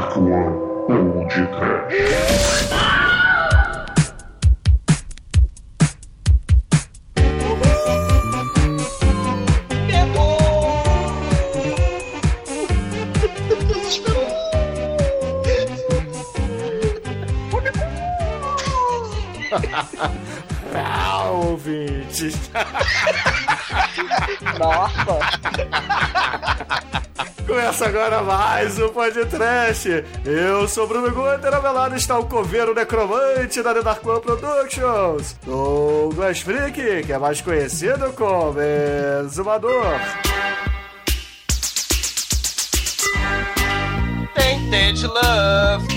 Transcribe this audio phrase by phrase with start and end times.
[0.00, 0.56] Dark One
[0.88, 2.99] ou de Trash.
[27.80, 29.88] Começa agora mais um podcast.
[30.22, 34.20] Eu sou Bruno Guter, ao meu lado está o coveiro necromante da The Dark One
[34.20, 38.58] Productions, Douglas Freak, que é mais conhecido como
[39.24, 39.98] Exumador.
[44.34, 45.88] Tainted love.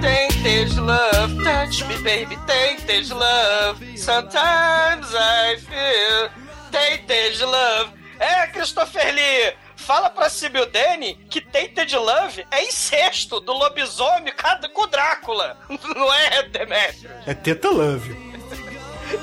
[0.00, 1.34] Tainted love.
[1.42, 2.38] Touch me, baby.
[2.46, 3.84] Tainted love.
[3.98, 6.30] Sometimes I feel
[6.70, 7.90] tainted love.
[8.20, 9.57] É, Christopher Lee.
[9.88, 14.34] Fala pra Sibyl Danny que Tainted Love é incesto do lobisomem
[14.74, 15.56] com o Drácula.
[15.96, 17.10] Não é, Demetrius?
[17.26, 18.14] É Teta Love.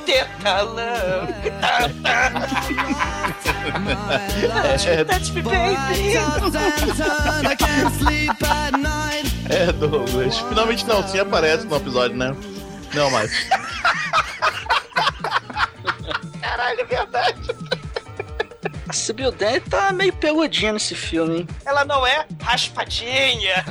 [0.08, 1.52] Teta Love.
[1.61, 2.31] Tá.
[5.05, 6.17] Touch me, baby.
[9.47, 10.39] É, Douglas.
[10.39, 12.36] Finalmente não, sim aparece no episódio, né?
[12.95, 13.31] Não mais.
[16.41, 17.74] Caralho, é verdade.
[18.95, 21.47] Sibyl Danny tá meio peludinha nesse filme, hein?
[21.65, 23.63] Ela não é raspadinha.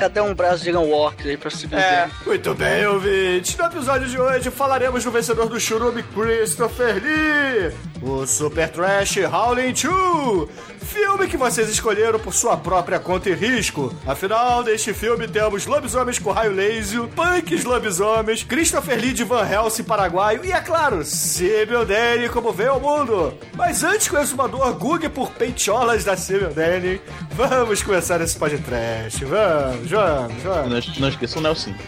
[0.00, 2.08] Cadê- um braço de Iron Walker aí pra Sibyl É.
[2.24, 3.56] Muito bem, ouvintes.
[3.56, 7.72] No episódio de hoje falaremos do vencedor do Churume, Christopher Lee,
[8.02, 10.48] o Super Trash Howling 2,
[10.80, 13.92] filme que vocês escolheram por sua própria conta e risco.
[14.06, 19.84] Afinal, neste filme temos lobisomens com raio laser, punks lobisomens, Christopher Lee de Van Helsing
[19.84, 23.34] paraguaio e, é claro, Sibyl Danny como veio ao mundo.
[23.56, 29.24] Mas antes que o exumador google por peitiolas da Danny, vamos começar esse podcast.
[29.24, 30.86] Vamos, vamos, vamos.
[30.88, 31.70] Não, não esqueça o Nelson.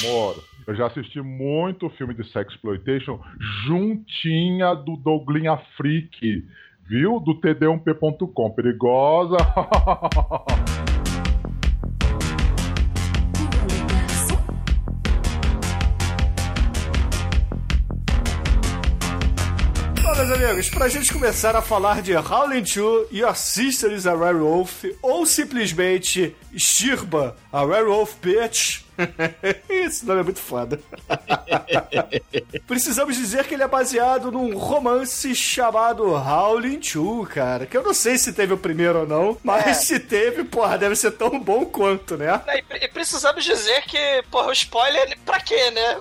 [0.00, 3.20] Amor, eu já assisti muito filme de sexploitation
[3.66, 6.46] juntinha do Douglinha Freak,
[6.88, 7.20] viu?
[7.20, 8.50] Do td1p.com.
[8.52, 9.36] Perigosa.
[20.16, 24.84] meus amigos, pra gente começar a falar de Howling 2, Your Sister is a Werewolf,
[25.02, 28.80] ou simplesmente Stirba, a Werewolf Bitch.
[29.68, 30.80] Esse nome é muito foda.
[32.66, 37.66] Precisamos dizer que ele é baseado num romance chamado Howling 2, cara.
[37.66, 39.74] Que eu não sei se teve o primeiro ou não, mas É.
[39.84, 42.40] se teve, porra, deve ser tão bom quanto, né?
[42.48, 46.00] E, e precisamos dizer que, porra, o spoiler, pra quê, né?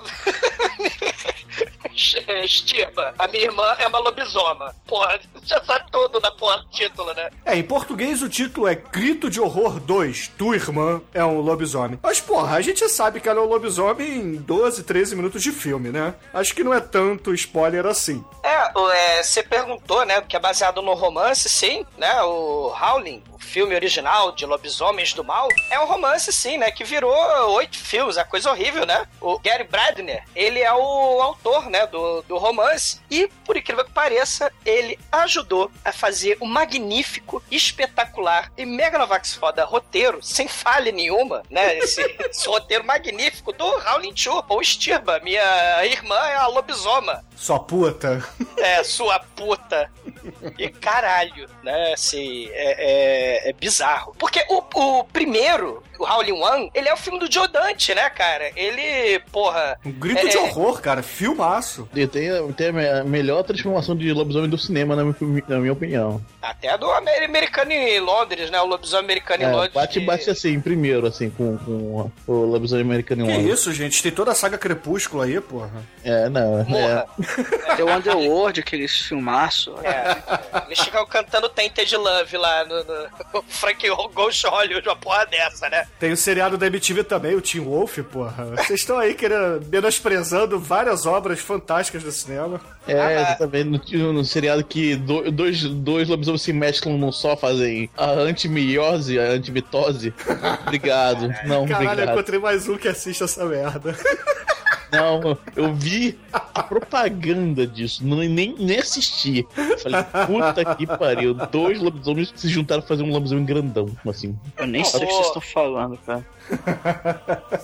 [2.43, 4.75] Estima, a minha irmã é uma lobisoma.
[4.85, 7.29] Porra, já sabe tudo na porra do título, né?
[7.45, 11.99] É, em português o título é Grito de Horror 2, Tua Irmã é um Lobisomem.
[12.01, 15.51] Mas, porra, a gente sabe que ela é um lobisomem em 12, 13 minutos de
[15.51, 16.15] filme, né?
[16.33, 18.23] Acho que não é tanto spoiler assim.
[18.43, 22.21] É, é, você perguntou, né, que é baseado no romance, sim, né?
[22.23, 26.71] O Howling, o filme original de Lobisomens do Mal, é um romance, sim, né?
[26.71, 27.13] Que virou
[27.55, 29.05] oito filmes, a coisa horrível, né?
[29.21, 32.99] O Gary Bradner, ele é o autor, né, do, do romance.
[33.09, 39.33] E, por incrível que pareça, ele ajudou a fazer o magnífico, espetacular e mega novax
[39.33, 41.77] foda roteiro, sem falha nenhuma, né?
[41.77, 47.23] Esse, esse roteiro magnífico do Howling 2, ou Stirba, minha irmã é a lobisoma.
[47.35, 48.23] Sua puta.
[48.57, 49.91] É, sua puta.
[50.57, 51.93] E caralho, né?
[51.93, 54.15] Assim, é, é- é bizarro.
[54.17, 58.09] Porque o, o primeiro, o Howling One, ele é o filme do Joe Dante, né,
[58.09, 58.51] cara?
[58.55, 59.77] Ele, porra.
[59.85, 61.03] Um grito é- de horror, cara.
[61.03, 61.74] Filmaço.
[61.95, 65.15] E tem, tem a me- melhor transformação de lobisomem do cinema, na minha,
[65.47, 66.21] na minha opinião.
[66.45, 68.59] Até do Amer- americano em Londres, né?
[68.61, 69.73] O lobisomem americano em É, Londres.
[69.73, 73.59] bate, que- bate assim, primeiro, assim, com, com o lobisomem americano em Que Londres.
[73.59, 74.01] isso, gente?
[74.03, 75.71] Tem toda a saga Crepúsculo aí, porra.
[76.03, 76.63] É, não, é.
[76.65, 77.75] Porra.
[77.75, 79.73] Tem o Underworld, aqueles filmaço.
[79.83, 85.69] É, eles ficam cantando Tainted Love lá no, no Frank Ghost Hollywood, uma porra dessa,
[85.69, 85.87] né?
[85.99, 88.45] Tem o seriado da MTV também, o Teen Wolf, porra.
[88.57, 92.61] Vocês estão aí querendo, menosprezando várias obras fantásticas do cinema.
[92.87, 97.35] É, Ah, exatamente, no, no seriado que do- dois, dois lobisomens se mesclam num só,
[97.35, 100.13] fazem a antimiose, a antimitose.
[100.61, 101.27] Obrigado.
[101.45, 102.11] Não, Caralho, eu obrigado.
[102.13, 103.95] encontrei mais um que assiste essa merda.
[104.91, 109.45] Não, eu vi a propaganda disso, não, nem, nem assisti.
[109.81, 111.33] Falei, puta que pariu.
[111.33, 114.37] Dois lobisomens se juntaram pra fazer um lobisomem grandão, assim.
[114.55, 116.23] Eu nem sei o que vocês estão falando, cara.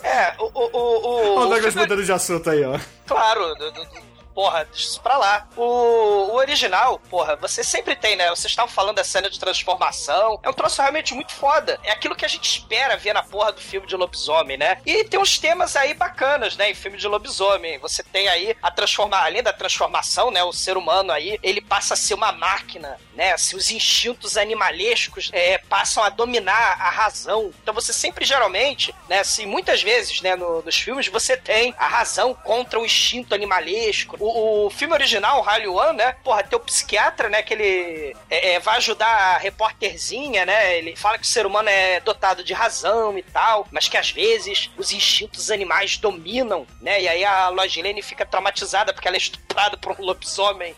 [0.04, 0.46] É, o.
[0.46, 2.78] o, o, o- Olha o o Douglas mudando de assunto aí, ó.
[3.06, 5.48] Claro, do- do- porra, deixa isso pra lá.
[5.56, 8.30] O, o original, porra, você sempre tem, né?
[8.30, 10.40] Vocês estavam falando da cena de transformação.
[10.44, 11.80] É um troço realmente muito foda.
[11.84, 14.78] É aquilo que a gente espera ver na porra do filme de lobisomem, né?
[14.86, 16.72] E tem uns temas aí bacanas, né?
[16.72, 17.80] Em filme de lobisomem.
[17.80, 20.44] Você tem aí a transformar, além da transformação, né?
[20.44, 23.34] O ser humano aí, ele passa a ser uma máquina, né?
[23.34, 27.52] Assim, os instintos animalescos é, passam a dominar a razão.
[27.62, 29.20] Então você sempre, geralmente, né?
[29.20, 30.36] Assim, muitas vezes, né?
[30.36, 34.18] No, nos filmes, você tem a razão contra o instinto animalesco.
[34.22, 36.14] O, o filme original, o Rally One, né?
[36.24, 37.42] Porra, tem o psiquiatra, né?
[37.42, 40.78] Que ele é, é, vai ajudar a repórterzinha, né?
[40.78, 44.12] Ele fala que o ser humano é dotado de razão e tal, mas que às
[44.12, 47.02] vezes os instintos animais dominam, né?
[47.02, 50.76] E aí a Logilene fica traumatizada porque ela é estuprada por um lobisomem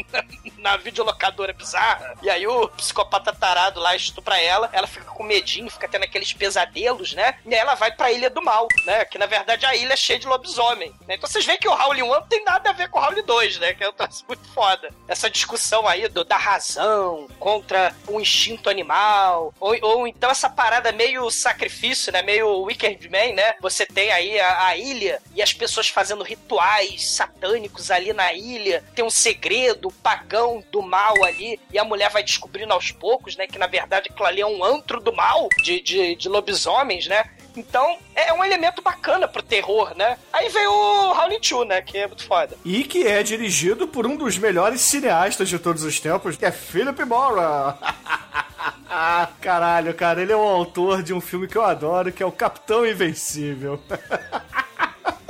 [0.56, 2.14] na videolocadora bizarra.
[2.22, 6.32] E aí o psicopata tarado lá estupra ela, ela fica com medinho, fica tendo aqueles
[6.32, 7.38] pesadelos, né?
[7.44, 9.04] E aí ela vai pra Ilha do Mal, né?
[9.04, 10.90] Que na verdade a ilha é cheia de lobisomem.
[11.06, 11.16] Né?
[11.16, 13.24] Então vocês veem que o Howling 1 não tem nada a ver com o Howling
[13.24, 13.74] 2, né?
[13.74, 14.90] Que é um troço muito foda.
[15.06, 20.92] Essa discussão aí do, da razão contra o instinto animal, ou, ou então essa parada
[20.92, 22.22] meio sacrifício, né?
[22.22, 23.54] Meio Wicked Man, né?
[23.60, 28.84] Você tem aí a, a ilha e as pessoas fazendo rituais satânicos ali na ilha.
[28.94, 33.46] Tem um segredo pagão do mal ali e a mulher vai descobrindo aos poucos, né?
[33.46, 37.24] Que na verdade aquilo ali é um antro do mal de, de, de lobisomens, né?
[37.56, 40.16] Então, é um elemento bacana pro terror, né?
[40.32, 41.82] Aí veio o Howling 2, né?
[41.82, 42.56] Que é muito foda.
[42.64, 46.52] E que é dirigido por um dos melhores cineastas de todos os tempos, que é
[46.52, 47.76] Philip Mora.
[48.88, 52.26] ah, caralho, cara, ele é o autor de um filme que eu adoro, que é
[52.26, 53.80] o Capitão Invencível.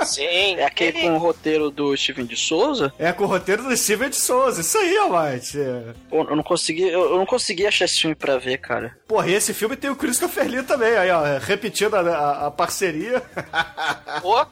[0.05, 0.55] Sim.
[0.55, 2.93] É aquele ele- com o roteiro do Steven de Souza?
[2.99, 4.61] É com o roteiro do Steven de Souza.
[4.61, 5.57] Isso aí, Almighty.
[6.09, 8.95] Pô, Eu não consegui, eu, eu não consegui achar esse filme pra ver, cara.
[9.07, 12.51] Porra, e esse filme tem o Christopher Lee também, aí, ó, repetindo a, a- a
[12.51, 13.21] parceria.
[14.21, 14.45] Pô.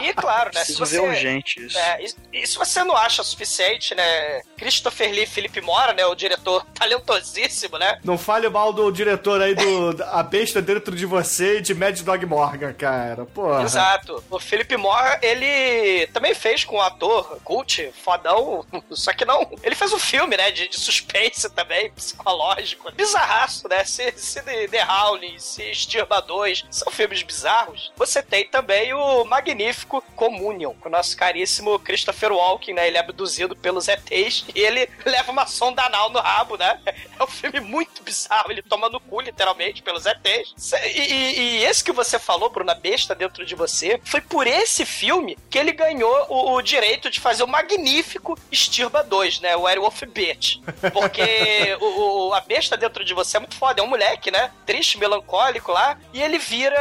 [0.00, 0.60] E claro, né?
[0.64, 1.76] Se Preciso você, ver urgente isso.
[1.76, 1.98] É,
[2.32, 4.40] e, e se você não acha suficiente, né?
[4.56, 6.06] Christopher Lee Felipe Mora, né?
[6.06, 7.98] O diretor talentosíssimo, né?
[8.04, 11.98] Não fale mal do diretor aí do A Besta Dentro de Você e de Mad
[12.00, 13.26] Dog Morgan, cara.
[13.26, 13.62] Porra.
[13.64, 14.22] Exato.
[14.30, 14.85] O Felipe Mora,
[15.22, 19.48] ele também fez com o ator cult, fodão, só que não.
[19.62, 22.90] Ele fez um filme, né, de, de suspense também, psicológico.
[22.92, 23.84] Bizarraço, né?
[23.84, 27.92] Se, se The, The Howling, se Estirba 2 são filmes bizarros.
[27.96, 32.86] Você tem também o magnífico Communion, com o nosso caríssimo Christopher Walken, né?
[32.86, 36.80] Ele é abduzido pelos ETs e ele leva uma sonda anal no rabo, né?
[37.18, 38.50] É um filme muito bizarro.
[38.50, 40.72] Ele toma no cu, literalmente, pelos ETs.
[40.84, 44.75] E, e- e esse que você falou, Bruna Besta, dentro de você, foi por esse
[44.84, 49.56] filme que ele ganhou o, o direito de fazer o magnífico Estirba 2, né?
[49.56, 50.58] O Werewolf Bitch.
[50.92, 53.80] Porque o, o- a besta dentro de você é muito foda.
[53.80, 54.50] É um moleque, né?
[54.66, 55.98] Triste, melancólico lá.
[56.12, 56.76] E ele vira,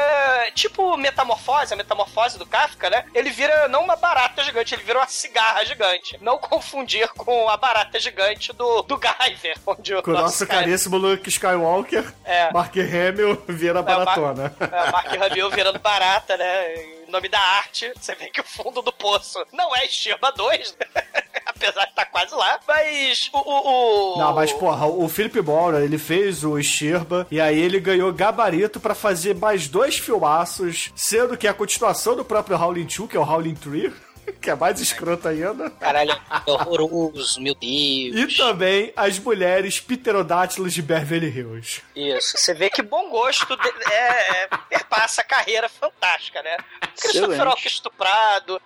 [0.53, 3.05] tipo, metamorfose, a metamorfose do Kafka, né?
[3.13, 6.17] Ele vira não uma barata gigante, ele vira uma cigarra gigante.
[6.21, 10.61] Não confundir com a barata gigante do, do Guyver, onde o Com o nosso cara-
[10.61, 12.51] caríssimo Luke Skywalker, É.
[12.51, 14.55] Mark Hamill vira baratona.
[14.59, 16.75] É, Mark Hamill virando barata, né?
[17.07, 21.03] Nome da arte, você vê que o fundo do poço não é Estirba 2, né?
[21.45, 22.59] apesar de estar quase lá.
[22.67, 23.37] Mas o.
[23.37, 27.79] o, o- Não, mas porra, o Philip Mora, ele fez o Stirba e aí ele
[27.79, 33.09] ganhou gabarito pra fazer mais dois filmaços, sendo que a continuação do próprio Howling 2,
[33.09, 33.93] que é o Howling 3,
[34.41, 35.69] que é mais escroto ainda.
[35.71, 38.15] Caralho, é horroroso, meu Deus.
[38.31, 41.81] E também as mulheres pterodátilos de Beverly Hills.
[41.95, 46.57] Isso, você vê que bom gosto de- é, é, perpassa a carreira fantástica, né?
[46.99, 47.47] Christopher.
[47.47, 48.61] Walken estuprado,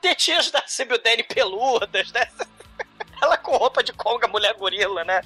[0.00, 2.26] tetinhas da Sibyl Dane peludas, né?
[3.22, 5.20] Ela com roupa de conga, mulher gorila, né?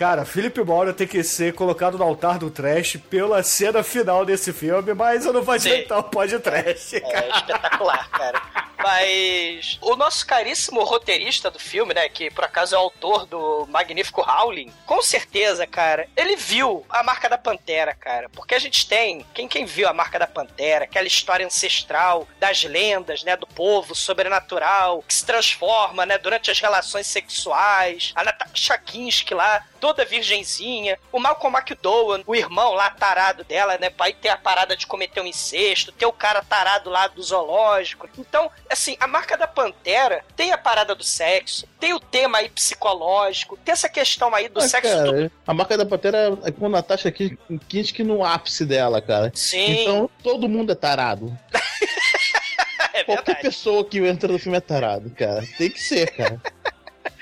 [0.00, 4.50] Cara, Philip Mora tem que ser colocado no altar do trash pela cena final desse
[4.50, 7.28] filme, mas eu não vou adiantar o podcast, É cara.
[7.36, 8.42] espetacular, cara.
[8.82, 13.66] Mas o nosso caríssimo roteirista do filme, né, que por acaso é o autor do
[13.68, 18.30] magnífico Howling, com certeza, cara, ele viu a marca da Pantera, cara.
[18.30, 22.64] Porque a gente tem, quem, quem viu a marca da Pantera, aquela história ancestral das
[22.64, 28.78] lendas, né, do povo sobrenatural, que se transforma, né, durante as relações sexuais, a Natasha
[28.78, 34.28] Kinski lá, toda virgenzinha, o Malcolm McDowell, o irmão lá tarado dela, né, pai ter
[34.28, 38.08] a parada de cometer um incesto, ter o cara tarado lá do zoológico.
[38.18, 42.48] Então, assim, a marca da Pantera tem a parada do sexo, tem o tema aí
[42.48, 45.04] psicológico, tem essa questão aí do Ah, sexo do...
[45.12, 49.32] cara, a marca da Pantera é com a Natasha Kinski no ápice dela, cara.
[49.34, 51.36] Sim, Então todo mundo é tarado.
[52.92, 55.44] é Qualquer pessoa que entra no filme é tarado, cara.
[55.56, 56.40] Tem que ser, cara.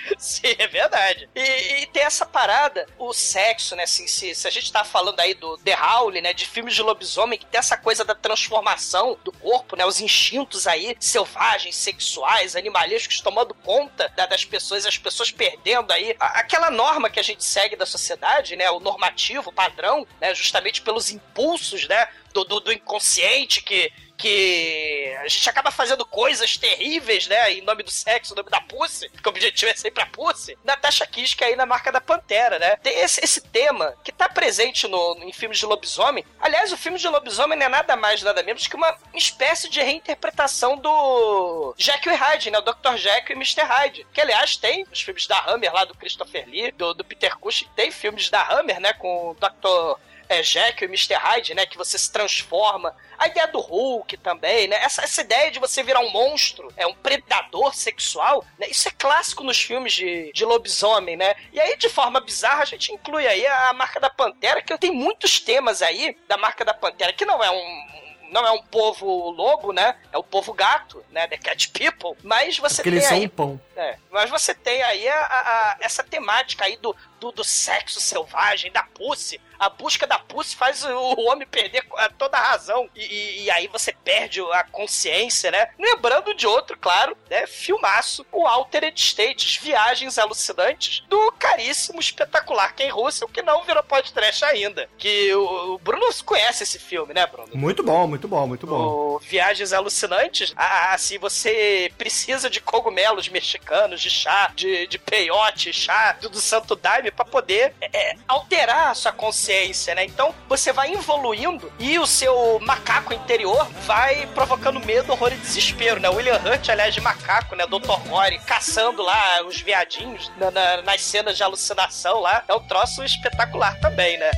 [0.19, 1.29] Sim, é verdade.
[1.35, 3.83] E, e tem essa parada, o sexo, né?
[3.85, 6.33] Assim, se, se a gente tá falando aí do The Howling, né?
[6.33, 9.85] De filmes de lobisomem, que tem essa coisa da transformação do corpo, né?
[9.85, 16.17] Os instintos aí selvagens, sexuais, animalescos tomando conta da, das pessoas, as pessoas perdendo aí
[16.19, 18.71] a- aquela norma que a gente segue da sociedade, né?
[18.71, 20.35] O normativo, o padrão, né?
[20.35, 22.09] Justamente pelos impulsos, né?
[22.33, 27.53] Do, do, do inconsciente que, que a gente acaba fazendo coisas terríveis, né?
[27.53, 30.59] Em nome do sexo, em nome da pussy, que o objetivo é sempre a pussy.
[30.65, 32.77] Natasha Kiska aí na marca da Pantera, né?
[32.77, 36.25] Tem esse, esse tema que tá presente no, em filmes de lobisomem.
[36.41, 39.81] Aliás, o filme de lobisomem não é nada mais, nada menos que uma espécie de
[39.81, 42.59] reinterpretação do Jekyll e Hyde, né?
[42.59, 42.97] O Dr.
[42.97, 43.63] Jekyll e Mr.
[43.63, 44.07] Hyde.
[44.13, 47.69] Que, aliás, tem os filmes da Hammer lá, do Christopher Lee, do, do Peter Cushing.
[47.77, 48.93] Tem filmes da Hammer, né?
[48.95, 51.15] Com o Dr é, Jekyll e Mr.
[51.15, 51.67] Hyde, né?
[51.67, 52.95] Que você se transforma.
[53.19, 54.77] A ideia do Hulk também, né?
[54.83, 58.69] Essa, essa ideia de você virar um monstro, é um predador sexual, né?
[58.69, 61.35] Isso é clássico nos filmes de, de lobisomem, né?
[61.53, 64.77] E aí, de forma bizarra, a gente inclui aí a, a marca da Pantera, que
[64.79, 67.99] tem muitos temas aí da marca da Pantera, que não é um
[68.31, 69.97] não é um povo lobo, né?
[70.13, 71.27] É o povo gato, né?
[71.27, 72.17] The Cat People.
[72.23, 73.61] Mas você Porque tem eles são aí um pão.
[73.79, 75.41] É, mas você tem aí a- a-
[75.73, 79.41] a- essa temática aí do, do, do sexo selvagem, da pussy.
[79.59, 81.85] A busca da pussy faz o, homem perder
[82.17, 82.89] toda a razão.
[82.95, 85.71] E, e- e aí você perde a consciência, né?
[85.79, 87.45] Lembrando de outro, claro, né?
[87.47, 94.45] Filmaço, o Altered States, Viagens Alucinantes, do caríssimo, espetacular Ken Russell, que não virou podcast
[94.45, 94.89] ainda.
[94.97, 97.49] Que o, o Bruno conhece esse filme, né, Bruno?
[97.55, 98.77] Muito bom, muito bom, muito bom.
[98.77, 105.73] O Viagens Alucinantes, ah, assim, você precisa de cogumelos mexicanos, de chá, de, de peiote,
[105.73, 110.05] chá do, Santo Daime pra poder é, alterar a sua consciência, né?
[110.05, 116.01] Então você vai evoluindo e o seu macaco interior vai provocando medo, horror e desespero,
[116.01, 116.09] né?
[116.09, 117.67] William Hurt, aliás, de macaco, né?
[117.67, 117.91] Dr.
[118.09, 122.43] Rory, caçando lá os viadinhos na- na- nas cenas de alucinação lá.
[122.49, 124.31] É um troço espetacular também, né?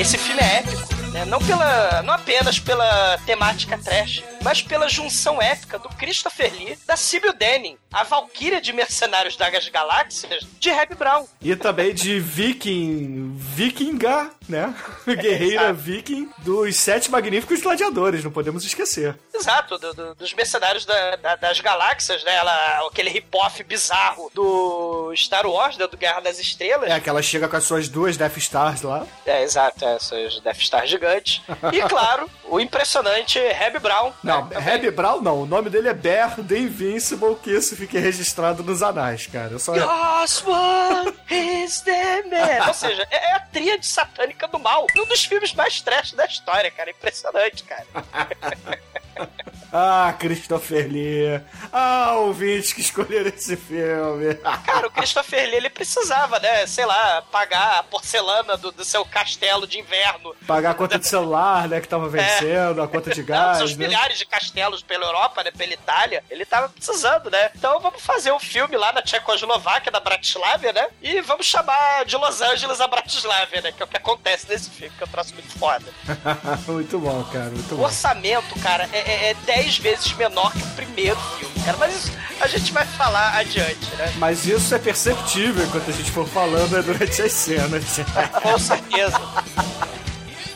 [0.00, 0.85] Esse filme é épico,
[1.16, 1.24] né?
[1.24, 6.96] Não, pela, não apenas pela temática trash, mas pela junção épica do Christopher Lee, da
[6.96, 11.26] Sibyl Denning, a Valkyria de Mercenários das Galáxias, de Reb Brown.
[11.42, 13.34] E também de Viking.
[13.36, 14.72] Vikinga, né?
[15.06, 15.74] Guerreira exato.
[15.74, 19.18] Viking dos Sete Magníficos Gladiadores, não podemos esquecer.
[19.34, 22.34] Exato, do- do- dos Mercenários da- da- das Galáxias, né?
[22.36, 25.86] Ela, aquele rip-off bizarro do Star Wars, né?
[25.86, 26.88] do Guerra das Estrelas.
[26.90, 29.04] É que ela chega com as suas duas Death Stars lá.
[29.26, 31.42] É, exato, essas Death Star gigantes.
[31.72, 34.12] E, claro, o impressionante Reb Brown.
[34.22, 34.58] Não, também.
[34.60, 35.42] Reb Brown não.
[35.42, 39.52] O nome dele é Bear The Invincible, que isso fique registrado nos anais, cara.
[39.52, 39.74] Eu só...
[39.74, 42.68] Yes, one is the man.
[42.68, 44.86] Ou seja, é é a tríade satânica do mal.
[44.96, 46.90] Um dos filmes mais trash da história, cara.
[46.90, 47.86] Impressionante, cara.
[49.72, 51.40] Ah, Christopher Lee.
[51.72, 54.34] Ah, ouvintes que escolheram esse filme.
[54.64, 56.66] Cara, o Christopher Lee, ele precisava, né?
[56.66, 60.34] Sei lá, pagar a porcelana do, do seu castelo de inverno.
[60.46, 63.86] Pagar a conta de celular, né, que tava vencendo, a conta de gás, seus né?
[63.86, 65.50] milhares de castelos pela Europa, né?
[65.50, 66.22] Pela Itália.
[66.30, 67.50] Ele tava precisando, né?
[67.54, 70.88] Então vamos fazer um filme lá na Tchecoslováquia, da Bratislava, né?
[71.02, 73.72] E vamos chamar de Los Angeles a Bratislava, né?
[73.72, 75.84] Que é o que acontece nesse filme, que eu troço muito foda.
[76.68, 77.84] muito bom, cara, muito O bom.
[77.84, 81.78] orçamento, cara, é, é, é 10 vezes menor que o primeiro filme, cara.
[81.78, 84.12] Mas isso a gente vai falar adiante, né?
[84.18, 88.00] Mas isso é perceptível enquanto a gente for falando é durante as cenas.
[88.42, 89.18] Com certeza.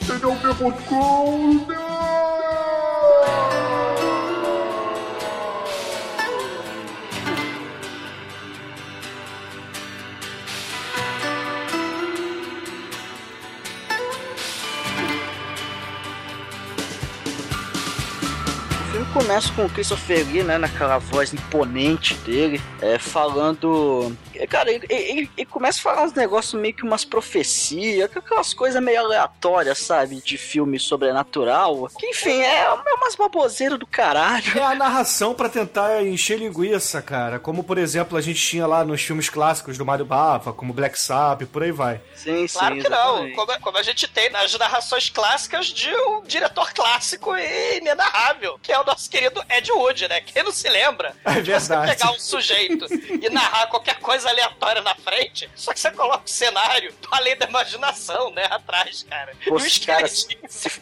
[0.06, 1.66] TDUP.com
[19.12, 24.16] começa com o Christopher Lee, né, naquela voz imponente dele, é, falando.
[24.46, 28.82] Cara, ele, ele- ele começa a falar uns negócios meio que umas profecias, aquelas coisas
[28.82, 31.88] meio aleatórias, sabe, de filme sobrenatural.
[31.98, 34.58] Que, enfim, é, é umas baboseiras do caralho.
[34.58, 37.38] É a narração pra tentar encher linguiça, cara.
[37.38, 40.98] Como, por exemplo, a gente tinha lá nos filmes clássicos do Mario Bava, como Black
[41.00, 42.00] Sabbath, por aí vai.
[42.14, 42.58] Sim, sim.
[42.58, 43.26] Claro que não.
[43.26, 43.36] exatamente.
[43.36, 48.72] Como, como a gente tem nas narrações clássicas de um diretor clássico e inenarrável, que
[48.72, 50.20] é o nosso querido Ed Wood, né?
[50.20, 51.92] Quem não se lembra É de você verdade.
[51.96, 56.28] pegar um sujeito e narrar qualquer coisa aleatória na frente, só que você coloca o
[56.28, 58.44] cenário do além da imaginação, né?
[58.50, 59.32] Atrás, cara.
[59.44, 60.38] Pô, e o cara, se,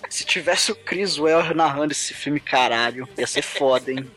[0.09, 4.11] se tivesse o Chris Well narrando esse filme, caralho, ia ser foda, hein?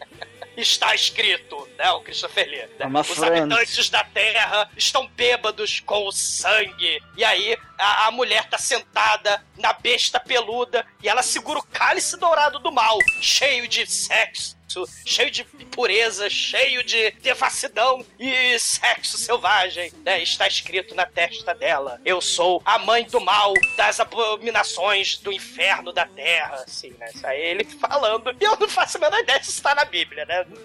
[0.58, 1.90] está escrito, né?
[1.92, 2.68] O Christopher Lee.
[2.80, 3.00] né?
[3.00, 3.40] Os frase.
[3.40, 7.02] habitantes da Terra estão bêbados com o sangue.
[7.16, 12.18] E aí a, a mulher tá sentada na besta peluda e ela segura o cálice
[12.18, 19.18] dourado do mal, cheio de sexo, sexo, cheio de pureza, cheio de devassidão e sexo
[19.18, 20.22] selvagem, né?
[20.22, 25.92] Está escrito na testa dela: Eu sou a mãe do mal, das abominações do inferno
[25.92, 27.08] da terra, assim, né?
[27.13, 28.36] Isso aí ele falando.
[28.40, 30.46] E eu não faço a menor ideia se isso tá na Bíblia, né?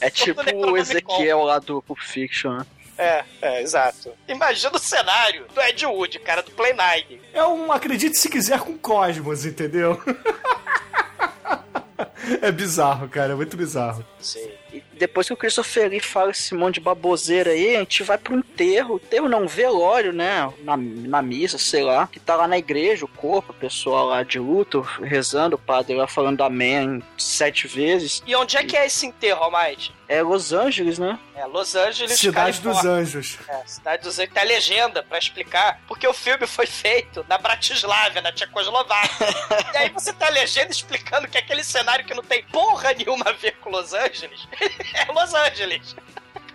[0.00, 2.66] É tipo o Ezequiel lá do Pulp Fiction, né?
[2.96, 4.12] É, é, exato.
[4.28, 7.20] Imagina o cenário do Ed Wood, cara, do Play 9.
[7.34, 10.00] É um acredite se quiser com Cosmos, entendeu?
[12.42, 14.04] é bizarro, cara, é muito bizarro.
[14.18, 14.48] Sim.
[14.76, 18.18] E depois que o Christopher Lee fala esse monte de baboseira aí, a gente vai
[18.18, 19.00] pro enterro.
[19.02, 20.52] Enterro não, velório, né?
[20.62, 22.06] Na, na missa, sei lá.
[22.06, 25.96] Que tá lá na igreja, o corpo, o pessoal lá de luto, rezando, o padre
[25.96, 28.22] lá falando amém sete vezes.
[28.26, 29.94] E onde é que é esse enterro, Almighty?
[30.08, 31.18] É Los Angeles, né?
[31.34, 32.82] É Los Angeles, Cidade Califórnia.
[32.82, 33.38] dos Anjos.
[33.48, 34.32] É, Cidade dos Anjos.
[34.32, 39.26] Tem a legenda pra explicar, porque o filme foi feito na Bratislava, na Tchecoslováquia.
[39.74, 43.24] e aí você tem a legenda explicando que aquele cenário que não tem porra nenhuma
[43.28, 44.46] a ver com Los Angeles
[44.94, 45.96] é Los Angeles.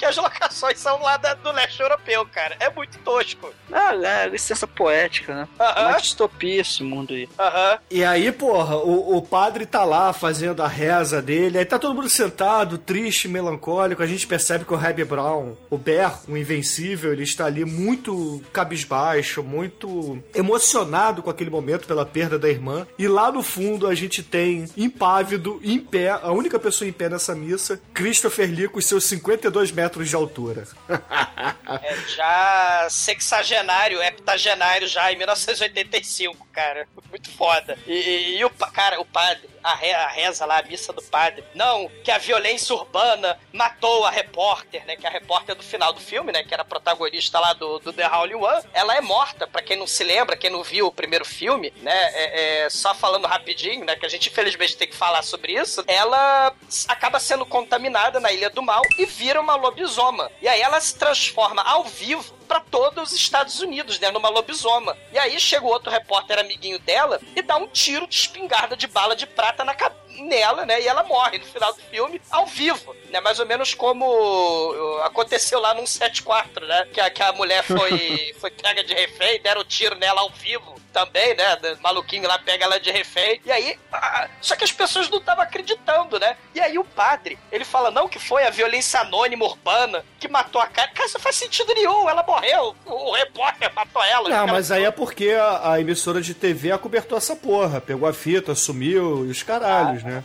[0.01, 2.55] Porque as locações são lá da- do leste europeu, cara.
[2.59, 3.53] É muito tosco.
[3.71, 5.47] Ah, é licença poética, né?
[5.59, 5.89] Aham.
[5.89, 7.29] Uma distopia esse mundo aí.
[7.37, 7.77] Aham.
[7.91, 11.93] E aí, porra, o, o padre tá lá fazendo a reza dele, aí tá todo
[11.93, 14.01] mundo sentado, triste, melancólico.
[14.01, 18.41] A gente percebe que o Harry Brown, o Bear, o Invencível, ele está ali muito
[18.51, 22.87] cabisbaixo, muito emocionado com aquele momento pela perda da irmã.
[22.97, 27.07] E lá no fundo a gente tem, impávido, em pé, a única pessoa em pé
[27.07, 30.67] nessa missa, Christopher Lee com seus 52 metros de altura.
[31.83, 36.87] É já sexagenário, heptagenário já em 1985, cara.
[37.09, 37.77] Muito foda.
[37.87, 41.01] E, e- e o, cara, o padre, a, re- a reza lá, a missa do
[41.01, 41.43] padre.
[41.55, 44.95] Não, que a violência urbana matou a repórter, né?
[44.97, 46.43] Que a repórter do final do filme, né?
[46.43, 48.63] Que era protagonista lá do, do The Howling One.
[48.73, 51.93] Ela é morta, pra quem não se lembra, quem não viu o primeiro filme, né?
[52.13, 53.95] É, é, só falando rapidinho, né?
[53.95, 55.83] Que a gente infelizmente tem que falar sobre isso.
[55.87, 56.53] Ela
[56.87, 60.31] acaba sendo contaminada na Ilha do Mal e vira uma lobisoma.
[60.41, 64.11] E aí ela se transforma ao vivo pra todos os Estados Unidos, né?
[64.11, 64.97] Numa lobisoma.
[65.11, 68.87] E aí chega o outro repórter amiguinho dela e dá um tiro de espingarda de
[68.87, 70.81] bala de prata na cabeça nela, né?
[70.81, 73.19] E ela morre no final do filme, ao vivo, né?
[73.19, 76.87] Mais ou menos como uh, aconteceu lá num 74, né?
[76.93, 80.75] Que a, que a mulher foi, foi pega de refém, deram tiro nela ao vivo
[80.91, 81.57] também, né?
[81.79, 83.39] O maluquinho lá pega ela de refém.
[83.45, 86.35] E aí, ah, só que as pessoas não estavam acreditando, né?
[86.53, 90.61] E aí o padre, ele fala, não, que foi a violência anônima urbana que matou
[90.61, 90.89] a cara.
[90.91, 92.75] Cara, isso não faz sentido nenhum, ela morreu.
[92.85, 94.29] O, repórter matou ela.
[94.29, 97.79] Não, Ela- mas aí é porque a, a emissora de TV acobertou essa porra.
[97.81, 100.23] Pegou a fita, sumiu e os caralhos, né?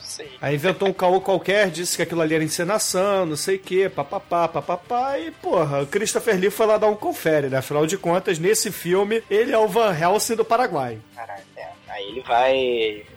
[0.00, 0.26] Sim.
[0.40, 3.88] Aí inventou um caô qualquer, disse que aquilo ali era encenação, não sei o que,
[3.88, 7.58] papapá, papapá, e porra, o Christopher Lee foi lá dar um confere, né?
[7.58, 10.98] Afinal de contas, nesse filme, ele é o Van Helsing do Paraguai.
[11.14, 11.77] Caralho, é.
[11.98, 12.56] Aí ele vai.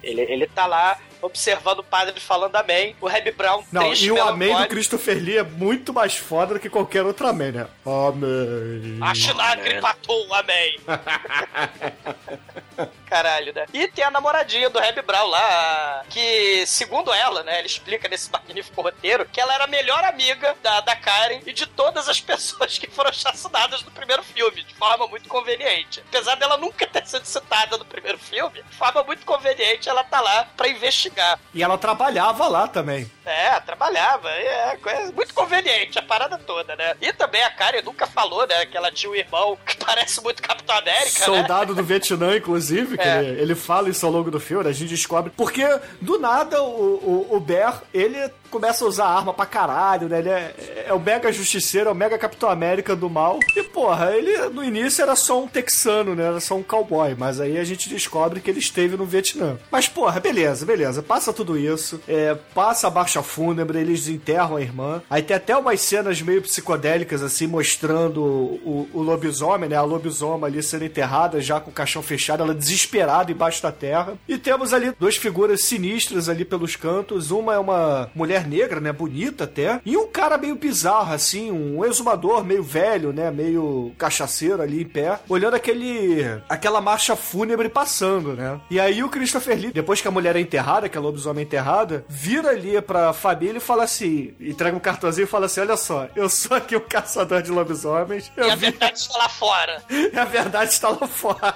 [0.02, 2.96] Ele, ele tá lá observando o padre falando amém.
[3.00, 4.68] O Reb Brown Não, triste, e o amém do.
[4.68, 7.68] Christopher Lee é muito mais foda do que qualquer outro amém, né?
[7.86, 9.00] Amém.
[9.02, 10.80] A Shinagri patou, amém.
[13.06, 13.66] Caralho, né?
[13.74, 18.32] E tem a namoradinha do Reb Brown lá, que, segundo ela, né, ele explica nesse
[18.32, 22.20] magnífico roteiro, que ela era a melhor amiga da, da Karen e de todas as
[22.22, 26.02] pessoas que foram assassinadas no primeiro filme, de forma muito conveniente.
[26.08, 30.48] Apesar dela nunca ter sido citada no primeiro filme, forma muito conveniente, ela tá lá
[30.56, 31.40] pra investigar.
[31.54, 33.10] E ela trabalhava lá também.
[33.26, 34.30] É, trabalhava.
[34.30, 36.96] É coisa muito conveniente a parada toda, né?
[37.02, 38.66] E também a Karen nunca falou, né?
[38.66, 41.26] Que ela tinha um irmão que parece muito Capitão América, né?
[41.26, 43.20] Soldado do Vietnã, inclusive, que É.
[43.24, 45.32] ele, ele fala isso ao longo do filme, a gente descobre.
[45.36, 45.64] Porque,
[46.00, 50.20] do nada, o, o, o Bear, ele começa a usar arma pra caralho, né?
[50.20, 53.40] Ele é, é o mega justiceiro, é o mega Capitão América do mal.
[53.56, 56.26] E, porra, ele no início era só um texano, né?
[56.26, 57.16] Era só um cowboy.
[57.18, 59.58] Mas aí a gente descobre que ele esteve no Vietnã.
[59.72, 61.02] Mas, porra, beleza, beleza.
[61.02, 62.02] Passa tudo isso.
[62.08, 65.02] É, passa a marcha fúnebre, eles enterram a irmã.
[65.10, 69.76] Aí tem até umas cenas meio psicodélicas, assim, mostrando o, o lobisomem, né?
[69.76, 74.14] A lobisoma ali sendo enterrada, já com o caixão fechado, ela desesperada embaixo da terra.
[74.28, 77.32] E temos ali duas figuras sinistras ali pelos cantos.
[77.32, 78.94] Uma é uma mulher negra, né?
[78.94, 79.82] Bonita até.
[79.86, 83.30] E um cara meio bizarro, assim, um exumador meio velho, né?
[83.30, 86.24] Meio cachaceiro ali em pé, olhando aquele.
[86.48, 88.60] aquela marcha fúnebre passando, né?
[88.70, 91.46] E aí o Christopher Lee, depois que a mulher é enterrada, que a lobisomem é
[91.46, 95.78] enterrada, vira ali pra família e fala assim: entrega um cartãozinho e fala assim: olha
[95.78, 98.32] só, eu sou aqui o caçador de lobisomens.
[98.38, 98.70] E a vi.
[98.72, 99.84] verdade está lá fora.
[100.14, 101.54] E a verdade está lá fora.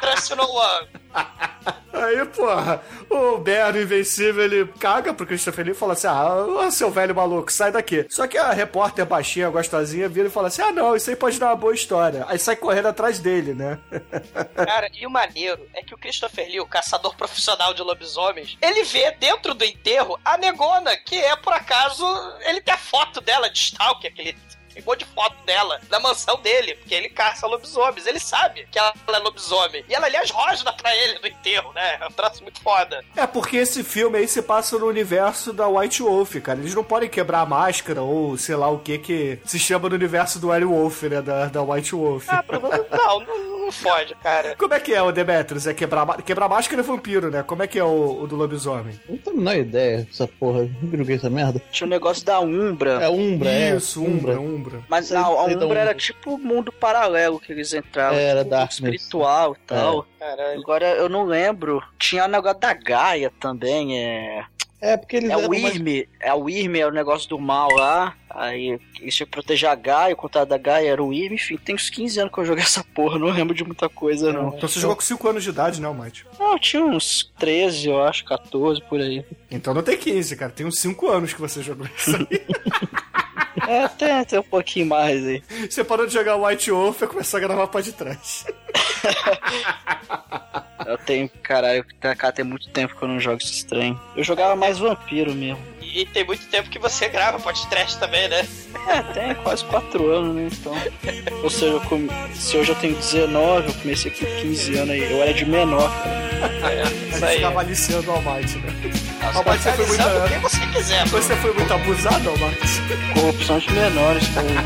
[0.00, 0.88] Trust no one.
[1.92, 6.90] Aí, porra, o Berno Invencível, ele caga pro Christopher Lee e fala assim: ah, seu
[6.90, 8.06] velho maluco, sai daqui.
[8.08, 11.38] Só que a repórter baixinha, gostosinha, vira e fala assim: ah, não, isso aí pode
[11.38, 12.24] dar uma boa história.
[12.28, 13.78] Aí sai correndo atrás dele, né?
[14.66, 18.82] Cara, e o maneiro é que o Christopher Lee, o caçador profissional de lobisomens, ele
[18.84, 22.04] vê dentro do enterro a negona, que é, por acaso,
[22.40, 24.36] ele tem a foto dela de Stalker, que ele
[24.72, 28.06] tem um monte de foto dela na mansão dele, porque ele caça lobisomens.
[28.06, 29.84] Ele sabe que ela é lobisomem.
[29.88, 31.98] E ela, aliás, rosna pra ele no enterro, né?
[32.00, 33.04] É um traço muito foda.
[33.16, 36.58] É porque esse filme aí se passa no universo da White Wolf, cara.
[36.58, 39.94] Eles não podem quebrar a máscara ou sei lá o que que se chama no
[39.94, 41.22] universo do White Wolf, né?
[41.22, 42.26] Da, da White Wolf.
[42.28, 44.54] Ah, não, não, não fode, cara.
[44.56, 45.66] Como é que é o Demetrius?
[45.66, 47.42] É quebrar, quebrar máscara é vampiro, né?
[47.42, 48.98] Como é que é o, o do lobisomem?
[49.08, 50.68] Não tenho a menor ideia dessa porra.
[50.82, 51.62] Não é essa merda?
[51.70, 53.02] Tinha o negócio da Umbra.
[53.02, 53.76] É Umbra, é.
[53.76, 54.61] Isso, Umbra, Umbra.
[54.88, 55.94] Mas Sei- a, a Umbra era Umbra.
[55.94, 58.18] tipo o mundo paralelo que eles entravam.
[58.18, 58.74] Era tipo, Darkness.
[58.74, 60.06] espiritual e tal.
[60.18, 60.60] Caralho.
[60.60, 61.82] Agora eu não lembro.
[61.98, 64.44] Tinha o negócio da Gaia também, é.
[64.80, 66.08] É, porque eles É o mais- Irme.
[66.18, 68.16] É o Irme, é o negócio do mal lá.
[68.28, 71.36] Aí tinham que proteger a Gaia, o contrário da Gaia era o Irme.
[71.36, 74.32] Enfim, tem uns 15 anos que eu joguei essa porra, não lembro de muita coisa,
[74.32, 74.48] não.
[74.48, 76.26] Então você jogou com 5 anos de idade, não, Mate?
[76.36, 79.24] Não, eu tinha uns 13, eu acho, 14 por aí.
[79.48, 80.50] Então não tem 15, cara.
[80.50, 82.26] Tem uns 5 anos que você jogou isso aí.
[83.68, 85.42] É, tem até um pouquinho mais aí.
[85.68, 88.46] você parou de jogar White Wolf e começou a gravar podcast.
[90.86, 93.98] Eu tenho, caralho, cara, tem muito tempo que eu não jogo esse trem.
[94.16, 95.71] Eu jogava mais vampiro mesmo.
[95.94, 98.46] E tem muito tempo que você grava podcast também, né?
[98.88, 100.48] É, tem quase 4 anos, né?
[100.50, 100.74] Então.
[101.42, 105.12] Ou seja, eu come- se hoje eu tenho 19, eu comecei com 15 anos aí.
[105.12, 106.32] Eu era de menor, cara.
[106.72, 107.36] É, A isso gente aí.
[107.36, 108.72] ficava aliciando o Almighty, né?
[109.22, 110.28] Nossa, Almighty, você foi muito...
[110.28, 111.06] quem você quiser.
[111.08, 113.12] Você foi muito abusado, Almighty?
[113.14, 114.56] Corrupção de menores, tá aí.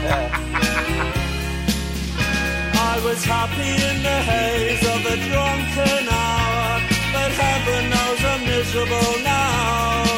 [2.73, 6.81] I was happy in the haze of a drunken hour,
[7.13, 10.16] but heaven knows I'm miserable now.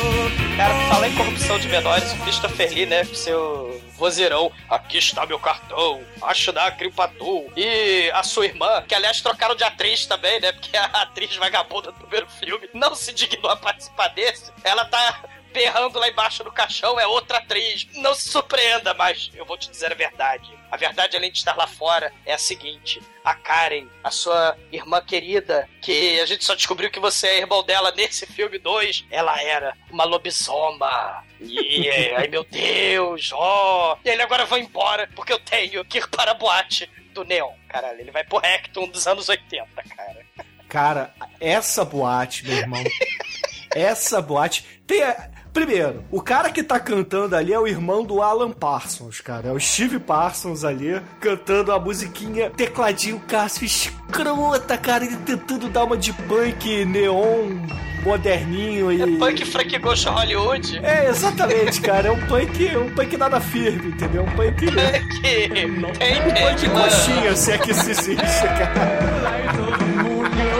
[0.58, 4.98] Cara, por falar em corrupção de menores, o Christopher Lee, né, com seu vozeirão, aqui
[4.98, 7.46] está meu cartão, acho da Cripatu.
[7.56, 11.92] E a sua irmã, que aliás trocaram de atriz também, né, porque a atriz vagabunda
[11.92, 14.50] do primeiro filme não se dignou a participar desse.
[14.64, 17.86] Ela tá berrando lá embaixo do caixão, é outra atriz.
[17.94, 20.56] Não se surpreenda, mas eu vou te dizer a verdade.
[20.70, 25.00] A verdade, além de estar lá fora, é a seguinte: a Karen, a sua irmã
[25.00, 29.40] querida, que a gente só descobriu que você é irmão dela nesse filme 2, ela
[29.42, 31.24] era uma lobisoma.
[31.40, 33.96] E ai meu Deus, ó.
[34.04, 37.52] E ele agora vai embora, porque eu tenho que ir para a boate do Neon.
[37.68, 40.26] Caralho, ele vai pro Rectum dos anos 80, cara.
[40.68, 42.82] Cara, essa boate, meu irmão.
[43.74, 44.62] essa boate.
[44.86, 45.02] Tem.
[45.02, 49.48] a- Primeiro, o cara que tá cantando ali é o irmão do Alan Parsons, cara.
[49.48, 55.04] É o Steve Parsons ali, cantando a musiquinha tecladinho Cássio escrota, cara.
[55.04, 57.56] Ele tentando dar uma de punk neon
[58.04, 59.02] moderninho e.
[59.02, 60.78] É punk Frank Ghost Hollywood.
[60.78, 62.06] É, exatamente, cara.
[62.06, 64.22] É um punk, um punk nada firme, entendeu?
[64.22, 64.64] Um punk.
[65.20, 68.72] Que tem Punk punk, coxinha, se é que isso existe, cara.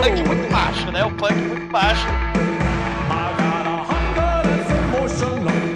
[0.02, 1.04] punk muito baixo, né?
[1.04, 2.27] O punk muito baixo.
[5.08, 5.67] so long.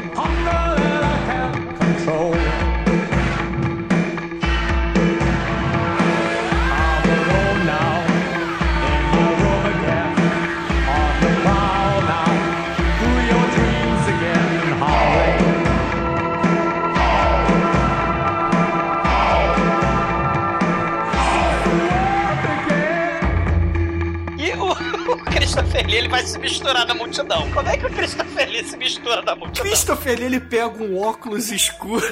[25.52, 27.50] Christopher Lee, ele vai se misturar na multidão.
[27.50, 29.66] Como é que o Christopher Lee se mistura na multidão?
[29.66, 32.02] Christopher Lee, ele pega um óculos escuro.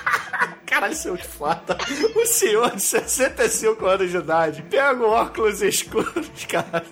[0.64, 1.76] Caralho, é muito foda.
[2.16, 6.82] O senhor de 65 anos de idade pega um óculos escuros, cara.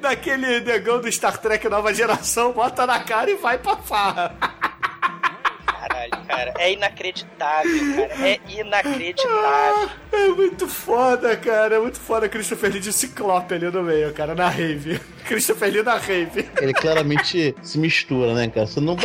[0.00, 4.34] Daquele negão do Star Trek Nova Geração, bota na cara e vai pra farra.
[6.36, 6.54] Cara.
[6.58, 8.28] É inacreditável, cara.
[8.28, 9.90] É inacreditável.
[10.12, 11.76] É muito foda, cara.
[11.76, 15.00] É muito foda Christopher Lee de Ciclope ali no meio, cara, na rave.
[15.26, 16.48] Christopher Lee na rave.
[16.60, 18.66] Ele claramente se mistura, né, cara?
[18.66, 18.96] Você não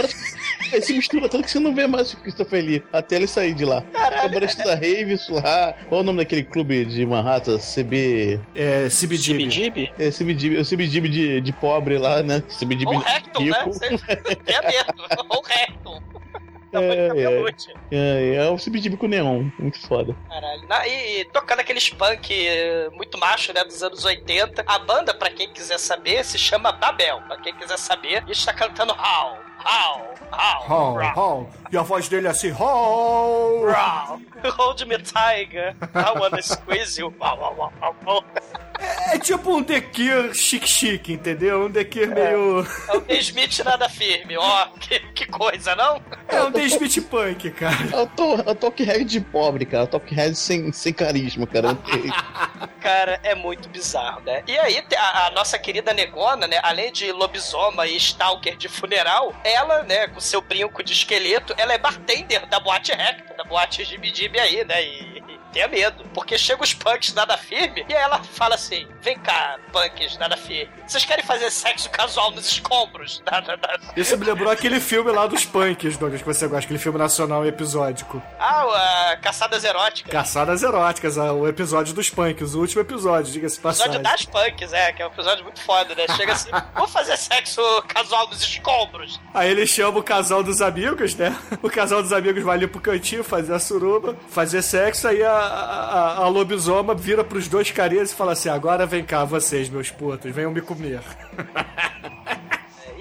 [0.72, 3.54] Ele se mistura tanto que você não vê mais o Christopher Lee até ele sair
[3.54, 3.82] de lá.
[3.92, 4.26] Caralho.
[4.30, 5.74] Agora da Rave, isso lá.
[5.90, 7.58] Qual é o nome daquele clube de Manhattan?
[7.58, 8.40] CB.
[8.54, 9.50] É, CBGB.
[9.52, 9.92] Cibidib?
[9.98, 12.44] É CBDB, o CBDB de, de pobre lá, né?
[12.60, 13.58] CBDB Ou Rectum, né?
[13.58, 13.74] rico.
[13.74, 13.88] Você-
[14.46, 14.94] É mesmo.
[15.30, 16.00] Ou Rectum.
[16.72, 17.74] Tá É, muito é.
[17.92, 19.50] É, é com neon.
[19.60, 20.16] Muito foda.
[20.30, 20.68] Caralho.
[20.68, 24.64] Na- e, e tocando aqueles punk eh, muito macho, né, dos anos 80.
[24.66, 27.22] A banda, pra quem quiser saber, se chama Babel.
[27.28, 30.14] Pra quem quiser saber, e está cantando How, How,
[30.70, 31.50] How, How.
[31.72, 32.52] E a voz dele é assim.
[32.52, 34.20] How.
[34.58, 35.76] Hold me, tiger.
[35.94, 37.14] I wanna squeeze you.
[37.20, 38.24] Uau, uau, uau, uau,
[38.82, 39.14] uau.
[39.14, 41.66] É tipo um The Cure chique-chique, entendeu?
[41.66, 42.68] Um The Cure meio.
[42.88, 46.02] É o The Smith nada firme, ó, que, que coisa, não?
[46.28, 47.78] É um The Smith Punk, cara.
[47.94, 49.86] Eu tô, eu tô Talkhead de pobre, cara.
[49.86, 51.78] Talkhead sem, sem carisma, cara.
[52.80, 54.44] Cara, é muito bizarro, né?
[54.48, 56.60] E aí, a, a nossa querida negona, né?
[56.64, 61.74] Além de lobisoma e stalker de funeral, ela, né, com seu brinco de esqueleto, ela
[61.74, 64.84] é bartender da boate rec, da boate Jimmy aí, né?
[64.84, 69.18] E tenha medo, porque chega os punks nada firme e aí ela fala assim: vem
[69.20, 73.22] cá, punks nada firme, vocês querem fazer sexo casual nos escombros?
[73.26, 73.80] Da, da, da...
[73.96, 77.46] Isso me lembrou aquele filme lá dos punks, Douglas, que você gosta, aquele filme nacional
[77.46, 78.22] episódico.
[78.40, 80.12] Ah, a caçadas eróticas.
[80.12, 84.02] Caçadas Eróticas, ah, o episódio dos punks, o último episódio, diga-se de Episódio passagem.
[84.02, 86.06] das punks, é, que é um episódio muito foda, né?
[86.16, 89.20] Chega assim, vamos fazer sexo casual nos escombros.
[89.34, 91.36] Aí ele chama o casal dos amigos, né?
[91.62, 95.41] O casal dos amigos vai ali pro cantinho fazer a suruba, fazer sexo, aí a,
[95.42, 99.90] a, a lobisoma vira pros dois carinhas e fala assim: agora vem cá, vocês, meus
[99.90, 101.02] putos, venham me comer.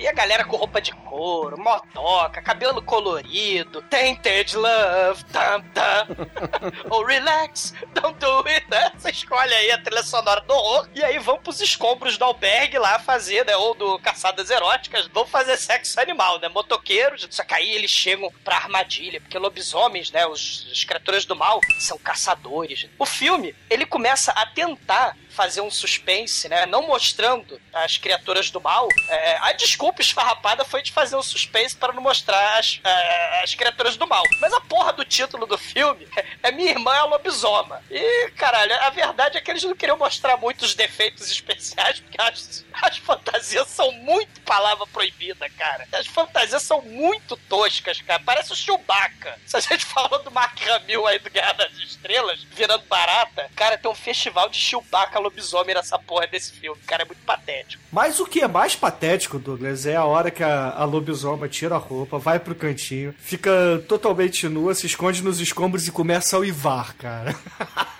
[0.01, 6.07] E a galera com roupa de couro, motoca, cabelo colorido, tainted love, tam tam.
[6.89, 8.93] Ou relax, don't do it, né?
[8.97, 10.89] Você escolhe aí a trilha sonora do horror.
[10.95, 13.55] E aí vão pros escombros do albergue lá fazer, né?
[13.57, 15.07] Ou do Caçadas Eróticas.
[15.09, 16.49] Vão fazer sexo animal, né?
[16.49, 17.29] Motoqueiros.
[17.31, 19.21] Só que aí eles chegam pra armadilha.
[19.21, 20.27] Porque lobisomens, né?
[20.27, 22.89] Os, as criaturas do mal são caçadores.
[22.99, 26.67] O filme, ele começa a tentar fazer um suspense, né?
[26.67, 28.89] Não mostrando as criaturas do mal.
[29.09, 33.55] É, a desculpa esfarrapada foi de fazer um suspense para não mostrar as, é, as
[33.55, 34.23] criaturas do mal.
[34.41, 36.07] Mas a porra do título do filme
[36.43, 37.83] é Minha Irmã é Lobisoma.
[37.91, 42.65] E, caralho, a verdade é que eles não queriam mostrar muitos defeitos especiais, porque as,
[42.91, 45.87] as fantasias são muito palavra proibida, cara.
[45.93, 48.23] As fantasias são muito toscas, cara.
[48.25, 49.39] Parece o Chewbacca.
[49.47, 53.79] Se a gente falou do Mark Hamill aí do Guerra das Estrelas, virando barata, cara,
[53.79, 56.81] tem um festival de Chewbacca lobisomem nessa porra desse filme.
[56.87, 57.83] Cara, é muito patético.
[57.93, 61.75] Mas o que é mais patético, Douglas, é a hora que a, a lobisoma tira
[61.75, 63.51] a roupa, vai pro cantinho, fica
[63.89, 67.35] totalmente nua, se esconde nos escombros e começa a uivar, cara.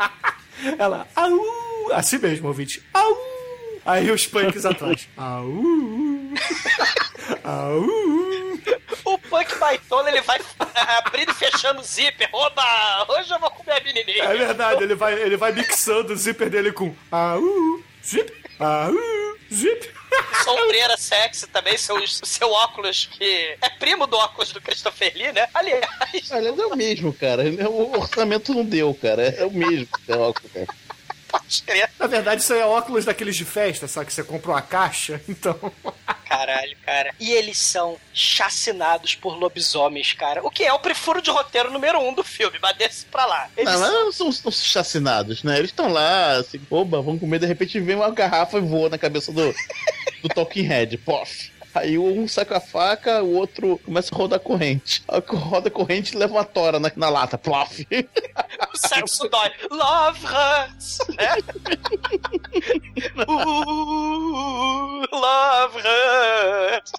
[0.79, 1.93] Ela, au!
[1.93, 3.30] Assim mesmo, ouvinte, au!
[3.85, 5.47] Aí os punks atrás, au!
[7.45, 7.85] au!
[9.05, 10.39] O Punk Baitola, ele vai
[10.99, 12.29] abrindo e fechando o zíper.
[12.33, 13.07] Oba!
[13.09, 14.25] Hoje eu vou comer a menininha.
[14.25, 17.43] É verdade, ele vai, ele vai mixando o zíper dele com au!
[18.05, 18.33] Zip!
[18.59, 18.93] Au!
[19.53, 19.91] Zip!
[20.45, 25.49] Sombreira sexy também, seu, seu óculos que é primo do óculos do Christopher Lee, né?
[25.55, 25.85] Aliás,
[26.31, 27.43] Aliás, é o mesmo, cara.
[27.69, 29.23] O orçamento não deu, cara.
[29.23, 30.33] É o mesmo, cara.
[30.53, 30.67] cara.
[31.31, 31.91] Pode crer.
[31.99, 34.07] Na verdade, isso aí é óculos daqueles de festa, sabe?
[34.07, 35.59] Que você compra uma caixa, então.
[36.25, 37.15] Caralho, cara.
[37.19, 40.45] E eles são chacinados por lobisomens, cara.
[40.47, 43.49] O que é o prefiro de roteiro número um do filme, mas desse pra lá.
[43.57, 45.59] Eles Não, mas não são, são chacinados, né?
[45.59, 48.99] Eles estão lá, assim, oba, vamos comer, de repente vem uma garrafa e voa na
[48.99, 49.53] cabeça do,
[50.23, 51.50] do Talking Head, pof.
[51.75, 55.03] Aí um saca a faca, o outro começa a rodar corrente.
[55.09, 57.87] A roda corrente e leva uma tora na, na lata, plof.
[58.73, 59.51] O sexo dói.
[59.71, 60.99] Love hurts.
[61.17, 61.37] Né?
[63.29, 66.93] Uh, love hurts.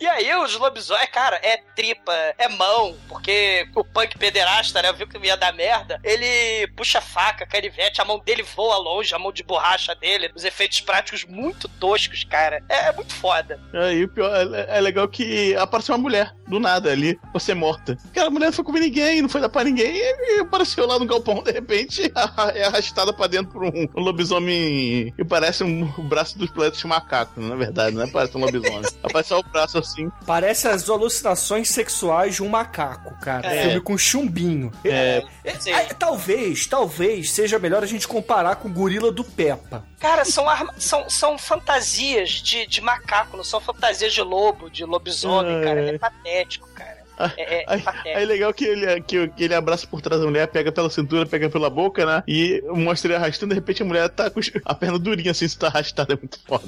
[0.00, 5.06] E aí, os lobisomens, cara, é tripa, é mão, porque o punk pederasta, né, viu
[5.06, 9.18] que ia dar merda, ele puxa a faca, canivete, a mão dele voa longe, a
[9.18, 12.64] mão de borracha dele, os efeitos práticos muito toscos, cara.
[12.66, 13.60] É, é muito foda.
[13.74, 17.98] Aí o pior é, é legal que apareceu uma mulher, do nada ali, você morta.
[18.06, 21.04] Aquela mulher não foi comer ninguém, não foi dar pra ninguém, e apareceu lá no
[21.04, 22.10] galpão, de repente,
[22.54, 26.82] é arrastada pra dentro por um, um lobisomem que parece um, o braço dos planetas
[26.84, 28.08] macacos, na verdade, né?
[28.10, 28.82] Parece um lobisomem.
[29.02, 30.10] Aparece só o braço assim.
[30.26, 33.46] Parece as alucinações sexuais de um macaco, cara.
[33.54, 33.62] É.
[33.64, 34.70] Filme com chumbinho.
[34.84, 35.22] É,
[35.58, 35.72] Sim.
[35.72, 39.84] É, talvez, talvez seja melhor a gente comparar com o gorila do Peppa.
[39.98, 44.84] Cara, são, arma- são, são fantasias de, de macaco, não são fantasias de lobo, de
[44.84, 45.64] lobisomem, É.
[45.64, 45.80] cara.
[45.94, 46.99] É patético, cara.
[47.36, 48.18] É, é Aí, patético.
[48.18, 51.48] aí legal que ele, que, ele abraça por trás da mulher, pega pela cintura, pega
[51.48, 52.22] pela boca, né?
[52.26, 55.58] E mostra ele arrastando, de repente a mulher tá com a perna durinha assim, se
[55.58, 56.64] tá arrastada, é muito foda.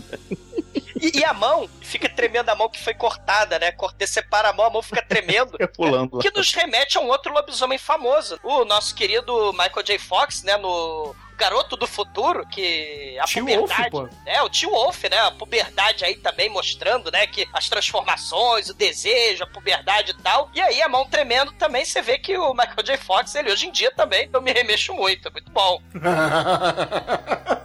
[1.01, 3.73] E, e a mão, fica tremendo a mão que foi cortada, né?
[3.73, 5.53] Cortei, separa a mão, a mão fica tremendo.
[5.53, 6.23] Fica pulando lá.
[6.23, 8.39] Que nos remete a um outro lobisomem famoso.
[8.43, 9.99] O nosso querido Michael J.
[9.99, 10.57] Fox, né?
[10.57, 13.91] No Garoto do Futuro, que a Tio puberdade.
[13.91, 14.17] Wolf, pô.
[14.27, 15.19] É, o tio Wolf, né?
[15.19, 17.27] A puberdade aí também mostrando, né?
[17.27, 20.51] Que as transformações, o desejo, a puberdade e tal.
[20.55, 22.97] E aí a mão tremendo também, você vê que o Michael J.
[22.99, 25.29] Fox, ele hoje em dia também, eu me remexo muito.
[25.29, 25.83] É muito bom.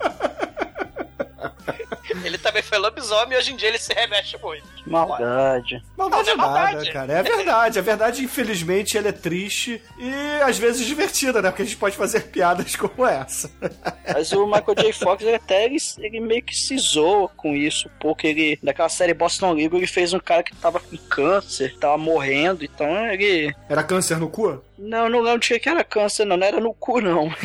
[2.23, 4.67] Ele também foi lobisomem e hoje em dia ele se reveste muito.
[4.91, 5.83] Maldade.
[5.97, 6.91] Maldade é não é nada, maldade.
[6.91, 7.13] cara.
[7.13, 7.79] É verdade.
[7.79, 11.49] A verdade, infelizmente, ela é triste e às vezes divertida, né?
[11.49, 13.49] Porque a gente pode fazer piadas como essa.
[14.13, 14.93] Mas o Michael J.
[14.93, 19.13] Fox, ele até ele, ele meio que se zoa com isso, porque ele, daquela série
[19.13, 23.53] Boston Legal, ele fez um cara que tava com câncer, tava morrendo, então ele.
[23.69, 24.61] Era câncer no cu?
[24.77, 27.31] Não, não lembro de que era câncer, não, não era no cu, não.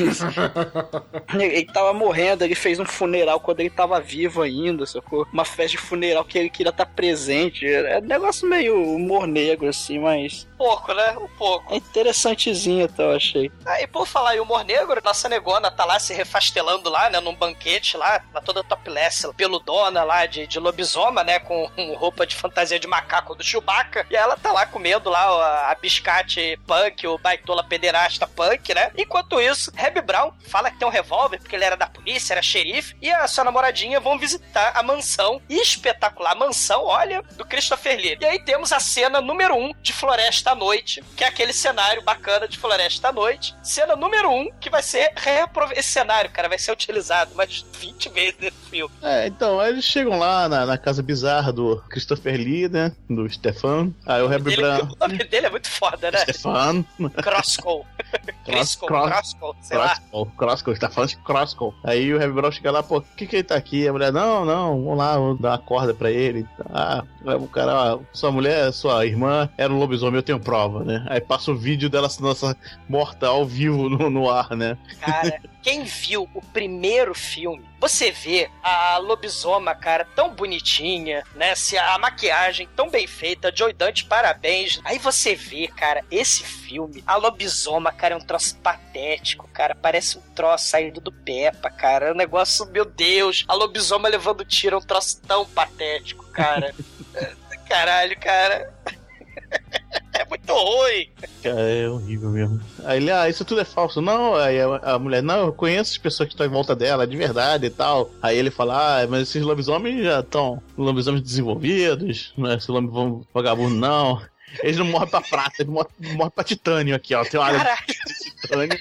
[1.33, 5.27] Ele, ele tava morrendo, ele fez um funeral quando ele tava vivo ainda, sacou?
[5.33, 7.32] Uma festa de funeral que ele queria estar presente.
[7.33, 10.47] É um negócio meio humor negro, assim, mas.
[10.55, 11.17] Um pouco, né?
[11.19, 11.73] Um pouco.
[11.73, 13.51] É interessantezinho, até, eu achei.
[13.65, 17.21] Ah, e por falar em humor negro, nossa negona tá lá se refastelando lá, né?
[17.21, 21.39] Num banquete lá, tá toda topless, peludona lá de, de lobisoma, né?
[21.39, 24.07] Com, com roupa de fantasia de macaco do Chewbacca.
[24.11, 28.91] E ela tá lá comendo lá a, a biscate punk, o baitola pederasta punk, né?
[28.97, 32.43] Enquanto isso, Reb Brown fala que tem um revólver, porque ele era da polícia, era
[32.43, 36.33] xerife, e a sua namoradinha vão visitar a mansão espetacular.
[36.33, 38.17] A mansão, olha, do Christopher Lee.
[38.21, 41.53] E aí temos a cena número 1 um de Floresta à Noite, que é aquele
[41.53, 43.55] cenário bacana de Floresta à Noite.
[43.63, 45.81] Cena número 1, um, que vai ser reaproveitado.
[45.81, 48.95] Esse cenário, cara, vai ser utilizado mais 20 vezes nesse filme.
[49.03, 52.93] É, então, aí eles chegam lá na, na casa bizarra do Christopher Lee, né?
[53.09, 53.93] Do Stefan.
[54.07, 54.89] Aí o Ele- Brown.
[54.93, 56.19] o nome dele é muito foda, né?
[56.19, 56.85] Stefan.
[57.23, 57.87] Crosscow.
[58.45, 59.89] Crisco, Cross- Crosscow, sei lá.
[59.97, 61.75] Crosscall, Crosscall, tá falando de Crosscall.
[61.85, 63.87] Aí o Heavy Brown chega lá, pô, por que, que ele tá aqui?
[63.89, 66.47] A mulher, não, não, vamos lá, vamos dar uma corda pra ele.
[66.73, 71.05] Ah, o cara, ah, sua mulher, sua irmã era um lobisomem, eu tenho prova, né?
[71.09, 72.57] Aí passa o vídeo dela sendo essa
[72.89, 74.77] morta ao vivo no, no ar, né?
[75.01, 81.55] Cara, quem viu o primeiro filme, você vê a lobisoma, cara, tão bonitinha, né?
[81.55, 84.81] Se a maquiagem tão bem feita, Joy Dante, parabéns.
[84.85, 89.75] Aí você vê, cara, esse filme, a lobisoma, cara, é um troço patético, cara.
[89.75, 92.09] Parece um troço saído do Peppa, cara.
[92.09, 96.75] É um negócio, meu Deus, a lobisoma levando tiro é um troço tão patético, cara.
[97.69, 98.73] Caralho, cara.
[100.23, 101.09] É muito ruim.
[101.43, 102.61] Cara, é horrível mesmo.
[102.85, 104.01] Aí ele, ah, isso tudo é falso.
[104.01, 107.07] Não, aí a, a mulher, não, eu conheço as pessoas que estão em volta dela,
[107.07, 108.09] de verdade e tal.
[108.23, 113.27] Aí ele fala, ah, mas esses lobisomens já estão lobisomens desenvolvidos, não é esse lobisomem
[113.35, 114.23] vagabundo, não.
[114.63, 117.25] Eles não morrem pra prata, eles morrem, morrem pra titânio aqui, ó.
[117.25, 117.95] Tem uma área de
[118.43, 118.79] titânio,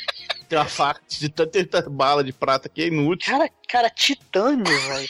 [0.47, 3.32] tem uma faca de tanta bala de prata que é inútil.
[3.32, 5.08] Cara, cara, titânio, velho.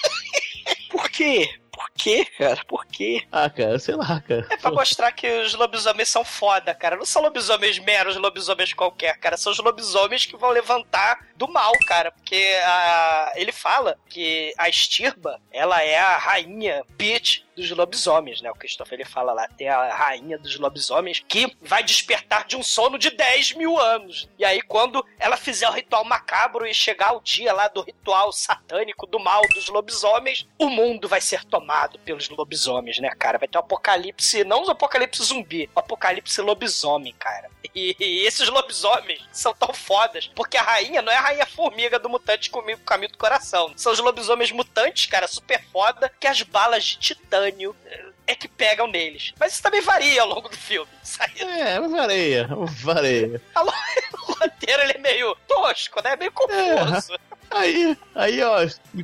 [0.89, 1.49] Por quê?
[1.93, 2.65] Por quê, cara?
[2.67, 3.23] Por quê?
[3.31, 4.47] Ah, cara, sei lá, cara.
[4.49, 6.95] É pra mostrar que os lobisomens são foda, cara.
[6.95, 9.37] Não são lobisomens meros lobisomens qualquer, cara.
[9.37, 12.11] São os lobisomens que vão levantar do mal, cara.
[12.11, 13.33] Porque a...
[13.35, 18.51] ele fala que a estirba, ela é a rainha bitch dos lobisomens, né?
[18.51, 22.63] O Christopher ele fala lá, tem a rainha dos lobisomens que vai despertar de um
[22.63, 24.27] sono de 10 mil anos.
[24.37, 28.31] E aí, quando ela fizer o ritual macabro e chegar o dia lá do ritual
[28.31, 33.37] satânico do mal dos lobisomens, o mundo vai ser tomado pelos lobisomens, né, cara?
[33.37, 37.49] Vai ter um apocalipse, não um apocalipse zumbi, um apocalipse lobisomem, cara.
[37.75, 41.99] E, e esses lobisomens são tão fodas, porque a rainha não é a rainha formiga
[41.99, 43.71] do mutante comigo caminho do coração.
[43.75, 47.50] São os lobisomens mutantes, cara, super foda, que as balas de titânio
[47.85, 49.33] eh, é que pegam neles.
[49.39, 50.89] Mas isso também varia ao longo do filme.
[51.19, 52.49] Aí, É, vareia,
[52.81, 53.41] vareia.
[53.55, 56.15] o roteiro ele é meio tosco, né?
[56.15, 57.17] Meio confuso.
[57.49, 58.59] Aí, aí, ó,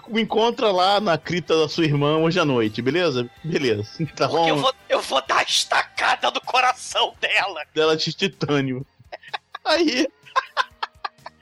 [0.07, 3.29] me encontra lá na cripta da sua irmã hoje à noite, beleza?
[3.43, 3.83] Beleza.
[4.15, 4.61] Tá Porque eu bom?
[4.61, 7.63] vou, eu vou dar a estacada no coração dela.
[7.73, 8.85] Dela de titânio.
[9.65, 10.07] Aí.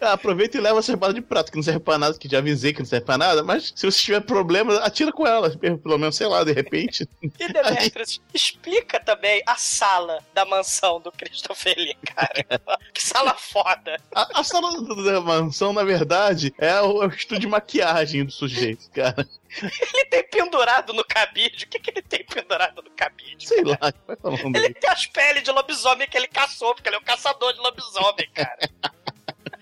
[0.06, 2.40] Ah, Aproveita e leva essa bala de prata, que não serve pra nada, que já
[2.40, 5.50] avisei que não serve pra nada, mas se você tiver problema, atira com ela.
[5.58, 7.08] Pelo menos, sei lá, de repente.
[7.40, 12.46] E Demetrius, explica também a sala da mansão do Christopher Lee, cara.
[12.94, 13.98] que sala foda.
[14.14, 14.72] A, a sala
[15.04, 19.28] da mansão, na verdade, é o, é o estúdio de maquiagem do sujeito, cara.
[19.62, 21.66] Ele tem pendurado no cabide.
[21.66, 23.48] O que, que ele tem pendurado no cabide?
[23.48, 24.74] Sei lá, vai falando Ele aí.
[24.74, 28.30] tem as peles de lobisomem que ele caçou, porque ele é um caçador de lobisomem,
[28.34, 28.70] cara.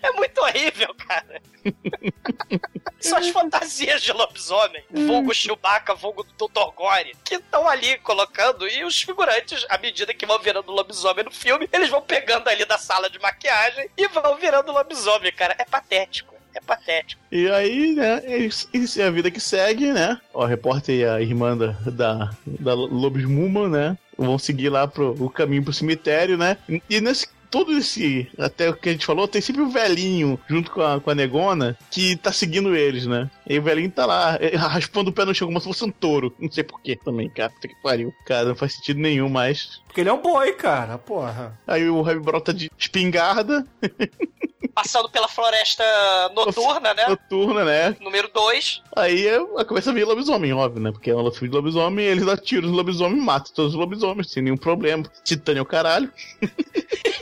[0.04, 1.40] É muito horrível, cara.
[3.00, 6.74] São as fantasias de lobisomem, vulgo Chewbacca, vulgo Dr.
[6.76, 11.30] Gore, que estão ali colocando, e os figurantes, à medida que vão virando lobisomem no
[11.30, 15.54] filme, eles vão pegando ali da sala de maquiagem e vão virando lobisomem, cara.
[15.58, 16.34] É patético.
[16.54, 17.20] É patético.
[17.32, 18.22] E aí, né,
[18.72, 20.20] isso, é a vida que segue, né?
[20.32, 23.98] Ó, a repórter e a irmã da, da, da Lobos Muma, né?
[24.16, 26.56] Vão seguir lá pro o caminho pro cemitério, né?
[26.88, 27.26] E nesse.
[27.54, 28.26] Todo esse.
[28.36, 31.14] Até o que a gente falou, tem sempre o velhinho junto com a, com a
[31.14, 33.30] negona que tá seguindo eles, né?
[33.48, 35.90] E o velhinho tá lá, eh, raspando o pé no chão como se fosse um
[35.92, 36.34] touro.
[36.40, 37.50] Não sei porquê também, cara.
[37.50, 38.12] Puta que pariu.
[38.26, 39.80] Cara, não faz sentido nenhum, mas.
[39.86, 41.56] Porque ele é um boi, cara, porra.
[41.64, 43.64] Aí o Brown tá de espingarda.
[44.74, 45.84] Passando pela floresta
[46.34, 47.06] noturna, né?
[47.06, 47.96] Noturna, né?
[48.00, 48.82] Número 2.
[48.96, 50.90] Aí eu- começa a vir lobisomem, óbvio, né?
[50.90, 54.32] Porque é um filme de lobisomem, eles atiram os lobisomens e matam todos os lobisomens,
[54.32, 55.04] sem nenhum problema.
[55.22, 56.10] Titânia é o caralho.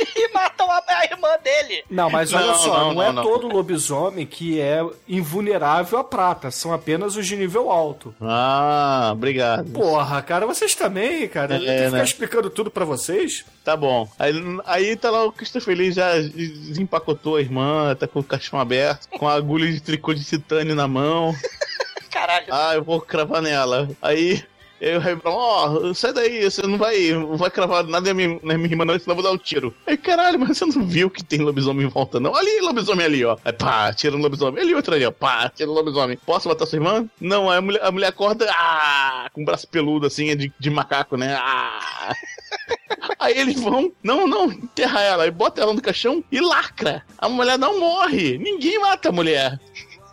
[0.72, 1.84] A, a irmã dele.
[1.90, 3.22] Não, mas Não, olha só, não, não, é não, não.
[3.22, 8.14] todo lobisomem que é invulnerável à prata, são apenas os de nível alto.
[8.20, 9.70] Ah, obrigado.
[9.72, 11.54] Porra, cara, vocês também, cara.
[11.54, 12.04] É, Eu tenho que ficar né?
[12.04, 13.44] explicando tudo pra vocês.
[13.64, 14.08] Tá bom.
[14.18, 14.32] Aí,
[14.66, 19.08] aí tá lá o Christopher Lee já desempacotou a irmã, tá com o caixão aberto,
[19.18, 21.34] com a agulha de tricô de titânio na mão.
[22.10, 22.46] Caralho.
[22.50, 23.88] Ah, eu vou cravar nela.
[24.02, 24.42] Aí
[24.82, 28.58] eu falo, ó, sai daí, você não vai, não vai cravar nada na minha, na
[28.58, 29.72] minha irmã, não, senão eu vou dar um tiro.
[29.86, 32.34] Aí, caralho, mas você não viu que tem lobisomem em volta, não?
[32.34, 33.36] Ali, lobisomem ali, ó.
[33.44, 34.60] Aí, pá, tira um lobisomem.
[34.60, 35.12] Ali, outro ali, ó.
[35.12, 36.18] Pá, tira um lobisomem.
[36.26, 37.08] Posso matar sua irmã?
[37.20, 40.70] Não, aí a mulher, a mulher acorda, ah, com o braço peludo, assim, de, de
[40.70, 41.36] macaco, né?
[41.40, 42.12] Ah.
[43.18, 47.04] Aí eles vão, não, não, enterra ela, e bota ela no caixão e lacra.
[47.16, 48.36] A mulher não morre.
[48.36, 49.58] Ninguém mata a mulher.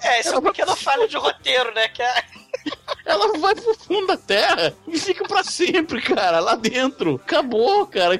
[0.02, 1.88] É, isso é uma pequena falha de roteiro, né?
[1.90, 2.04] Que.
[3.10, 7.16] Ela vai pro fundo da terra e fica pra sempre, cara, lá dentro.
[7.16, 8.20] Acabou, cara.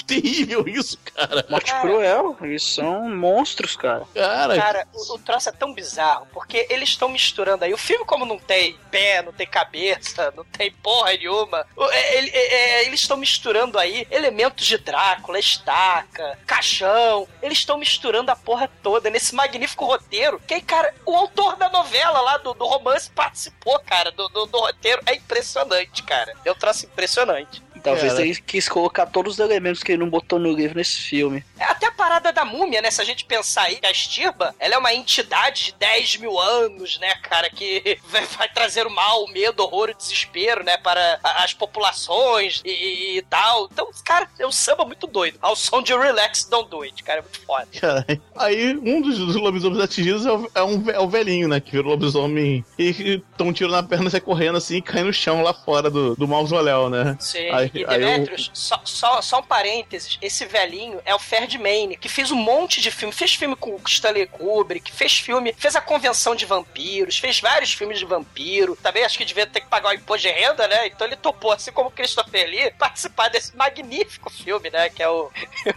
[0.00, 1.44] Que terrível isso, cara.
[1.50, 2.36] Morte cruel.
[2.40, 4.04] Eles são monstros, cara.
[4.14, 7.72] Cara, Cara, o, o troço é tão bizarro, porque eles estão misturando aí.
[7.74, 12.16] O filme, como não tem pé, não tem cabeça, não tem porra nenhuma, o- é,
[12.16, 17.28] ele- é, é, eles estão misturando aí elementos de Drácula, estaca, caixão.
[17.42, 20.40] Eles estão misturando a porra toda nesse magnífico roteiro.
[20.46, 24.46] Que aí, cara, o autor da novela lá, do, do romance, participou, cara, do, do,
[24.46, 25.02] do roteiro.
[25.06, 26.32] É impressionante, cara.
[26.44, 27.62] É um troço impressionante.
[27.80, 28.24] Talvez Cara.
[28.26, 31.44] ele quis colocar todos os elementos que ele não botou no livro nesse filme.
[31.58, 32.90] É até a parada da múmia, né?
[32.90, 36.98] Se a gente pensar aí, a Estirba, ela é uma entidade de 10 mil anos,
[36.98, 37.50] né, cara?
[37.50, 40.76] Que vai, vai trazer o mal, o medo, o horror e o desespero, né?
[40.76, 43.68] Para as populações e, e- e tal.
[43.72, 45.38] Então, cara, é um samba muito doido.
[45.40, 47.18] Ao som de Relax Don't Do It, cara.
[47.20, 47.66] É muito foda.
[47.80, 48.22] Caralho.
[48.36, 51.60] Aí um dos, dos lobisomens atingidos é o, é um, é o velhinho, né?
[51.60, 54.82] Que vira o lobisomem e que toma um tiro na perna, sai correndo assim e
[54.82, 57.16] cai no chão lá fora do, do mausoléu, né?
[57.20, 57.50] Sim.
[57.50, 62.30] Aí- e Demetrius, só, só, só um parênteses: esse velhinho é o Ferdinand, que fez
[62.30, 63.14] um monte de filme.
[63.14, 67.72] Fez filme com o Stanley Kubrick, fez filme, fez a Convenção de Vampiros, fez vários
[67.72, 68.76] filmes de vampiro.
[68.76, 70.86] Também acho que devia ter que pagar o imposto de renda, né?
[70.86, 74.88] Então ele topou, assim como o Christopher Lee, participar desse magnífico filme, né?
[74.90, 75.30] Que é o,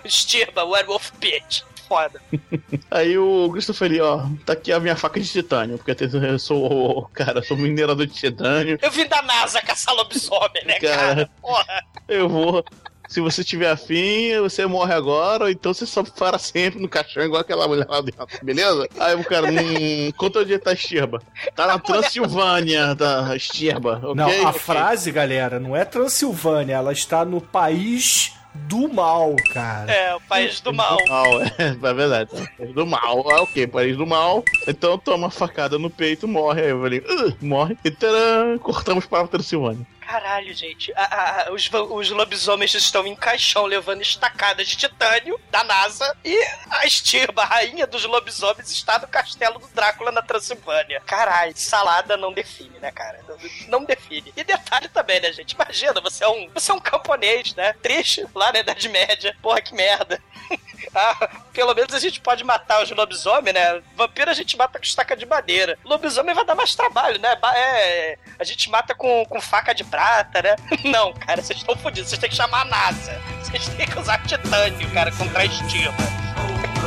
[0.03, 1.63] o Stirba, Werewolf Bitch.
[1.93, 2.19] Foda.
[2.89, 7.07] Aí o Christopher Lee, ó, tá aqui a minha faca de titânio, porque eu sou,
[7.13, 8.79] cara, eu sou minerador de titânio.
[8.81, 10.97] Eu vim da NASA caçar lobisomem, né, Cara.
[10.97, 11.29] cara?
[11.39, 11.83] Porra.
[12.07, 12.65] Eu vou.
[13.07, 17.21] Se você tiver afim, você morre agora, ou então você só para sempre no caixão
[17.21, 18.87] igual aquela mulher lá dentro, beleza?
[18.99, 21.21] Aí o cara, hum, conta onde tá a Estirba.
[21.53, 24.15] Tá na Transilvânia da Estirba, ok?
[24.15, 29.91] Não, a frase, galera, não é Transilvânia, ela está no país do mal, cara.
[29.91, 30.97] É, o país do mal.
[30.97, 32.29] Do mal, é, é verdade.
[32.57, 34.43] País do mal, ah, ok, país do mal.
[34.67, 36.61] Então toma uma facada no peito, morre.
[36.61, 37.77] Aí eu falei, "Uh", morre.
[37.83, 39.85] E tcharam, cortamos para a Transilvânia.
[40.13, 40.93] Caralho, gente.
[40.95, 46.37] A- a- os, os lobisomens estão em caixão levando estacadas de titânio da NASA e
[46.69, 51.01] a Estirba, a rainha dos lobisomens, está no castelo do Drácula na Transilvânia.
[51.01, 53.21] Caralho, salada não define, né, cara?
[53.67, 54.31] Não, define.
[54.37, 55.53] E detalhe também, né, gente?
[55.53, 57.73] Imagina, você é um, você é um camponês, né?
[57.81, 59.35] Triste, lá na Idade Média.
[59.41, 60.21] Porra, que merda.
[60.95, 63.81] Ah, pelo menos a gente pode matar os lobisomens, né?
[63.95, 65.79] Vampiro a gente mata com estaca de madeira.
[65.83, 67.35] Lobisomem vai dar mais trabalho, né?
[67.55, 70.02] É, a gente mata com, com faca de prata,
[70.43, 70.55] né?
[70.85, 72.09] Não, cara, vocês estão fodidos.
[72.09, 73.21] Vocês têm que chamar a NASA.
[73.41, 75.89] Vocês têm que usar titânio, cara, contra a que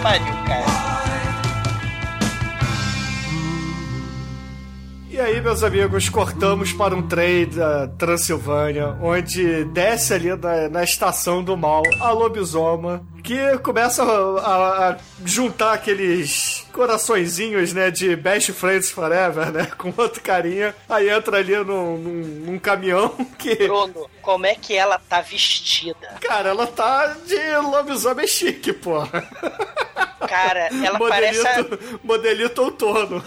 [0.03, 0.87] pariu, cara.
[5.17, 10.85] E aí, meus amigos, cortamos para um trem da Transilvânia, onde desce ali na, na
[10.85, 18.53] estação do mal a lobisoma, que começa a, a- juntar aqueles coraçõezinhos, né, de Best
[18.53, 20.75] Friends Forever, né, com outro carinha.
[20.89, 22.23] Aí entra ali num, num,
[22.53, 23.09] num caminhão
[23.39, 26.17] que, Bruno, como é que ela tá vestida?
[26.21, 29.27] cara, ela tá de lobisomem chique, porra.
[30.29, 31.47] Cara, ela parece.
[31.47, 33.25] a- Modelito, modelito outono.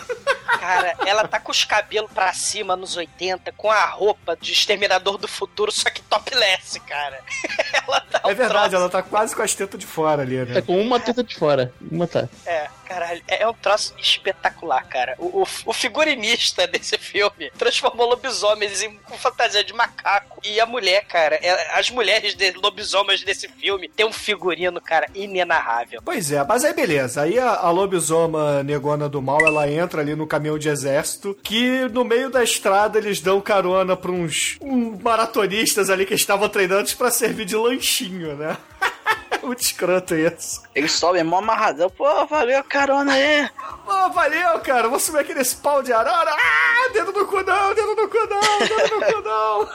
[0.60, 5.18] Cara, ela tá com os cabelos pra cima nos 80, com a roupa de Exterminador
[5.18, 7.20] do Futuro, só que topless, cara.
[7.88, 10.38] Ela tá um É verdade, troço- ela tá quase com as tetas de fora ali,
[10.38, 10.62] É né?
[10.62, 11.74] com uma teta de fora.
[11.92, 12.30] Uma tá.
[12.46, 15.16] É, caralho, é é um troço espetacular, cara.
[15.18, 20.40] O, o, o figurinista desse filme transformou lobisomens em com fantasia de macaco.
[20.44, 25.08] E a mulher, cara, é- as mulheres de lobisomens desse filme têm um figurino, cara,
[25.16, 26.02] inenarrável.
[26.04, 27.22] Pois é, mas aí beleza.
[27.24, 31.88] Aí a, a lobisoma negona do mal, ela entra ali no caminhão de exército, que
[31.90, 36.90] no meio da estrada eles dão carona pra uns um, maratonistas ali que estavam treinando
[36.98, 38.58] pra servir de lanchinho, né?
[39.44, 40.64] Muito escroto isso.
[40.74, 41.90] Eles sobem mó amarradão.
[41.90, 43.50] Pô, valeu a carona aí.
[43.86, 44.88] Pô, valeu, cara.
[44.88, 46.32] Vou subir aqui nesse pau de arara.
[46.32, 49.70] Ah, dedo no cu não, dedo no cu não, dedo no cu não.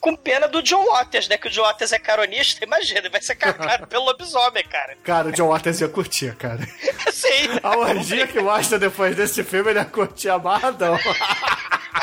[0.00, 1.36] Com pena do John Waters, né?
[1.36, 2.64] Que o John Waters é caronista.
[2.64, 4.96] Imagina, vai ser carcado pelo lobisomem, cara.
[5.02, 6.60] Cara, o John Waters ia curtir, cara.
[7.12, 7.58] Sim.
[7.62, 10.98] A orgia que mostra depois desse filme, ele ia curtir amarradão.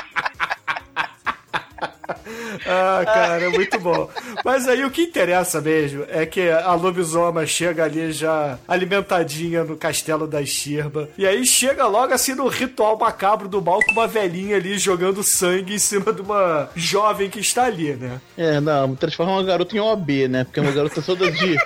[2.65, 4.09] Ah, cara, é muito bom.
[4.43, 9.77] Mas aí o que interessa mesmo é que a lobisoma chega ali já alimentadinha no
[9.77, 11.09] castelo da Shirba.
[11.17, 15.23] E aí chega logo assim no ritual macabro do mal com uma velhinha ali jogando
[15.23, 18.19] sangue em cima de uma jovem que está ali, né?
[18.37, 20.43] É, não, transforma uma garota em OB, né?
[20.43, 21.57] Porque uma garota toda de.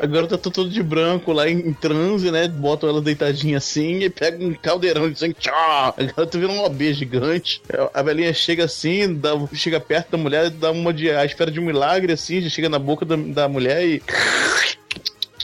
[0.00, 2.48] A garota tá toda de branco lá em, transe, né?
[2.48, 5.34] Botam ela deitadinha assim e pega um caldeirão de sangue.
[5.34, 5.94] Tchá!
[5.96, 7.60] A garota vira um OB gigante.
[7.92, 11.10] A velhinha chega assim, dá- chega perto da mulher, dá uma de.
[11.10, 14.02] a esfera de um milagre assim, já chega na boca da, da mulher e.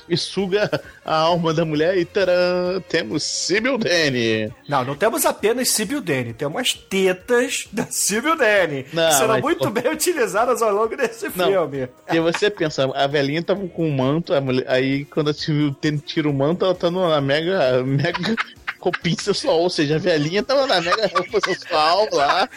[0.08, 0.70] E suga
[1.04, 4.52] a alma da mulher e tarã, temos Sibyl Danny.
[4.68, 8.86] Não, não temos apenas Sibyl Danny, temos as tetas da Sibyl Danny.
[8.92, 11.46] Não, que serão mas- muito bem utilizadas ao longo desse Não.
[11.48, 11.88] filme.
[12.12, 15.34] E você pensa, a velhinha tava com um manto, a mulher- aí quando a
[15.80, 18.34] tem- tira o manto, ela tá numa mega, mega
[18.78, 22.48] roupinha sensual, ou seja, a velhinha tava na mega roupa sensual lá,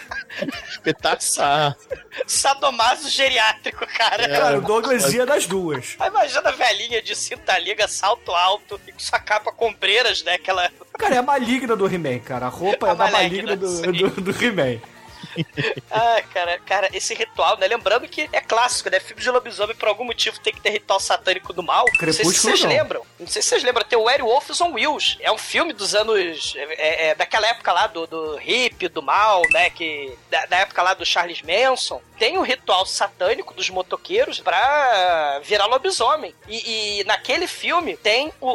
[0.70, 1.76] espetacular.
[2.28, 4.24] Sadomaso geriátrico, cara.
[4.24, 4.40] É.
[4.40, 5.96] Cara, o Douglas ia das duas.
[6.06, 10.34] Imagina a velhinha de cinta liga, salto alto e com sua capa com ombreiras, né?
[10.34, 10.70] Aquela.
[10.98, 12.48] Cara, é a maligna do He-Man, cara.
[12.48, 14.80] A roupa é A da maligna, maligna do, do, do He-Man.
[15.92, 17.68] Ah, cara, cara, esse ritual, né?
[17.68, 19.00] Lembrando que é clássico, né?
[19.00, 21.86] Filme de lobisomem, por algum motivo, tem que ter ritual satânico do mal.
[22.00, 22.70] não sei se vocês não.
[22.70, 23.06] lembram.
[23.20, 23.86] Não sei se vocês lembram.
[23.86, 25.18] Tem o Werewolves on Wheels.
[25.20, 26.54] É um filme dos anos.
[26.56, 29.70] É, é, daquela época lá do, do hippie, do mal, né?
[29.70, 32.02] Que, da, da época lá do Charles Manson.
[32.18, 36.36] Tem o ritual satânico dos motoqueiros pra virar lobisomem.
[36.48, 38.48] E, e naquele filme tem o,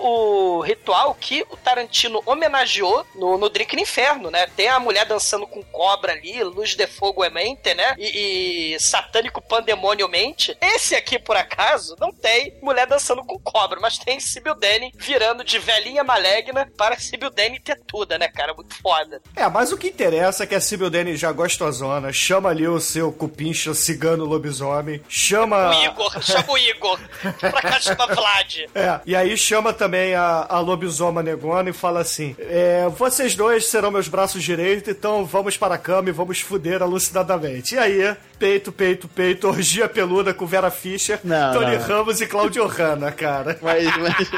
[0.58, 4.46] o ritual que o Tarantino homenageou no, no Drink no Inferno, né?
[4.54, 7.94] Tem a mulher dançando com cobra ali, luz de fogo emente, né?
[7.98, 10.56] E, e satânico pandemônio mente.
[10.60, 15.44] Esse aqui, por acaso, não tem mulher dançando com cobra, mas tem Sibyl Danny virando
[15.44, 18.54] de velhinha maligna para Sibyl Danny tetuda, né, cara?
[18.54, 19.20] Muito foda.
[19.36, 22.80] É, mas o que interessa é que a Sibyl Danny já gostosona, chama ali o
[22.80, 25.70] seu cupincha cigano lobisomem, chama...
[25.70, 27.00] O Igor, chama o Igor
[27.40, 28.66] pra cá chama Vlad.
[28.74, 33.66] É, e aí chama também a, a lobisoma negona e fala assim: é, vocês dois
[33.66, 37.74] serão meus braços direitos, então vamos para a cama e vamos fuder alucinadamente.
[37.74, 41.82] E aí, peito, peito, peito, orgia peluda com Vera Fischer, Não, Tony não.
[41.82, 43.58] Ramos e Claudio Hanna, cara.
[43.60, 44.30] Mas, mas,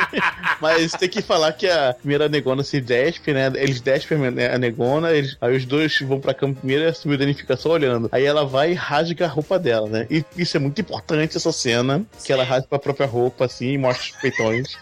[0.61, 3.53] mas tem que falar que a primeira negona se despe, né?
[3.57, 7.35] Eles despem a negona, eles, aí os dois vão pra cama primeiro e a Danny
[7.35, 8.09] fica só olhando.
[8.11, 10.07] Aí ela vai e rasga a roupa dela, né?
[10.09, 13.79] E isso é muito importante, essa cena, que ela rasga a própria roupa, assim, e
[13.79, 14.79] mostra os peitões.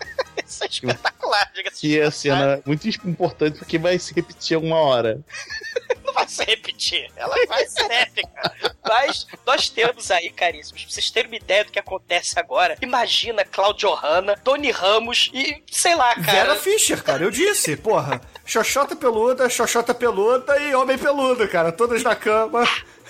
[0.55, 1.81] Isso é espetacular, diga-se.
[1.81, 5.21] Que é cena muito importante porque vai se repetir alguma hora.
[6.05, 7.11] Não vai se repetir.
[7.17, 8.53] Ela vai ser épica.
[8.87, 12.77] Mas nós temos aí, caríssimos, pra vocês terem uma ideia do que acontece agora.
[12.81, 16.33] Imagina Claudio Hanna, Tony Ramos e, sei lá, cara.
[16.33, 18.21] Vera Fischer, cara, eu disse, porra.
[18.45, 21.73] Xoxota peluda, xoxota peluda e homem peludo, cara.
[21.73, 22.65] Todos na cama,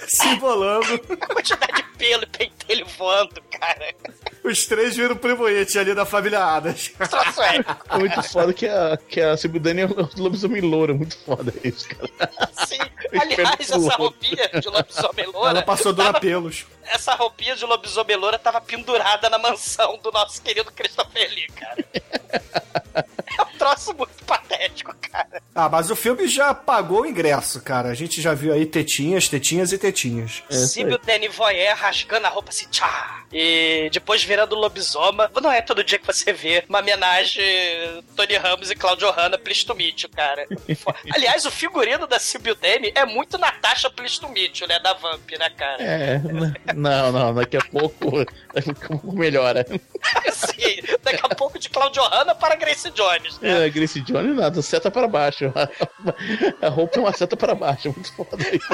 [0.08, 1.00] se embolando.
[1.20, 3.94] A quantidade de pelo e pentelho voando, cara.
[4.42, 6.92] Os três viram primo It ali da família Adas.
[7.90, 10.92] É muito foda que a, que a Danny é um lobisomem loura.
[10.92, 12.30] Muito foda isso, cara.
[12.66, 12.78] Sim.
[13.18, 15.50] Aliás, essa roupinha de lobisomem loura.
[15.50, 16.66] Ela passou dura tava- pelos.
[16.84, 23.06] Essa roupinha de lobisomem loura tava pendurada na mansão do nosso querido Christopher Lee, cara.
[23.38, 25.42] É um troço muito patético, cara.
[25.54, 27.88] Ah, mas o filme já pagou o ingresso, cara.
[27.88, 30.42] A gente já viu aí tetinhas, tetinhas e tetinhas.
[30.50, 33.24] É Síbio Danny Voyer rasgando a roupa assim, tchá!
[33.32, 35.30] E depois virando lobisoma.
[35.40, 37.44] Não é todo dia que você vê uma homenagem
[38.16, 40.46] Tony Ramos e Claudio Hanna Plistomítio, cara.
[41.12, 44.78] Aliás, o figurino da Síbio Danny é muito Natasha Plistomítio, né?
[44.78, 45.82] Da Vamp, né, cara?
[45.82, 46.20] É,
[46.74, 49.64] não, não, daqui a pouco, daqui a pouco melhora.
[50.26, 53.66] Assim, daqui a pouco de Claudio Hanna para Grace Jones, né?
[53.66, 55.52] É, Grace Jones nada, seta para baixo.
[56.60, 58.68] A roupa é uma seta para baixo, muito foda isso.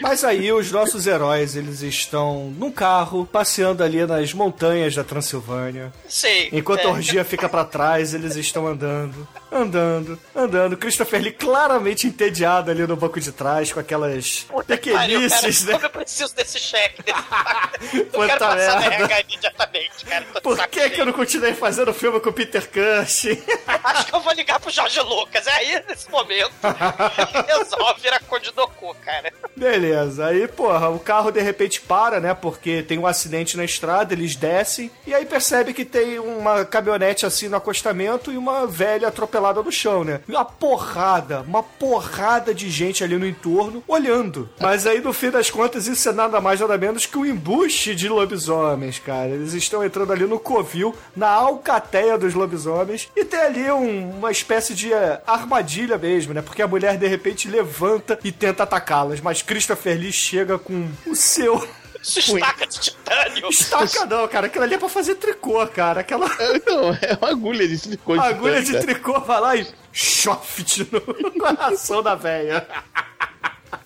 [0.00, 5.92] Mas aí os nossos heróis, eles estão num carro, passeando ali nas montanhas da Transilvânia.
[6.08, 6.48] Sim.
[6.52, 6.84] Enquanto é.
[6.84, 10.76] a orgia fica pra trás, eles estão andando, andando, andando.
[10.76, 15.78] Christopher Lee claramente entediado ali no banco de trás, com aquelas pequenices, né?
[15.82, 17.02] Eu preciso desse cheque.
[17.02, 17.98] Desse...
[18.12, 19.04] eu quero passar na merda.
[19.04, 20.24] RH imediatamente, cara.
[20.42, 23.42] Por que, que eu não continuei fazendo filme com o Peter Cushing?
[23.66, 25.46] Acho que eu vou ligar pro Jorge Lucas.
[25.46, 28.20] É aí, nesse momento, ele resolve virar
[28.54, 29.32] Doku, cara.
[29.56, 32.34] Beleza, aí, porra, o carro de repente para, né?
[32.34, 37.26] Porque tem um acidente na estrada, eles descem, e aí percebe que tem uma caminhonete
[37.26, 40.20] assim no acostamento e uma velha atropelada no chão, né?
[40.28, 44.48] Uma porrada, uma porrada de gente ali no entorno olhando.
[44.60, 47.94] Mas aí, no fim das contas, isso é nada mais nada menos que um embuste
[47.94, 49.28] de lobisomens, cara.
[49.30, 54.30] Eles estão entrando ali no covil, na alcateia dos lobisomens, e tem ali um- uma
[54.30, 56.42] espécie de eh, armadilha mesmo, né?
[56.42, 61.14] Porque a mulher de repente levanta e tenta atacá-las, mas Christopher Lee chega com o
[61.16, 61.66] seu.
[62.02, 63.48] Isso estaca de titânio.
[63.48, 64.46] Estaca não, cara.
[64.46, 66.00] Aquilo ali é pra fazer tricô, cara.
[66.00, 66.26] Aquela
[66.66, 72.02] Não, é uma agulha de agulha de titânio, tricô vai lá e choft no coração
[72.02, 72.66] da velha.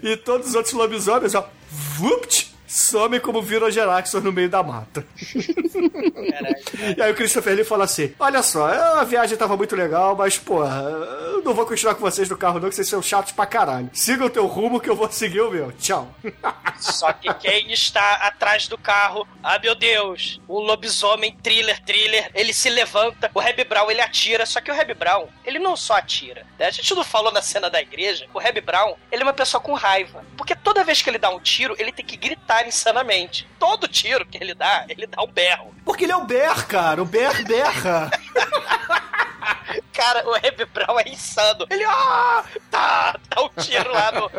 [0.03, 5.07] E todos os outros lobisomens, ó, vupt, somem como Virogeraxor no meio da mata.
[6.97, 10.39] E aí o Christopher Lee fala assim: Olha só, a viagem tava muito legal, mas,
[10.39, 13.47] porra, eu não vou continuar com vocês no carro, não, que vocês são chatos pra
[13.47, 13.91] caralho.
[13.93, 15.73] Siga o teu rumo que eu vou seguir o meu.
[15.73, 16.15] Tchau.
[16.79, 22.53] Só que quem está atrás do carro, ah meu Deus, o lobisomem thriller, thriller, ele
[22.53, 25.97] se levanta, o Reb Brown ele atira, só que o Reb Brown, ele não só
[25.97, 26.67] atira, né?
[26.67, 29.61] A gente não falou na cena da igreja, o Reb Brown, ele é uma pessoa
[29.61, 33.49] com raiva, porque toda vez que ele dá um tiro, ele tem que gritar insanamente.
[33.59, 35.75] Todo tiro que ele dá, ele dá um berro.
[35.85, 37.03] Porque ele é o Ber, cara.
[37.03, 38.11] O Ber berra.
[39.93, 41.66] Cara, o Reb Brown é insano.
[41.70, 44.31] Ele, ah, tá, dá um tiro lá no,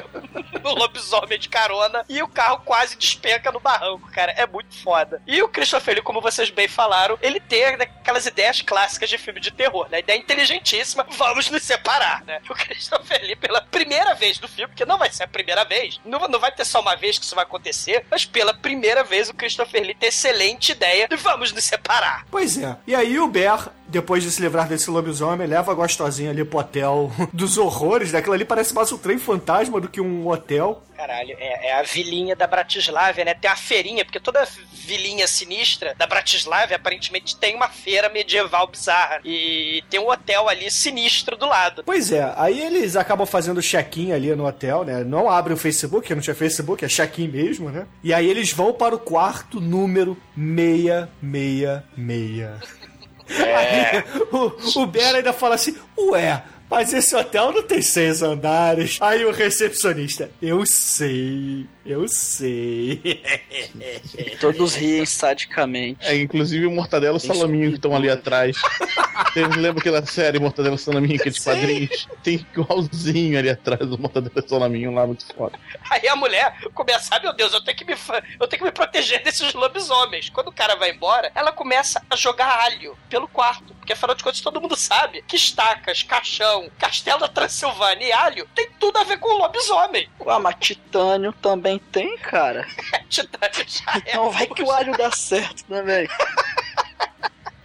[0.61, 4.31] no lobisomem de carona e o carro quase despenca no barranco, cara.
[4.33, 5.21] É muito foda.
[5.25, 9.39] E o Christopher Lee, como vocês bem falaram, ele tem aquelas ideias clássicas de filme
[9.39, 9.99] de terror, né?
[9.99, 12.41] Ideia inteligentíssima, vamos nos separar, né?
[12.49, 15.99] O Christopher Lee, pela primeira vez no filme, porque não vai ser a primeira vez,
[16.05, 19.29] não, não vai ter só uma vez que isso vai acontecer, mas pela primeira vez
[19.29, 22.25] o Christopher Lee tem excelente ideia de vamos nos separar.
[22.29, 22.75] Pois é.
[22.87, 26.59] E aí o Ber, depois de se livrar desse lobisomem, leva a gostosinha ali pro
[26.59, 28.11] hotel dos horrores.
[28.11, 30.83] Daquilo ali parece mais um trem fantasma do que um hotel.
[30.95, 33.33] Caralho, é, é a vilinha da Bratislava, né?
[33.33, 39.19] Tem a feirinha, porque toda vilinha sinistra da Bratislava aparentemente tem uma feira medieval bizarra.
[39.25, 41.83] E tem um hotel ali sinistro do lado.
[41.83, 45.03] Pois é, aí eles acabam fazendo check-in ali no hotel, né?
[45.03, 47.85] Não abrem o Facebook, não tinha Facebook, é check-in mesmo, né?
[48.03, 52.84] E aí eles vão para o quarto número 666.
[53.29, 58.97] Aí o, o Bera ainda fala assim: Ué, mas esse hotel não tem seis andares.
[59.01, 63.21] Aí o recepcionista: Eu sei, eu sei.
[64.39, 66.05] Todos riem sadicamente.
[66.05, 68.57] É, inclusive o Mortadela e o Salaminho que estão ali atrás.
[69.31, 72.07] Vocês lembram aquela série Mortadela e Salaminho, que é de quadrinhos?
[72.23, 75.57] Tem igualzinho ali atrás do Mortadela e Salaminho lá, muito foda.
[75.89, 77.93] Aí a mulher começa, ah, meu Deus, eu tenho, que me,
[78.39, 80.29] eu tenho que me proteger desses lobisomens.
[80.29, 83.74] Quando o cara vai embora, ela começa a jogar alho pelo quarto.
[83.85, 88.49] Porque afinal de contas todo mundo sabe que estacas, caixão, castelo da Transilvânia e alho
[88.55, 90.09] tem tudo a ver com lobisomem.
[90.21, 92.67] Ué, mas titânio também tem, cara.
[93.07, 94.15] Titânio já é.
[94.15, 96.09] Não, vai que o alho dá certo também.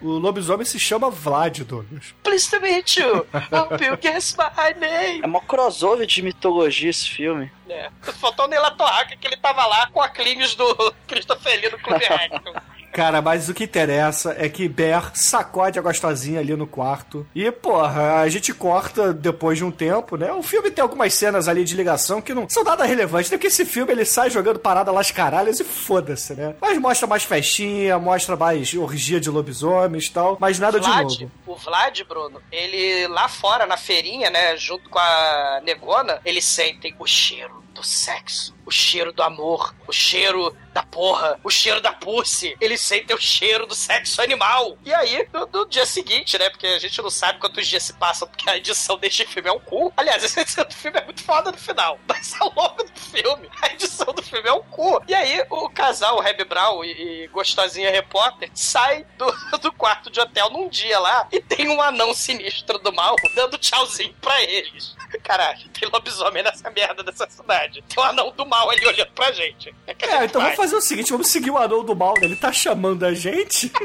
[0.02, 2.14] O lobisomem se chama Vlad, Douglas.
[2.22, 3.26] Please to meet you.
[3.52, 5.20] Hope you guess my name.
[5.22, 7.52] É uma crossover de mitologia esse filme.
[7.68, 7.90] É.
[8.00, 11.78] Faltou o Neila Torraca que ele tava lá com a Clines do Christopher Lee no
[11.78, 12.54] Clube Action.
[12.92, 17.26] Cara, mas o que interessa é que Ber sacode a gostosinha ali no quarto.
[17.34, 20.32] E, porra, a gente corta depois de um tempo, né?
[20.32, 23.36] O filme tem algumas cenas ali de ligação que não são nada relevantes, né?
[23.36, 26.54] Porque esse filme ele sai jogando parada lá as caralhas e foda-se, né?
[26.60, 31.20] Mas mostra mais festinha, mostra mais orgia de lobisomens e tal, mas nada de Vlad,
[31.20, 31.32] novo.
[31.46, 36.94] o Vlad, Bruno, ele lá fora na feirinha, né, junto com a Negona, eles sentem
[36.98, 41.92] o cheiro do sexo, o cheiro do amor, o cheiro da porra, o cheiro da
[41.92, 42.56] pussy.
[42.60, 44.78] Eles sentem o cheiro do sexo animal.
[44.84, 47.92] E aí, no, no dia seguinte, né, porque a gente não sabe quantos dias se
[47.94, 49.92] passam, porque a edição deste filme é um cu.
[49.96, 53.50] Aliás, a edição do filme é muito foda no final, mas ao longo do filme,
[53.60, 55.02] a edição do filme é um cu.
[55.08, 59.26] E aí, o casal, o Reb Brown e, e Gostosinha Repórter, sai do,
[59.58, 63.58] do quarto de hotel num dia lá e tem um anão sinistro do mal dando
[63.58, 64.94] tchauzinho pra eles.
[65.22, 67.59] Caralho, tem lobisomem nessa merda dessa cidade.
[67.68, 69.74] Tem um anão do mal ali olhando pra gente.
[69.86, 70.50] É, É, gente então vai.
[70.50, 72.24] vamos fazer o seguinte, vamos seguir o anão do mal, né?
[72.24, 73.70] Ele tá chamando a gente.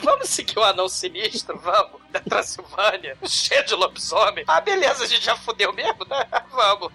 [0.00, 4.44] Vamos seguir o anão sinistro, vamos, da Transilvânia, cheio de lobisomem.
[4.46, 6.24] Ah, beleza, a gente já fudeu mesmo, né?
[6.50, 6.92] Vamos.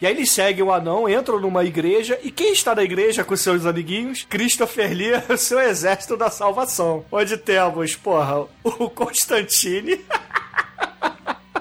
[0.00, 3.36] E aí eles seguem o anão, entram numa igreja, e quem está na igreja com
[3.36, 4.26] seus amiguinhos?
[4.28, 7.04] Christopher Lee, o seu exército da salvação.
[7.10, 10.04] Onde temos, porra, o Constantine.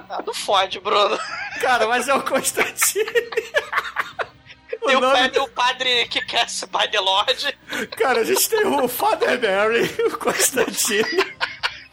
[0.09, 1.17] Ah, não fode, Bruno.
[1.61, 3.05] Cara, mas é o Constantine.
[4.85, 7.57] Tem o, nome- padre, o padre que quer se by the Lord.
[7.97, 11.03] Cara, a gente tem o Father Mary, o Constantine.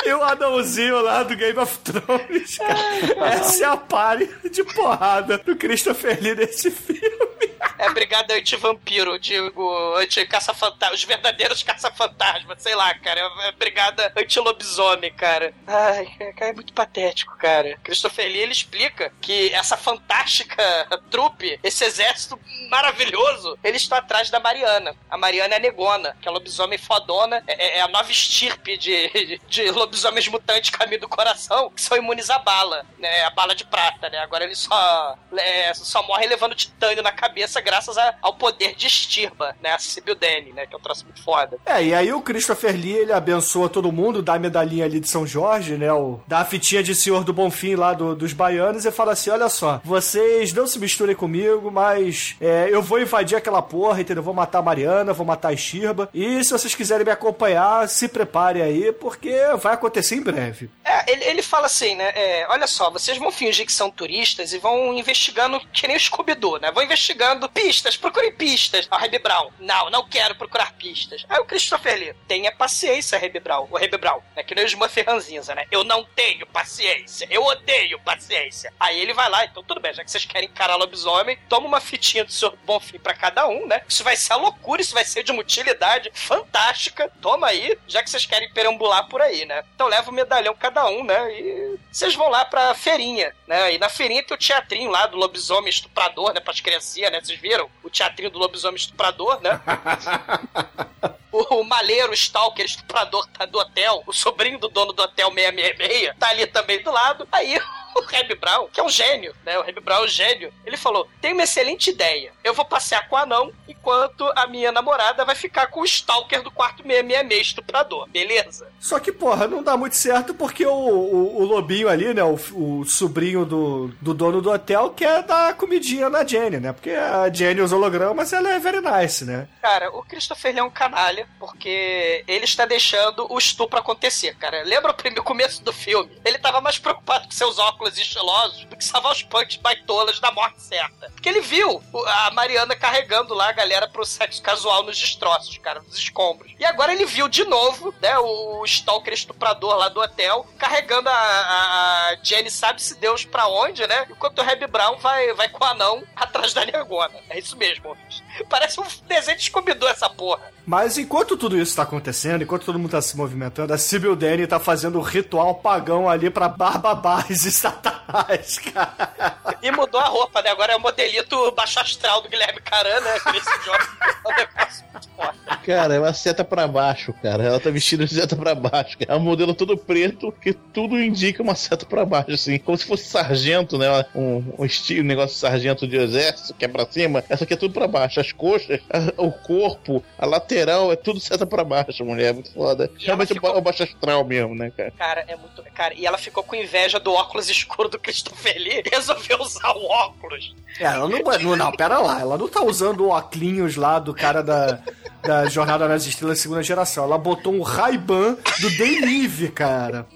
[0.04, 3.34] E o anãozinho lá do Game of Thrones, cara.
[3.34, 7.52] Essa é a pare de porrada do Christopher Lee nesse filme.
[7.78, 13.20] É brigada anti-vampiro, digo, anti-caça-fantasma, os verdadeiros caça-fantasmas, sei lá, cara.
[13.20, 15.54] É brigada anti-lobisomem, cara.
[15.66, 17.76] Ai, cara, é muito patético, cara.
[17.82, 20.62] Christopher Lee, ele explica que essa fantástica
[21.10, 22.38] trupe, esse exército
[22.68, 24.94] maravilhoso, eles estão atrás da Mariana.
[25.10, 29.70] A Mariana é negona, que é lobisomem fodona, é, é a nova estirpe de, de
[29.92, 33.24] lobisomens mutantes caminho do coração, que são imunes à bala, né?
[33.24, 34.18] A bala de prata, né?
[34.18, 38.86] Agora eles só, é, só morrem levando titânio na cabeça graças a- ao poder de
[38.86, 39.72] estirba, né?
[39.72, 40.66] A Sibyl Dane, né?
[40.66, 41.58] Que é um troço muito foda.
[41.66, 45.08] É, e aí o Christopher Lee, ele abençoa todo mundo, dá a medalhinha ali de
[45.08, 45.92] São Jorge, né?
[45.92, 49.30] O, dá a fitinha de Senhor do Bonfim lá do- dos baianos e fala assim:
[49.30, 54.22] olha só, vocês não se misturem comigo, mas é, eu vou invadir aquela porra, entendeu?
[54.22, 56.08] Vou matar a Mariana, vou matar a Estirba.
[56.14, 59.30] E se vocês quiserem me acompanhar, se preparem aí, porque
[59.60, 59.81] vai acontecer
[60.14, 60.70] em breve.
[60.84, 62.12] É, ele, ele fala assim, né?
[62.14, 66.00] é, olha só, vocês vão fingir que são turistas e vão investigando que nem o
[66.00, 66.70] Scooby-Doo, né?
[66.70, 68.86] Vão investigando pistas, procurem pistas.
[68.90, 71.24] Ah, Reb Brown, não, não quero procurar pistas.
[71.28, 73.68] Aí o Christopher Lee, tenha paciência, Reb Brown.
[73.70, 75.66] O Reb Brown, é que nem o Smurf Ranzinza, né?
[75.70, 78.72] Eu não tenho paciência, eu odeio paciência.
[78.78, 81.80] Aí ele vai lá, então tudo bem, já que vocês querem encarar lobisomem, toma uma
[81.80, 83.82] fitinha do seu Bonfim pra cada um, né?
[83.88, 87.10] Isso vai ser a loucura, isso vai ser de uma utilidade fantástica.
[87.20, 89.64] Toma aí, já que vocês querem perambular por aí, né?
[89.74, 91.40] Então leva o medalhão cada um, né?
[91.40, 93.74] E vocês vão lá pra feirinha, né?
[93.74, 96.40] E na feirinha tem o teatrinho lá do lobisomem estuprador, né?
[96.40, 97.20] Pras criancinhas, né?
[97.20, 97.68] Vocês viram?
[97.82, 99.60] O teatrinho do lobisomem estuprador, né?
[101.32, 105.32] O, o maleiro, o stalker, estuprador tá do hotel, o sobrinho do dono do hotel
[105.32, 107.26] 666, tá ali também do lado.
[107.32, 107.58] Aí
[107.96, 109.58] o Reb Brown, que é um gênio, né?
[109.58, 110.52] O Reb Brown é um gênio.
[110.64, 112.32] Ele falou: tem uma excelente ideia.
[112.42, 116.42] Eu vou passear com o anão, enquanto a minha namorada vai ficar com o stalker
[116.42, 118.08] do quarto 666 estuprador.
[118.08, 118.68] Beleza?
[118.80, 122.22] Só que, porra, não dá muito certo porque o, o, o lobinho ali, né?
[122.22, 126.72] O, o sobrinho do, do dono do hotel quer dar comidinha na Jenny, né?
[126.72, 129.48] Porque a Jenny, os hologramas, ela é very nice, né?
[129.60, 134.62] Cara, o Christopher é um canalha, porque ele está deixando o estupro acontecer, cara.
[134.64, 136.10] Lembra o primeiro começo do filme?
[136.24, 140.30] Ele tava mais preocupado com seus óculos estilosos do que salvar os punks baitolas da
[140.30, 141.10] morte certa.
[141.10, 145.80] Porque ele viu a Mariana carregando lá a galera pro sexo casual nos destroços, cara,
[145.80, 146.52] nos escombros.
[146.58, 151.12] E agora ele viu de novo, né, o stalker estuprador lá do hotel, carregando a,
[151.12, 154.06] a, a Jenny sabe-se Deus pra onde, né?
[154.10, 157.18] Enquanto o Reb Brown vai, vai com o anão atrás da negona.
[157.28, 158.22] É isso mesmo, ouvintes.
[158.48, 160.42] Parece um desenho de Scooby-Doo essa porra.
[160.64, 164.46] Mas enquanto tudo isso tá acontecendo, enquanto todo mundo tá se movimentando, a Sibyl Danny
[164.46, 169.38] tá fazendo o ritual pagão ali pra Barbabás e Satanás, cara.
[169.60, 170.50] E mudou a roupa, né?
[170.50, 173.16] Agora é o modelito baixo astral do Guilherme Caran, né?
[173.16, 175.34] Esse jogo é um negócio muito foda.
[175.64, 177.44] Cara, é uma seta pra baixo, cara.
[177.44, 178.96] Ela tá vestida de seta pra baixo.
[179.06, 182.58] É um modelo todo preto que tudo indica uma seta pra baixo, assim.
[182.58, 184.04] Como se fosse sargento, né?
[184.14, 187.22] Um, um estilo, um negócio de sargento de exército, que é pra cima.
[187.28, 188.20] Essa aqui é tudo pra baixo.
[188.22, 192.30] As coxas, a- o corpo, a lateral, é tudo seta pra baixo, mulher.
[192.30, 192.90] É muito foda.
[192.98, 194.90] E Realmente ficou- é o baixo astral mesmo, né, cara?
[194.96, 195.62] Cara, é muito.
[195.74, 199.72] Cara, e ela ficou com inveja do óculos escuro do Christopher Lee e resolveu usar
[199.72, 200.54] o óculos.
[200.78, 204.14] É, ela não, não, não, pera lá, ela não tá usando o óculos lá do
[204.14, 204.78] cara da,
[205.22, 207.04] da Jornada nas Estrelas segunda geração.
[207.04, 210.06] Ela botou um Ray-Ban do Day Live, cara.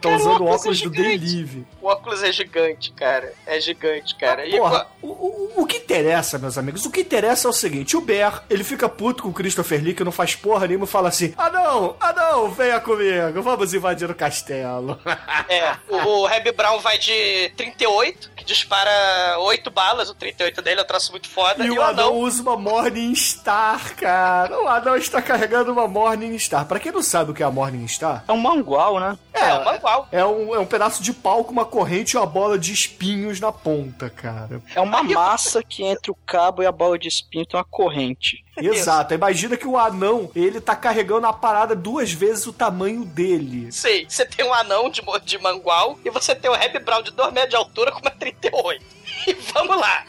[0.00, 1.34] Tá Cara, usando o o óculos é óculos do Day gigante.
[1.34, 1.66] Live.
[1.80, 3.32] O óculos é gigante, cara.
[3.46, 4.46] É gigante, cara.
[4.46, 7.96] E Porra, o, o, o que interessa, meus amigos, o que interessa é o seguinte:
[7.96, 10.88] o Bear, ele fica puto com o Christopher Lee, que não faz porra nenhuma, e
[10.88, 11.65] fala assim: ah não,
[12.00, 14.98] ah não, venha comigo, vamos invadir o castelo.
[15.48, 20.10] É, o, o Reb Brown vai de 38, que dispara 8 balas.
[20.10, 21.64] O 38 dele é um traço muito foda.
[21.64, 24.60] E o anão usa uma Morning Star, cara.
[24.60, 26.66] O anão está carregando uma Morning Star.
[26.66, 29.16] Pra quem não sabe o que é a Morning Star, É um mangual, né?
[29.32, 30.08] É, o mangual.
[30.10, 33.38] é um, é um pedaço de pau com uma corrente e uma bola de espinhos
[33.38, 34.60] na ponta, cara.
[34.74, 38.44] É uma massa que entre o cabo e a bola de espinho tem uma corrente.
[38.74, 39.14] Exato.
[39.14, 43.70] Imagina que o anão, ele tá carregando a parada duas vezes o tamanho dele.
[43.70, 47.10] Sei, você tem um anão de, de mangual e você tem o Reb Brown de
[47.10, 48.84] 2 metros de altura com uma 38.
[49.26, 50.04] E vamos lá.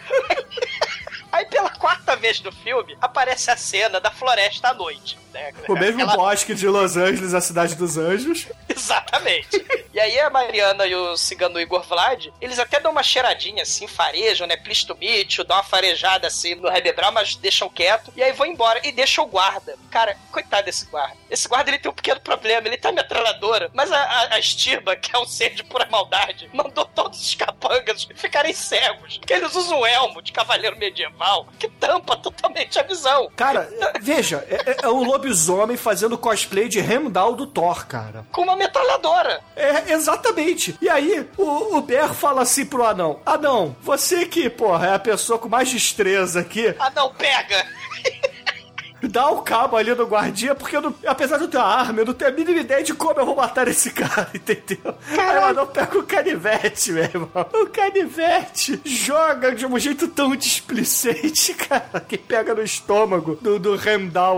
[1.31, 5.17] Aí pela quarta vez no filme, aparece a cena da floresta à noite.
[5.33, 5.53] Né?
[5.67, 8.47] O mesmo Aquela- bosque de Los Angeles, a cidade dos anjos.
[8.69, 9.65] Exatamente.
[9.93, 13.87] E aí a Mariana e o cigano Igor Vlad, eles até dão uma cheiradinha assim,
[13.87, 14.55] farejam, né?
[14.57, 18.11] Please to meet dão uma farejada assim no Hebe Brown, mas deixam quieto.
[18.15, 19.75] E aí vão embora e deixam o guarda.
[19.91, 21.15] Cara, coitado desse guarda.
[21.29, 24.95] Esse guarda ele tem um pequeno problema, ele tá metralhadora, mas a, a, a Estirba,
[24.95, 29.17] que é um ser de pura maldade, mandou todos os capangas ficarem cegos.
[29.17, 31.16] Porque eles usam um elmo de cavaleiro medieval
[31.59, 33.29] que tampa totalmente a visão.
[33.35, 33.69] Cara,
[34.01, 38.25] veja, é, é- é o lobisomem fazendo cosplay de Heimdall do Thor, cara.
[38.31, 39.39] Com uma metralhadora.
[39.55, 40.77] É, exatamente.
[40.81, 44.99] E aí, o, o Ber fala assim pro anão: Anão, você que, porra, é a
[44.99, 47.65] pessoa com mais destreza aqui, Ah, não, pega!
[49.03, 52.05] dá o cabo ali no guardinha, porque não- apesar de eu ter uma arma, eu
[52.05, 54.95] não tenho a mínima ideia de como eu vou matar esse cara, entendeu?
[55.11, 57.29] Aí o anão pega o canivete, meu irmão.
[57.53, 63.77] O canivete joga de um jeito tão displicente, cara, que pega no estômago do, do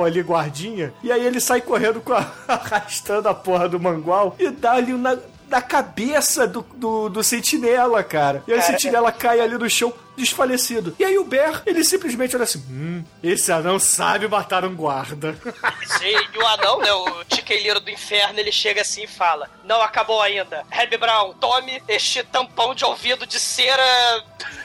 [0.06, 4.50] ali, guardinha, e aí ele sai correndo com a, arrastando a porra do mangual e
[4.50, 5.18] dá ali na,
[5.50, 8.44] na cabeça do, do, do sentinela, cara.
[8.48, 10.96] E aí o sentinela cai ali no chão desfalecido.
[11.00, 15.36] E aí o Ber, ele simplesmente olha assim: hum, esse anão sabe matar um guarda.
[15.98, 19.82] Sim, e o anão, né, o tiqueiro do inferno, ele chega assim e fala: Não
[19.82, 20.64] acabou ainda.
[20.72, 23.84] Hebe Brown, tome este tampão de ouvido de cera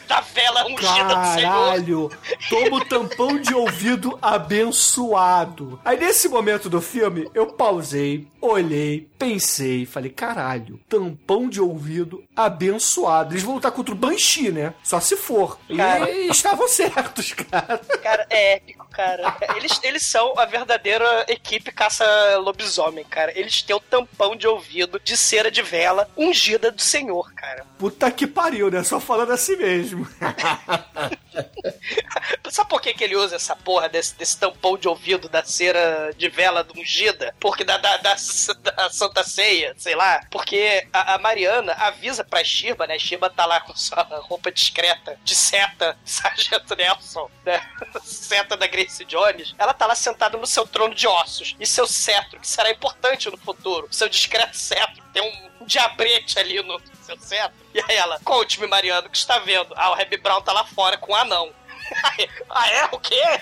[0.06, 1.52] da vela ungida do Senhor.
[1.52, 2.10] Caralho!
[2.48, 5.80] Toma o tampão de ouvido abençoado.
[5.84, 13.32] Aí nesse momento do filme, eu pausei, olhei, pensei, falei, caralho, tampão de ouvido abençoado.
[13.32, 14.74] Eles vão lutar contra o Banshee, né?
[14.82, 15.43] Só se for.
[15.76, 16.10] Cara.
[16.10, 17.78] E estavam certos, cara.
[18.02, 19.36] Cara, é épico, cara.
[19.56, 23.32] Eles, eles são a verdadeira equipe caça-lobisomem, cara.
[23.38, 27.64] Eles têm o tampão de ouvido de cera de vela ungida do Senhor, cara.
[27.78, 28.82] Puta que pariu, né?
[28.82, 30.06] Só falando assim mesmo.
[32.50, 36.12] Sabe por que, que ele usa essa porra desse, desse tampão de ouvido da cera
[36.16, 37.34] de vela ungida?
[37.40, 40.20] Porque da, da, da, da Santa Ceia, sei lá.
[40.30, 42.98] Porque a, a Mariana avisa pra Shirba, né?
[42.98, 47.60] Shirba tá lá com sua roupa discreta de seta, Sargento Nelson, né?
[48.04, 49.54] Seta da Grace Jones.
[49.58, 51.56] Ela tá lá sentada no seu trono de ossos.
[51.58, 53.88] E seu cetro, que será importante no futuro.
[53.90, 55.02] Seu discreto cetro.
[55.12, 57.56] Tem um diabrete ali no seu cetro.
[57.74, 59.72] E aí ela, conte-me, Mariano, o que está vendo?
[59.76, 61.50] Ah, o Reb Brown tá lá fora com o anão.
[62.50, 62.84] ah, é?
[62.92, 63.40] O quê?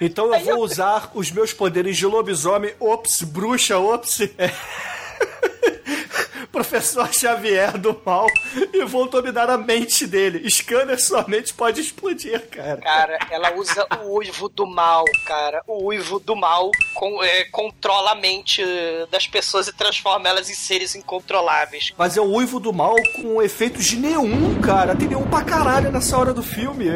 [0.00, 4.20] Então eu vou usar os meus poderes de lobisomem, ops, bruxa, ops.
[6.60, 8.26] Professor Xavier do mal
[8.72, 10.48] e vou dominar a mente dele.
[10.48, 12.78] Scanner sua mente pode explodir, cara.
[12.80, 15.62] Cara, ela usa o uivo do mal, cara.
[15.66, 18.62] O uivo do mal com- é, controla a mente
[19.10, 21.92] das pessoas e transforma elas em seres incontroláveis.
[21.98, 24.96] Mas é o uivo do mal com efeitos de neon, cara.
[24.96, 26.86] Tem neon pra caralho nessa hora do filme.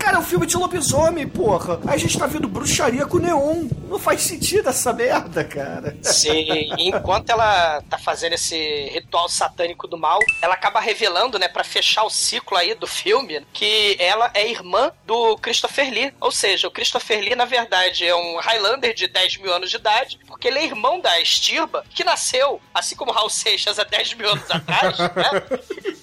[0.00, 1.78] Cara, é um filme de lobisomem, porra.
[1.86, 3.68] A gente tá vendo bruxaria com neon.
[3.90, 5.94] Não faz sentido essa merda, cara.
[6.00, 11.64] Sim, enquanto ela tá fazendo esse ritual satânico do mal, ela acaba revelando, né, pra
[11.64, 16.14] fechar o ciclo aí do filme, que ela é irmã do Christopher Lee.
[16.20, 19.76] Ou seja, o Christopher Lee, na verdade, é um Highlander de 10 mil anos de
[19.76, 24.14] idade, porque ele é irmão da Estirba, que nasceu, assim como Raul Seixas, há 10
[24.14, 25.42] mil anos atrás, né?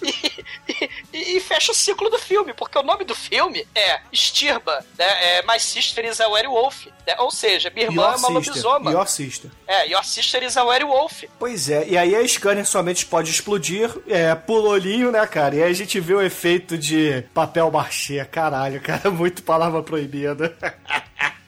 [0.04, 4.86] E, e- e fecha o ciclo do filme, porque o nome do filme é Estirba,
[4.98, 5.38] né?
[5.38, 6.88] É My Sister is a Werewolf.
[7.06, 7.16] né?
[7.20, 8.92] Ou seja, minha irmã é uma lobisoma.
[8.92, 9.50] Your sister.
[9.68, 11.24] É, Your Sister is a Werewolf.
[11.38, 15.56] Pois é, e aí a scanner somente pode explodir, é, pulolinho, né, cara?
[15.56, 20.56] E aí a gente vê o efeito de papel machê, caralho, cara, muito palavra proibida.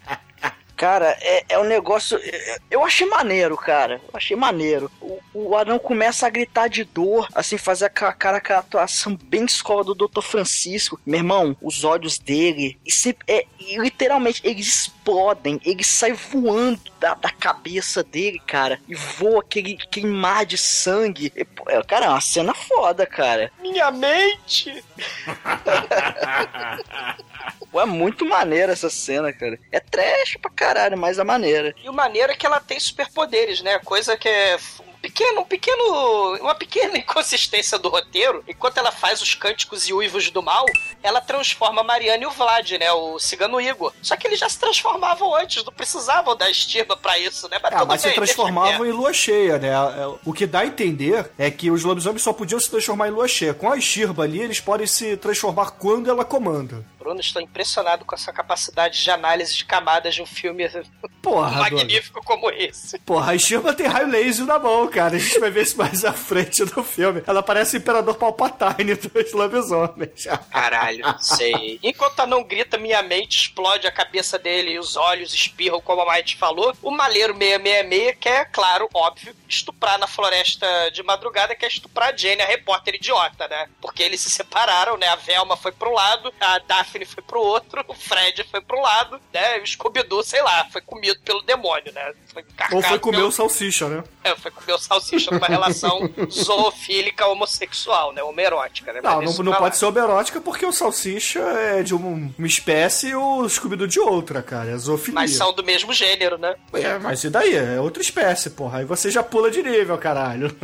[0.81, 2.19] Cara, é, é um negócio.
[2.23, 4.01] é- Eu achei maneiro, cara.
[4.11, 4.89] Eu achei maneiro.
[4.99, 9.45] O, o anão começa a gritar de dor, assim, fazer aquela cara, aquela atuação bem
[9.45, 10.21] escola do Dr.
[10.23, 10.99] Francisco.
[11.05, 16.81] Meu irmão, os olhos dele, e sempre, é, e literalmente, eles explodem, eles saem voando
[16.99, 21.31] da, da cabeça dele, cara, e voa aquele, aquele mar de sangue.
[21.35, 23.51] E, pô, é, cara, é uma cena foda, cara.
[23.61, 24.73] Minha mente!
[27.71, 29.57] Pô, é muito maneira essa cena, cara.
[29.71, 31.73] É trash pra caralho, mas é maneira.
[31.83, 33.79] E o maneiro é que ela tem superpoderes, né?
[33.79, 38.43] Coisa que é um pequeno, um pequeno, uma pequena inconsistência do roteiro.
[38.47, 40.65] Enquanto ela faz os cânticos e uivos do mal,
[41.01, 42.91] ela transforma a Mariana e o Vlad, né?
[42.91, 43.93] O cigano Igor.
[44.01, 47.57] Só que eles já se transformavam antes, não precisavam da estirba pra isso, né?
[47.63, 49.69] Ah, tudo mas se bem, deixa transformavam em lua cheia, né?
[49.69, 53.11] É, O que dá a entender é que os lobisomens só podiam se transformar em
[53.11, 53.53] lua cheia.
[53.53, 56.85] Com a Shirba ali, eles podem se transformar quando ela comanda.
[57.01, 60.69] Bruno, estou impressionado com essa capacidade de análise de camadas de um filme
[61.19, 62.99] Porra, magnífico como esse.
[62.99, 65.15] Porra, a Shirma tem raio laser na mão, cara.
[65.15, 67.23] A gente vai ver isso mais à frente do filme.
[67.25, 70.27] Ela parece o Imperador Palpatine dos lobisomens.
[70.51, 71.79] Caralho, sei.
[71.81, 76.01] Enquanto a não grita, minha mente explode a cabeça dele e os olhos espirram, como
[76.01, 76.75] a Might falou.
[76.83, 82.43] O maleiro 666 quer, claro, óbvio, estuprar na floresta de madrugada, quer estuprar a Jenny,
[82.43, 83.67] a repórter idiota, né?
[83.81, 85.07] Porque eles se separaram, né?
[85.07, 89.19] A Velma foi pro lado, a Daphne foi pro outro, o Fred foi pro lado,
[89.33, 89.59] né?
[89.59, 92.13] E o Scooby-Doo, sei lá, foi comido pelo demônio, né?
[92.33, 93.29] Foi Ou foi comer pelo...
[93.29, 94.03] o salsicha, né?
[94.23, 98.21] É, foi comer o salsicha numa relação zoofílica homossexual, né?
[98.23, 99.01] Homerótica, né?
[99.01, 103.15] Não, não, não pode ser homerótica porque o salsicha é de um- uma espécie e
[103.15, 104.69] o Scooby-Doo de outra, cara.
[104.71, 105.15] É zoofilia.
[105.15, 106.55] Mas são do mesmo gênero, né?
[106.73, 107.55] É, mas e daí?
[107.55, 108.79] É outra espécie, porra.
[108.79, 110.55] Aí você já pula de nível, caralho.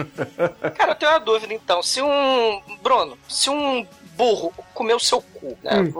[0.77, 1.81] Cara, eu tenho uma dúvida então.
[1.83, 2.61] Se um.
[2.81, 3.85] Bruno, se um
[4.17, 5.79] burro comer o seu cu, né?
[5.79, 5.93] Hum.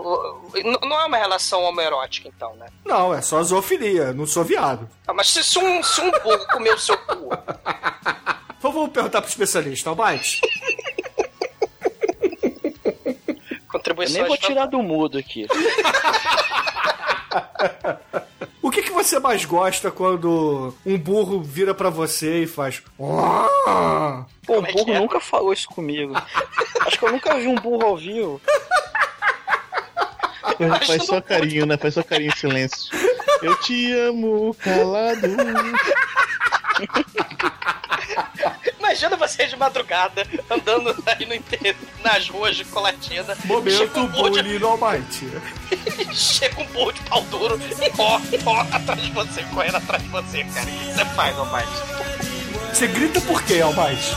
[0.86, 2.66] Não é uma relação homoerótica, então, né?
[2.84, 4.88] Não, é só zoofilia, não sou viado.
[5.06, 7.30] Ah, Mas se, se um, se um burro comer o seu cu,
[8.58, 10.40] Então vamos perguntar pro especialista, Almighty.
[13.50, 14.18] Eu contribuições.
[14.18, 15.46] nem vou tirar do mudo aqui.
[18.78, 22.80] O que, que você mais gosta quando um burro vira pra você e faz.
[22.96, 25.00] Pô, um é burro é?
[25.00, 26.14] nunca falou isso comigo.
[26.86, 28.40] Acho que eu nunca vi um burro ao vivo.
[30.86, 31.76] Faz só carinho, né?
[31.76, 32.96] Faz só carinho em silêncio.
[33.42, 35.26] Eu te amo, calado.
[38.98, 43.36] Imagina você de madrugada andando aí no interior, nas ruas de Colatina.
[43.36, 45.28] chega Momento um burro de, bullying no Almighty.
[46.12, 50.08] chega um burro de pau duro e ó, ó, atrás de você, correndo atrás de
[50.08, 50.66] você, cara.
[50.66, 51.68] O que você faz, rapaz?
[52.72, 54.16] Você grita por quê, Almighty?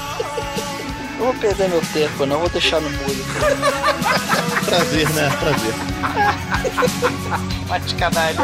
[1.19, 3.23] Eu vou perder meu tempo, eu não vou deixar no mudo.
[4.65, 5.29] Prazer, né?
[5.39, 5.75] Prazer.
[7.67, 8.39] Bate canalha.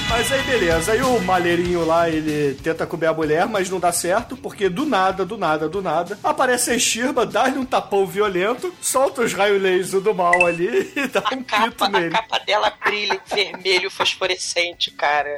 [0.08, 3.92] Mas aí beleza, aí o malheirinho lá, ele tenta comer a mulher, mas não dá
[3.92, 8.72] certo, porque do nada, do nada, do nada, aparece a Enxirma, dá-lhe um tapão violento,
[8.80, 12.10] solta os raios laser do mal ali e dá um Capa, pito a nele.
[12.10, 15.28] capa dela brilha vermelho fosforescente, cara.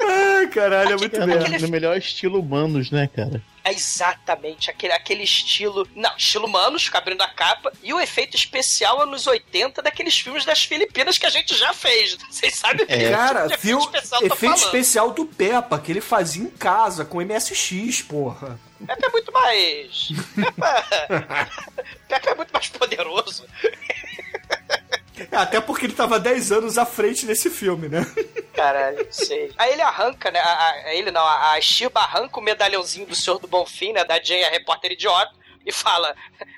[0.00, 1.48] Ai, caralho, é muito É merda.
[1.50, 3.40] no, no melhor estilo humanos, né, cara?
[3.68, 5.86] É exatamente aquele, aquele estilo.
[5.94, 7.72] Não, estilo Manos, abrindo a capa.
[7.82, 12.16] E o efeito especial anos 80 daqueles filmes das Filipinas que a gente já fez.
[12.30, 12.98] Vocês sabem É.
[12.98, 13.78] que Cara, tipo viu?
[13.78, 18.58] efeito especial Efeito especial do Peppa, que ele fazia em casa, com MSX, porra.
[18.86, 20.08] Pepe é muito mais.
[20.34, 20.60] Pepe...
[22.08, 23.44] Pepe é muito mais poderoso.
[25.30, 28.06] É, Até porque ele tava 10 anos à frente nesse filme, né?
[28.54, 29.52] Caralho, sei.
[29.56, 30.40] Aí ele arranca, né?
[30.40, 34.04] A, a- ele não, a, a Shiba arranca o medalhãozinho do Senhor do Bonfim, né?
[34.04, 35.32] Da Jane, a repórter idiota,
[35.64, 36.14] e fala: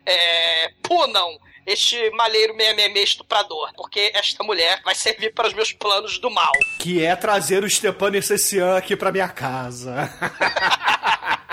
[0.06, 6.18] é, punam este malheiro meia estuprador, porque esta mulher vai servir para os meus planos
[6.18, 6.52] do mal.
[6.78, 10.10] Que é trazer o Stepan Essessian aqui pra minha casa.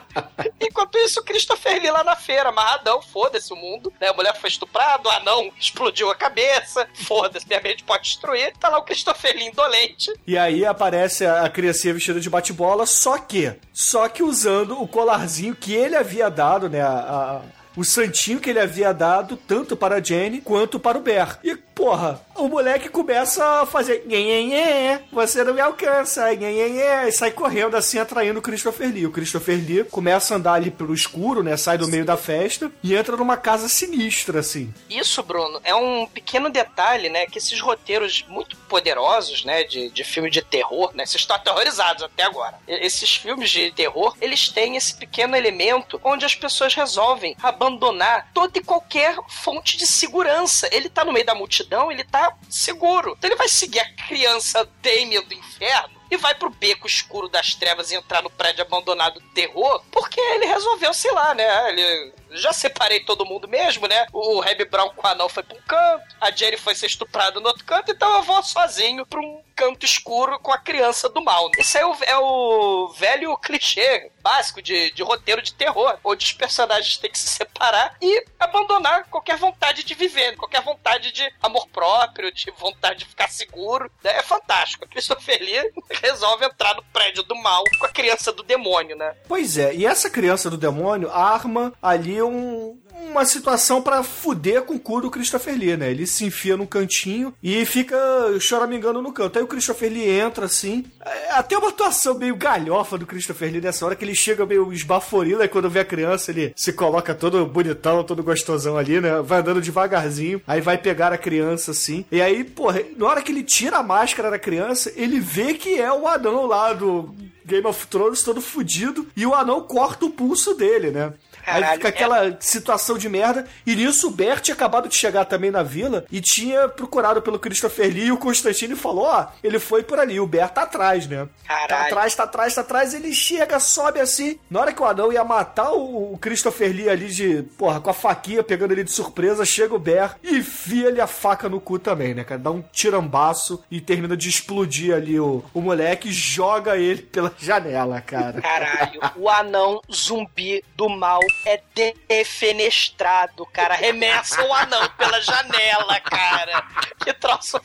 [0.60, 4.08] Enquanto isso, Christopher Lee lá na feira, amarradão, foda-se o mundo, né?
[4.08, 8.52] A mulher foi estuprada, o anão explodiu a cabeça, foda-se, minha mente pode destruir.
[8.58, 10.12] Tá lá o Christopher Lee indolente.
[10.26, 14.86] E aí aparece a a criancinha vestida de bate-bola, só que, só que usando o
[14.86, 16.80] colarzinho que ele havia dado, né?
[16.80, 17.40] a- a-
[17.76, 21.38] o santinho que ele havia dado tanto para a Jenny quanto para o Bear.
[21.42, 26.52] E, porra, o moleque começa a fazer nhê, nhê, nhê, você não me alcança, nhê,
[26.52, 29.06] nhê, nhê, e sai correndo assim, atraindo o Christopher Lee.
[29.06, 31.56] O Christopher Lee começa a andar ali pelo escuro, né?
[31.56, 34.72] Sai do meio da festa e entra numa casa sinistra, assim.
[34.88, 37.26] Isso, Bruno, é um pequeno detalhe, né?
[37.26, 39.64] Que esses roteiros muito poderosos, né?
[39.64, 41.06] De, de filme de terror, né?
[41.06, 42.58] Vocês estão aterrorizados até agora.
[42.66, 48.58] Esses filmes de terror, eles têm esse pequeno elemento onde as pessoas resolvem abandonar toda
[48.58, 50.68] e qualquer fonte de segurança.
[50.72, 53.14] Ele tá no meio da multidão, ele tá seguro.
[53.16, 57.54] Então ele vai seguir a criança Damien do inferno e vai pro beco escuro das
[57.54, 61.70] trevas e entrar no prédio abandonado do terror, porque ele resolveu, sei lá, né?
[61.70, 64.06] Ele já separei todo mundo mesmo, né?
[64.12, 67.40] O Reb Brown com o anão foi pra um canto, a Jerry foi ser estuprada
[67.40, 71.22] no outro canto, então eu vou sozinho pra um canto escuro com a criança do
[71.22, 71.50] mal.
[71.58, 76.32] Esse é o, é o velho clichê básico de, de roteiro de terror, onde os
[76.32, 81.66] personagens têm que se separar e abandonar qualquer vontade de viver, qualquer vontade de amor
[81.68, 83.90] próprio, de vontade de ficar seguro.
[84.02, 84.18] né?
[84.18, 84.88] É fantástico.
[84.88, 85.72] Christopher Lee
[86.02, 89.14] resolve entrar no prédio do mal com a criança do demônio, né?
[89.28, 92.78] Pois é, e essa criança do demônio arma ali um,
[93.10, 95.90] uma situação pra fuder com o cu do Christopher Lee, né?
[95.90, 97.96] Ele se enfia num cantinho e fica
[98.40, 99.38] choramingando no canto.
[99.38, 100.84] Aí o Christopher Lee entra assim.
[101.04, 104.72] É, Até uma atuação meio galhofa do Christopher Lee nessa hora, que ele chega meio
[104.72, 109.20] esbaforido, aí quando vê a criança, ele se coloca todo bonitão, todo gostosão ali, né?
[109.22, 112.04] Vai andando devagarzinho, aí vai pegar a criança assim.
[112.10, 115.80] E aí, porra, na hora que ele tira a máscara da criança, ele vê que
[115.80, 117.14] é o anão lá do
[117.44, 121.12] Game of Thrones todo fudido e o anão corta o pulso dele, né?
[121.46, 123.46] Aí Caralho, fica aquela situação de merda.
[123.66, 127.38] E nisso o Bert tinha acabado de chegar também na vila e tinha procurado pelo
[127.38, 130.18] Christopher Lee e o Constantine falou: Ó, ele foi por ali.
[130.18, 131.28] O Bert tá atrás, né?
[131.46, 131.86] Tá Caralho.
[131.86, 132.94] atrás, tá atrás, tá atrás.
[132.94, 134.38] Ele chega, sobe assim.
[134.50, 137.90] Na hora que o anão ia matar o o Christopher Lee ali de, porra, com
[137.90, 141.78] a faquinha pegando ele de surpresa, chega o Bert e enfia-lhe a faca no cu
[141.78, 142.40] também, né, cara?
[142.40, 147.32] Dá um tirambaço e termina de explodir ali o, o moleque e joga ele pela
[147.38, 148.40] janela, cara.
[148.40, 151.60] Caralho, o anão zumbi do mal é
[152.08, 153.74] defenestrado, cara.
[153.74, 156.64] Arremessa o anão pela janela, cara.
[157.04, 157.60] Que troço.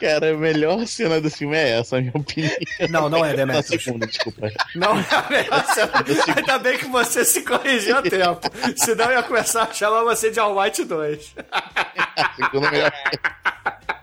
[0.00, 2.56] Cara, a melhor cena do filme é essa, na minha opinião.
[2.90, 3.82] Não, não é, Demetrius.
[3.82, 4.50] segunda, desculpa.
[4.74, 5.92] Não é a melhor cena.
[6.36, 8.50] Ainda bem que você se corrigiu a tempo.
[8.76, 11.34] Senão eu ia começar a chamar você de All White 2.
[11.50, 12.92] A segunda melhor.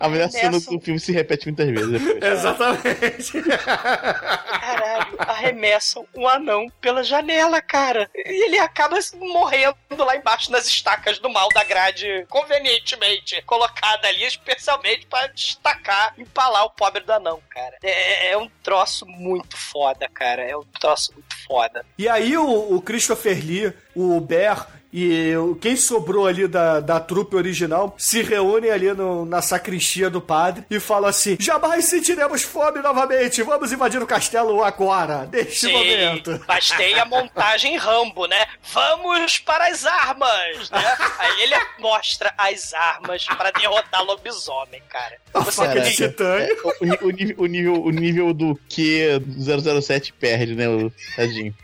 [0.00, 1.90] A melhor cena Nessa- do filme se repete muitas vezes.
[2.02, 2.22] depois.
[2.32, 3.32] Exatamente.
[3.42, 8.10] Caralho, arremessam o anão pela janela, cara.
[8.14, 14.24] E ele acaba morrendo lá embaixo nas estacas do mal da grade, convenientemente colocada ali,
[14.24, 17.76] especialmente pra destacar, empalar o pobre do anão, cara.
[17.82, 20.42] É, é um troço muito foda, cara.
[20.42, 21.84] É um troço muito foda.
[21.98, 26.98] E aí o, o Christopher Lee, o Bear e o- quem sobrou ali da, da
[26.98, 32.42] trupe original se reúnem ali no- na sacristia do padre e falam assim: jamais sentiremos
[32.42, 36.40] fome novamente, vamos invadir o castelo agora, neste momento.
[36.48, 38.46] mas tem a montagem Rambo, né?
[38.72, 40.96] Vamos para as armas, né?
[41.18, 45.16] Aí ele mostra as armas pra derrotar lobisomem, cara.
[45.32, 46.56] A Você de tem- titânio.
[46.64, 51.54] O, o nível, o, nível, o nível do Q 007 perde, né, o tadinho.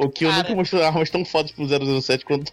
[0.00, 0.42] O que eu Cara.
[0.44, 1.66] nunca mostrou armas tão fodas pro
[2.00, 2.52] 007 quanto.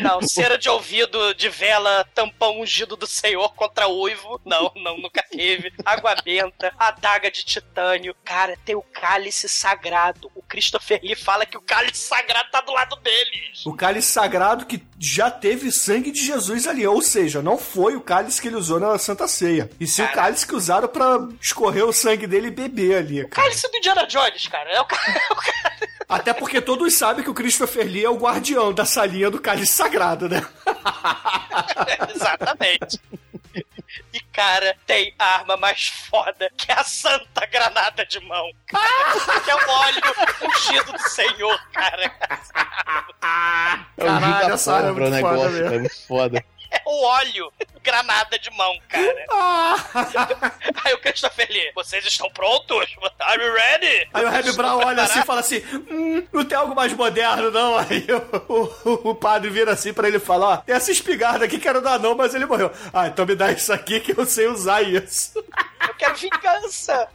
[0.00, 4.40] Não, cera de ouvido de vela, tampão ungido do Senhor contra uivo.
[4.44, 5.70] Não, não, nunca teve.
[5.84, 8.16] Água benta, adaga de titânio.
[8.24, 10.30] Cara, tem o cálice sagrado.
[10.34, 13.64] O Christopher Lee fala que o cálice sagrado tá do lado deles.
[13.66, 18.00] O cálice sagrado que já teve sangue de Jesus ali, ou seja, não foi o
[18.00, 20.16] cálice que ele usou na Santa Ceia, e sim o Cara.
[20.16, 23.46] cálice que usaram pra escorrer o sangue dele e beber ali, cara.
[23.48, 24.70] Cálice do Indiana Jones, cara.
[24.70, 25.02] É o cara.
[25.28, 28.84] é o cara- Até porque todos sabem que o Christopher Lee é o guardião da
[28.84, 30.46] salinha do cálice sagrado, né?
[32.14, 33.00] Exatamente.
[34.12, 38.50] E, cara, tem a arma mais foda, que é a Santa Granada de Mão.
[38.66, 40.02] Cara, que é o óleo
[40.42, 42.12] ungido do Senhor, cara.
[43.96, 45.74] É o Caralho, essa arma é o muito foda negócio, mesmo.
[45.74, 46.44] é muito foda.
[46.74, 47.52] É o óleo
[47.82, 49.26] granada de mão, cara.
[50.84, 52.86] Aí o Christopher Lee, vocês estão prontos?
[53.20, 54.08] Are you ready?
[54.12, 57.50] Aí o Reb Brown olha assim e fala assim: hum, não tem algo mais moderno,
[57.50, 57.76] não.
[57.78, 58.06] Aí
[58.48, 61.68] o, o- o padre vira assim pra ele falar: ó, tem essa espingarda aqui que
[61.68, 62.70] era da não, mas ele morreu.
[62.92, 65.32] Ah, então me dá isso aqui que eu sei usar isso.
[65.86, 67.08] Eu quero vingança.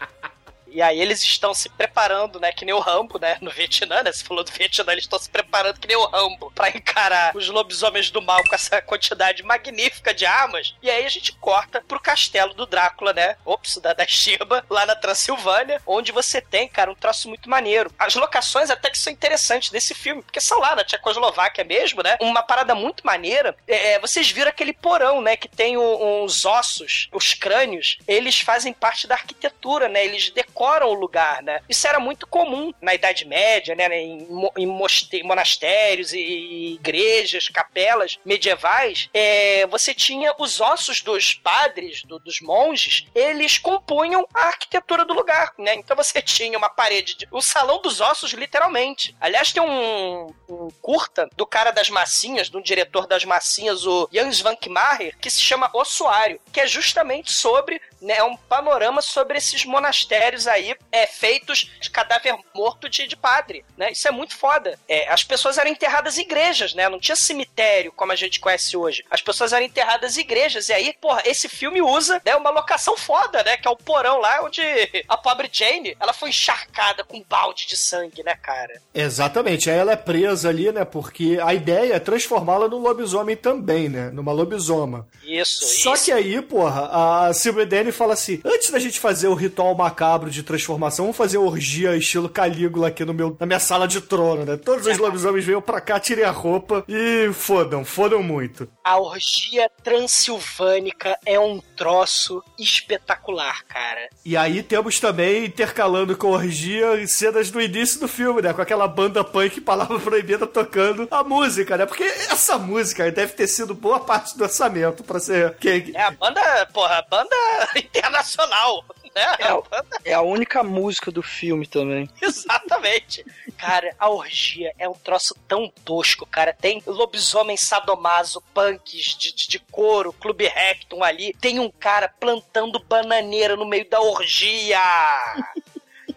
[0.71, 2.51] E aí eles estão se preparando, né?
[2.51, 3.37] Que nem o Rambo, né?
[3.41, 4.11] No Vietnã, né?
[4.11, 7.47] Você falou do Vietnã, eles estão se preparando que nem o Rambo pra encarar os
[7.49, 10.75] lobisomens do mal com essa quantidade magnífica de armas.
[10.81, 13.35] E aí a gente corta pro castelo do Drácula, né?
[13.45, 17.91] Ops, da, da Shiba, lá na Transilvânia, onde você tem, cara, um troço muito maneiro.
[17.97, 22.17] As locações até que são interessantes desse filme, porque são lá na Tchecoslováquia mesmo, né?
[22.21, 23.55] Uma parada muito maneira.
[23.67, 25.35] É, é, vocês viram aquele porão, né?
[25.35, 30.05] Que tem o- uns ossos, os crânios, eles fazem parte da arquitetura, né?
[30.05, 31.61] Eles decoram o lugar, né?
[31.69, 33.87] Isso era muito comum na Idade Média, né?
[33.99, 39.09] Em, em monastérios e igrejas, capelas medievais.
[39.13, 45.13] É, você tinha os ossos dos padres, do- dos monges, eles compunham a arquitetura do
[45.13, 45.75] lugar, né?
[45.75, 49.15] Então você tinha uma parede, de, o salão dos ossos, literalmente.
[49.19, 54.39] Aliás, tem um, um curta do cara das massinhas, do diretor das massinhas, o Jans
[54.41, 59.65] Van Kmarer, que se chama Ossuário, que é justamente sobre, né, um panorama sobre esses
[59.65, 63.91] monastérios aí, é, feitos de cadáver morto de, de padre, né?
[63.91, 64.77] Isso é muito foda.
[64.87, 66.87] É, as pessoas eram enterradas em igrejas, né?
[66.89, 69.03] Não tinha cemitério como a gente conhece hoje.
[69.09, 70.69] As pessoas eram enterradas em igrejas.
[70.69, 73.57] E aí, porra, esse filme usa né, uma locação foda, né?
[73.57, 74.61] Que é o porão lá onde
[75.07, 78.81] a pobre Jane, ela foi encharcada com um balde de sangue, né, cara?
[78.93, 80.85] Exatamente, aí ela é presa ali, né?
[80.85, 84.09] Porque a ideia é transformá-la num lobisomem também, né?
[84.09, 85.07] Numa lobisoma.
[85.23, 86.05] Isso, Só isso.
[86.05, 89.33] que aí, porra, a Silver Dane Jenny e fala assim: antes da gente fazer o
[89.33, 93.87] ritual macabro de transformação, vamos fazer orgia estilo Calígula aqui no meu, na minha sala
[93.87, 94.57] de trono, né?
[94.57, 98.67] Todos os lobisomens venham pra cá, tirem a roupa e fodam, fodam muito.
[98.83, 104.09] A orgia transilvânica é um troço espetacular, cara.
[104.23, 108.53] E aí temos também, intercalando com a orgia, cenas do início do filme, né?
[108.53, 111.85] Com aquela banda punk, palavra proibida, tocando a música, né?
[111.85, 115.55] Porque essa música deve ter sido boa parte do orçamento pra ser.
[115.93, 116.41] É a banda,
[116.73, 117.35] porra, banda
[117.87, 118.83] internacional,
[119.15, 119.35] né?
[119.39, 119.63] É, a-
[120.05, 122.09] é a única música do filme também.
[122.21, 123.25] Exatamente.
[123.57, 126.53] Cara, a orgia é um troço tão tosco, cara.
[126.53, 131.33] Tem lobisomem sadomaso, punks de, de, de couro, clube rectum ali.
[131.41, 134.79] Tem um cara plantando bananeira no meio da orgia.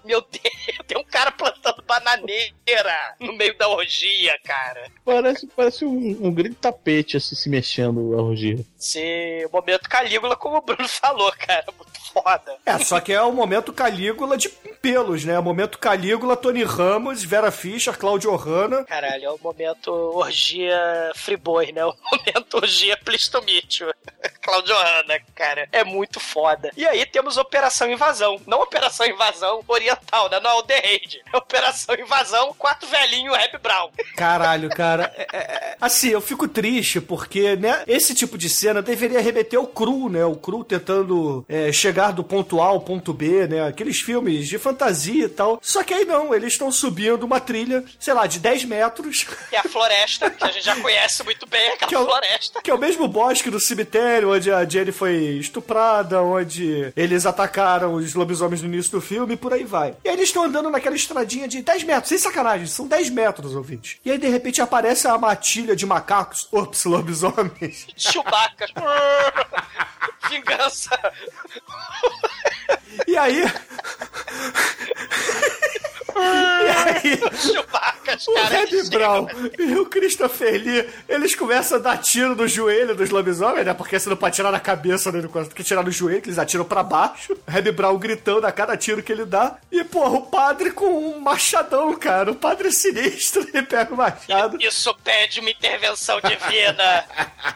[0.04, 0.42] Meu Deus,
[0.86, 4.90] tem um cara plantando bananeira no meio da orgia, cara.
[5.04, 8.64] Parece, parece um, um grande tapete assim se mexendo a orgia.
[8.78, 11.66] Esse momento Calígula, como o Bruno falou, cara.
[12.12, 12.56] Foda.
[12.66, 15.39] É, só que é o momento Calígula de pelos, né?
[15.39, 18.84] O momento Calígula, Tony Ramos, Vera Fischer, Claudio Hanna.
[18.84, 20.76] Caralho, é o momento orgia
[21.14, 21.82] Friboi, né?
[21.93, 23.93] O momento orgia Plistomítio.
[24.43, 25.68] Claudio Hanna, cara.
[25.72, 26.70] É muito foda.
[26.76, 28.40] E aí temos Operação Invasão.
[28.47, 30.40] Não Operação Invasão Oriental, né?
[30.40, 31.20] Não é o The Raid.
[31.32, 33.90] É Operação Invasão, quatro velhinhos, Rap Brown.
[34.16, 35.12] Caralho, cara.
[35.16, 39.59] É- é- é- assim, eu fico triste porque, né, esse tipo de cena deveria remeter
[39.59, 40.24] ao cru, né?
[40.24, 43.66] O cru tentando é, chegar do ponto A ao ponto B, né?
[43.66, 45.58] Aqueles filmes de fantasia e tal.
[45.62, 49.56] Só que aí não, eles estão subindo uma trilha, sei lá, de 10 metros, Que
[49.56, 52.62] é a floresta, que a gente já conhece muito bem, aquela Que é o- floresta.
[52.62, 57.94] que é o mesmo bosque do cemitério onde a Jenny foi estuprada, onde eles atacaram
[57.94, 59.94] os lobisomens no início do filme e por aí vai.
[60.04, 63.54] E aí eles estão andando naquela estradinha de 10 metros, sem sacanagem, são 10 metros,
[63.54, 63.98] ouvintes.
[64.04, 67.86] E aí de repente aparece a matilha de macacos, ops, lobisomens.
[67.96, 68.66] Chewbacca.
[70.30, 70.98] Vingança.
[73.06, 73.43] E aí.
[76.16, 77.20] e aí.
[78.28, 78.34] O.
[78.48, 79.26] Red Brown
[79.59, 83.72] e o Christopher Lee, eles começam a dar tiro no joelho dos lobisomens, né?
[83.72, 85.22] Porque você não pode tirar na cabeça, né?
[85.22, 87.36] Tem que tirar no joelho, que eles atiram pra baixo.
[87.47, 89.56] Red Brown gritando a cada tiro que ele dá.
[89.70, 92.30] E, porra, o padre com um machadão, cara.
[92.30, 97.05] O padre sinistro, ele pega o machado Isso pede uma intervenção divina.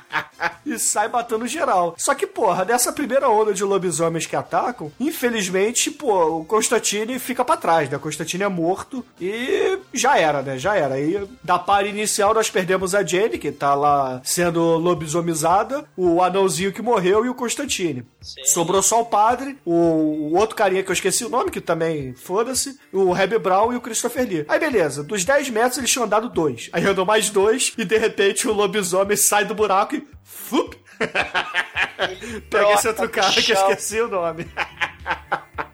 [0.65, 1.95] e sai matando geral.
[1.99, 7.45] Só que, porra, nessa primeira onda de lobisomens que atacam, infelizmente, pô, o Constantine fica
[7.45, 7.97] pra trás, né?
[7.97, 10.59] O Constantine morto e já era, né?
[10.59, 10.95] Já era.
[10.95, 16.73] Aí, da par inicial, nós perdemos a Jenny, que tá lá sendo lobisomizada, o anãozinho
[16.73, 18.07] que morreu e o Constantine.
[18.45, 22.15] Sobrou só o padre, o, o outro carinha que eu esqueci o nome, que também,
[22.15, 24.45] foda-se, o Reb Brown e o Christopher Lee.
[24.49, 26.69] Aí, beleza, dos 10 metros eles tinham andado dois.
[26.73, 30.07] Aí andam mais dois e, de repente, o lobisomem sai do buraco e...
[30.25, 30.77] Fup!
[32.51, 34.47] Pega esse outro cara que eu esqueci o nome.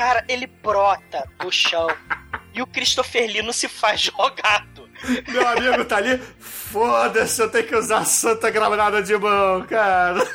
[0.00, 1.86] Cara, ele brota do chão.
[2.54, 4.88] E o Christopher Lee não se faz jogado.
[5.28, 6.16] Meu amigo tá ali.
[6.38, 10.26] Foda-se, eu tenho que usar santa granada de mão, cara.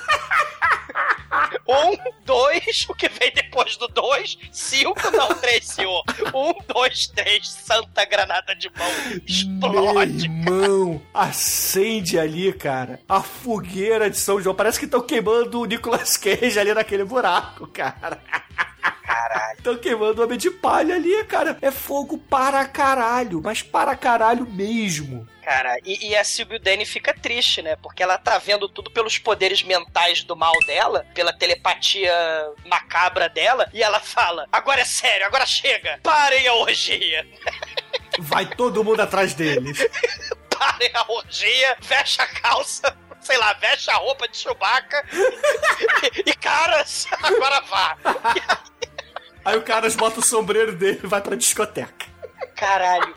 [1.67, 4.37] Um, dois, o que vem depois do dois?
[4.51, 6.03] Cinco, não, três, senhor.
[6.33, 8.91] Um, dois, três, santa granada de mão.
[9.09, 10.25] Meu Explode.
[10.25, 12.99] irmão, acende ali, cara.
[13.07, 14.55] A fogueira de São João.
[14.55, 18.19] Parece que estão queimando o Nicolas Cage ali naquele buraco, cara.
[19.03, 19.57] Caralho.
[19.57, 21.57] Estão queimando o homem de palha ali, cara.
[21.61, 25.27] É fogo para caralho, mas para caralho mesmo.
[25.45, 27.75] Cara, e, e a Silvio Dane fica triste, né?
[27.75, 32.11] Porque ela tá vendo tudo pelos poderes mentais do mal dela, pela telepatia
[32.65, 35.99] macabra dela, e ela fala: agora é sério, agora chega!
[36.01, 37.27] Parem a orgia!
[38.17, 39.87] Vai todo mundo atrás deles.
[40.49, 42.97] Parem a orgia, veste a calça.
[43.21, 45.05] Sei lá, veste a roupa de Chewbacca
[46.25, 47.97] e, e caras, agora vá.
[49.43, 52.07] Aí o cara bota o sombreiro dele e vai pra discoteca.
[52.55, 53.13] Caralho.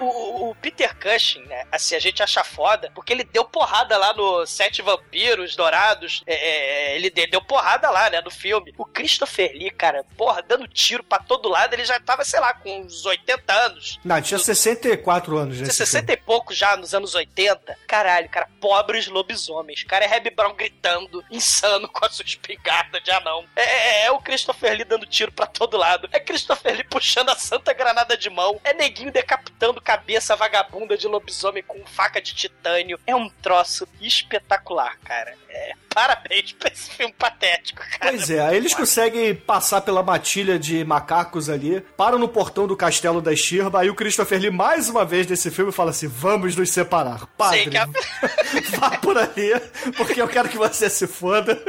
[0.00, 1.64] O, o- o Peter Cushing, né?
[1.72, 6.22] Assim, a gente acha foda, porque ele deu porrada lá no Sete Vampiros Dourados.
[6.26, 8.20] É, é, ele de- deu porrada lá, né?
[8.20, 8.72] No filme.
[8.78, 12.52] O Christopher Lee, cara, porra, dando tiro pra todo lado, ele já tava, sei lá,
[12.54, 13.98] com uns 80 anos.
[14.04, 15.56] Não, tinha 64 anos?
[15.56, 17.76] Tinha 60 e pouco já nos anos 80.
[17.86, 19.82] Caralho, cara, pobres lobisomens.
[19.84, 23.44] Cara, é Reb Brown gritando, insano com a sua espingarda de anão.
[23.56, 26.08] É, é- é o Christopher Lee dando tiro pra todo lado.
[26.12, 28.60] É Christopher Lee puxando a santa granada de mão.
[28.64, 29.10] É neguinho
[29.58, 32.98] decapitando cabeça vagabunda de lobisomem com faca de titânio.
[33.06, 35.36] É um troço espetacular, cara.
[35.48, 38.12] É Parabéns pra esse filme patético, cara.
[38.12, 42.76] Pois é, aí eles conseguem passar pela matilha de macacos ali, param no portão do
[42.76, 46.54] castelo da Shirba, aí o Christopher Lee, mais uma vez nesse filme, fala assim: vamos
[46.54, 47.26] nos separar.
[47.36, 47.88] Padre, a-
[48.78, 49.50] vá por ali,
[49.96, 51.60] porque eu quero que você se foda.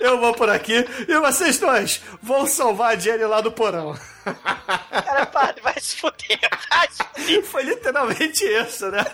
[0.00, 3.96] Eu vou por aqui, e vocês dois vão salvar a Jenny lá do porão.
[4.90, 7.44] Cara, padre, vai se fuder, vai se fuder.
[7.44, 9.04] Foi literalmente isso, né?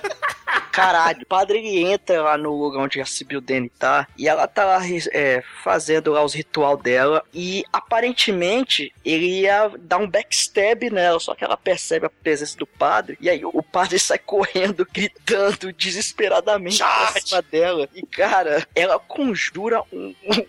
[0.71, 4.47] Caralho, o padre ele entra lá no lugar onde a Sibyl Dane tá e ela
[4.49, 4.81] tá lá
[5.13, 11.35] é, fazendo lá os ritual dela e aparentemente ele ia dar um backstab nela, só
[11.35, 16.79] que ela percebe a presença do padre e aí o padre sai correndo, gritando desesperadamente
[16.79, 17.29] pra Charge!
[17.29, 20.47] cima dela e cara, ela conjura um- um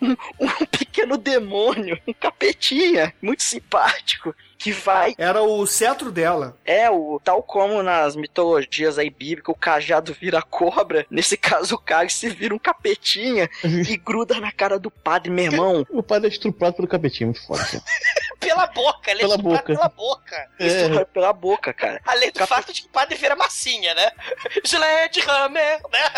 [0.00, 6.56] um, um pequeno demônio, um capetinha, muito simpático, que vai Era o cetro dela.
[6.64, 11.78] é, o tal como nas mitologias aí bíblicas, o cajado vira cobra, nesse caso o
[11.78, 15.86] cálice vira um capetinha e gruda na cara do padre, meu irmão.
[15.90, 17.62] O padre é estuprado pelo capetinho, muito foda.
[17.64, 17.82] cara.
[18.44, 19.74] Pela boca, ele Pela é estuprado boca.
[19.74, 20.50] pela boca.
[20.60, 21.98] Isso vai pela boca, cara.
[22.04, 24.10] Além do Cap- fato de que o padre vira massinha, né?
[24.62, 26.10] Sledgehammer, né?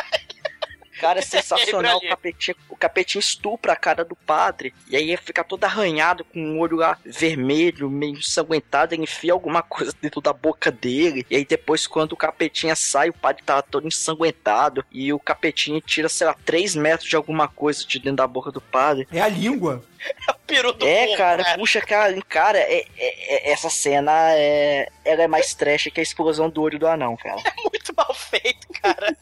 [1.01, 1.99] Cara, é sensacional.
[1.99, 4.75] O capetinho, o capetinho estupra a cara do padre.
[4.89, 8.95] E aí ele fica todo arranhado, com o olho lá vermelho, meio ensanguentado.
[8.95, 11.27] Ele enfia alguma coisa dentro da boca dele.
[11.31, 14.85] E aí depois, quando o capetinha sai, o padre tá todo ensanguentado.
[14.91, 18.51] E o capetinho tira, sei lá, 3 metros de alguma coisa de dentro da boca
[18.51, 19.07] do padre.
[19.13, 19.83] É a língua.
[20.49, 24.89] É peru do É, porco, cara, puxa, cara, cara, é, é- é- essa cena é.
[25.05, 27.37] Ela é mais trash que a explosão do olho do anão, cara.
[27.73, 29.17] muito mal feito, cara.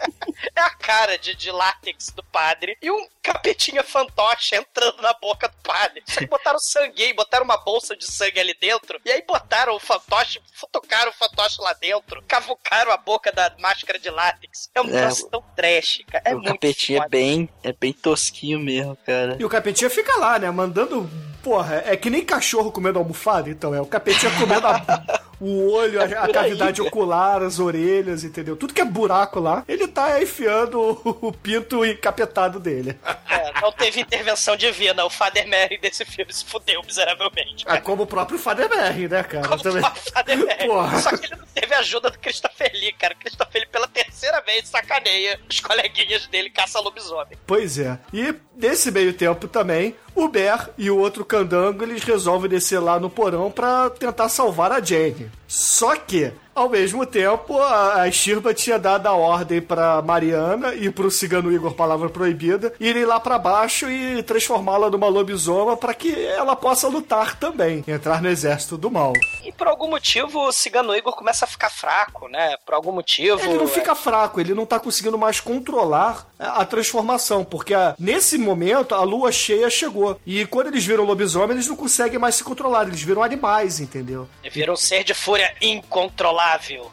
[0.57, 5.49] é a cara de, de látex do padre e um capetinha fantoche entrando na boca
[5.49, 6.03] do padre.
[6.07, 9.75] Só que botaram sangue aí, botaram uma bolsa de sangue ali dentro, e aí botaram
[9.75, 10.41] o fantoche,
[10.73, 14.71] tocaram o fantoche lá dentro, cavucaram a boca da máscara de látex.
[14.75, 16.25] É um É, troço tão trash, cara.
[16.27, 19.37] É o muito capetinho é bem, é bem tosquinho mesmo, cara.
[19.39, 20.51] E o capetinha fica lá, né?
[20.51, 21.11] Mandando.
[21.45, 23.75] Porra, é que nem cachorro comendo almofada, então.
[23.75, 25.03] É o capetinha comendo a-
[25.45, 26.89] o olho, a, a aí, cavidade cara.
[26.89, 28.57] ocular, as orelhas, entendeu?
[28.57, 32.99] Tudo que é buraco lá, ele tá enfiando o, o pinto encapetado dele.
[33.29, 35.05] É, não teve intervenção divina.
[35.05, 37.65] O Father Mary desse filme se fudeu miseravelmente.
[37.69, 39.47] É como o próprio Father Mary, né, cara?
[39.47, 39.83] Como Também.
[39.83, 40.67] o Father Mary.
[40.67, 40.99] Porra.
[41.01, 43.15] Só que ele não teve a ajuda do Christopher Lee, cara.
[43.15, 47.37] O Christopher Lee, pela terceira vez, sacaneia os coleguinhas dele caça lobisomem.
[47.47, 47.99] Pois é.
[48.13, 52.99] E nesse meio tempo também, o Bear e o outro candango, eles resolvem descer lá
[53.01, 55.31] no porão pra tentar salvar a Jane.
[55.47, 60.91] Só que, ao mesmo tempo, a, a Shirba tinha dado a ordem pra Mariana e
[60.91, 66.15] pro cigano Igor, palavra proibida, irem lá pra baixo e transformá-la numa lobisoma pra que
[66.27, 69.13] ela possa lutar também, entrar no exército do mal.
[69.45, 72.57] E por algum motivo, o Cigano Igor começa a ficar fraco, né?
[72.65, 73.41] Por algum motivo.
[73.43, 77.95] Ele não fica fraco, ele não tá conseguindo mais controlar a a transformação, porque a-
[77.99, 80.19] nesse momento a lua cheia chegou.
[80.27, 84.29] E quando eles viram lobisomem, eles não conseguem mais se controlar, eles viram animais, entendeu?
[84.43, 86.44] é, Vira um ser de fúria incontrolável.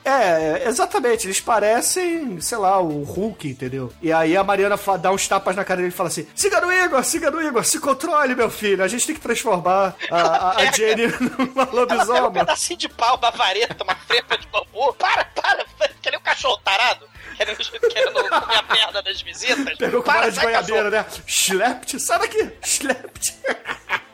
[0.05, 3.91] É, exatamente, eles parecem, sei lá, o Hulk, entendeu?
[4.01, 7.03] E aí a Mariana dá uns tapas na cara dele e fala assim: Cigano Igor,
[7.03, 11.07] Cigano Igor, se controle, meu filho, a gente tem que transformar a, a, a Jenny
[11.07, 12.31] numa Ela pega um lobisomem.
[12.33, 14.93] pedacinho de pau, uma vareta, uma trepa de bambu.
[14.93, 15.65] Para, para!
[16.01, 17.09] Que nem um cachorro tarado.
[17.37, 19.77] Querendo, querendo comer a perna das visitas.
[19.77, 21.17] Pegou com Para, de goiabeira, cachorro.
[21.17, 21.23] né?
[21.27, 23.35] Schlept, sai daqui, Schlept.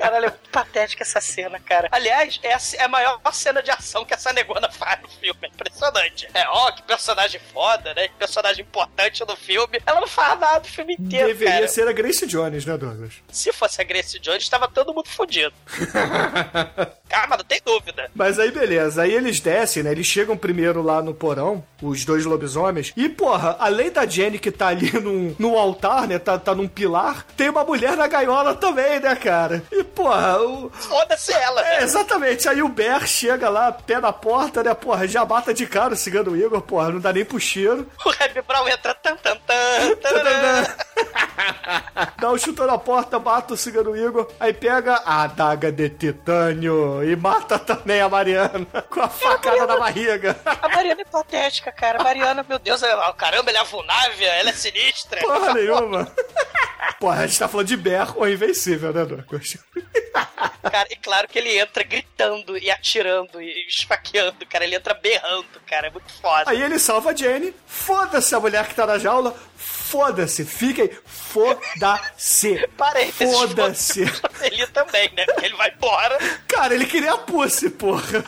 [0.00, 1.86] Caralho, é muito patética essa cena, cara.
[1.92, 5.38] Aliás, é a, é a maior cena de ação que essa negona faz no filme.
[5.42, 6.26] É impressionante.
[6.32, 8.08] É, ó, que personagem foda, né?
[8.08, 9.78] Que personagem importante no filme.
[9.84, 11.68] Ela não faz nada o filme inteiro, Deveria cara.
[11.68, 13.12] ser a Grace Jones, né, Douglas?
[13.30, 15.52] Se fosse a Grace Jones, tava todo mundo fudido.
[17.12, 18.10] ah, mas não tem dúvida.
[18.14, 19.02] Mas aí, beleza.
[19.02, 19.92] Aí eles descem, né?
[19.92, 22.90] Eles chegam primeiro lá no porão, os dois lobisomens.
[22.96, 26.18] E, porra, além da Jenny que tá ali num, num altar, né?
[26.18, 29.62] Tá, tá num pilar, tem uma mulher na gaiola também, né, cara?
[29.70, 30.70] E, porra, o.
[30.70, 31.82] Foda-se ela, É, né?
[31.84, 32.48] exatamente.
[32.48, 34.72] Aí o Bear chega lá, pé na porta, né?
[34.74, 37.86] Porra, já mata de cara o cigano Igor, porra, não dá nem pro cheiro.
[38.04, 39.54] O Reb Brown entra tan tan tan.
[42.20, 47.02] Dá um chute na porta, mata o cigano Igor, aí pega a adaga de titânio
[47.02, 50.36] e mata também a Mariana com a facada na barriga.
[50.44, 52.00] A Mariana é patética, cara.
[52.00, 55.20] A Mariana, meu Deus, ela, caramba, ela é avunávia, ela é sinistra.
[55.20, 56.10] Porra nenhuma.
[56.98, 59.56] Porra, a gente tá falando de Bear ou Invencível, né, Douglas?
[60.70, 64.64] Cara, e claro que ele entra gritando e atirando e esfaqueando, cara.
[64.64, 65.88] Ele entra berrando, cara.
[65.88, 66.50] É muito foda.
[66.50, 72.66] Aí ele salva a Jenny, foda-se a mulher que tá na jaula, foda-se, fiquem, foda-se.
[72.76, 74.00] Parênteses, Foda-se.
[74.40, 75.24] Ele também, né?
[75.26, 76.18] Porque ele vai embora.
[76.48, 78.24] Cara, ele queria a pussy, porra.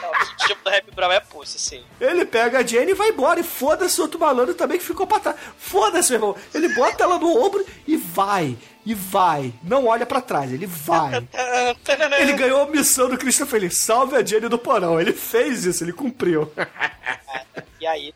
[0.00, 1.84] Não, o tipo Rap Brown é pussy, sim.
[2.00, 3.38] Ele pega a Jenny e vai embora.
[3.40, 5.36] E foda-se o outro malandro também que ficou pra trás.
[5.58, 6.36] Foda-se, meu irmão.
[6.54, 8.56] Ele bota ela no ombro e vai.
[8.84, 9.52] E vai.
[9.62, 11.22] Não olha pra trás, ele vai.
[12.18, 13.70] Ele ganhou a missão do Christopher Lee.
[13.70, 15.00] Salve a Jenny do porão.
[15.00, 16.50] Ele fez isso, ele cumpriu.
[17.80, 18.14] E aí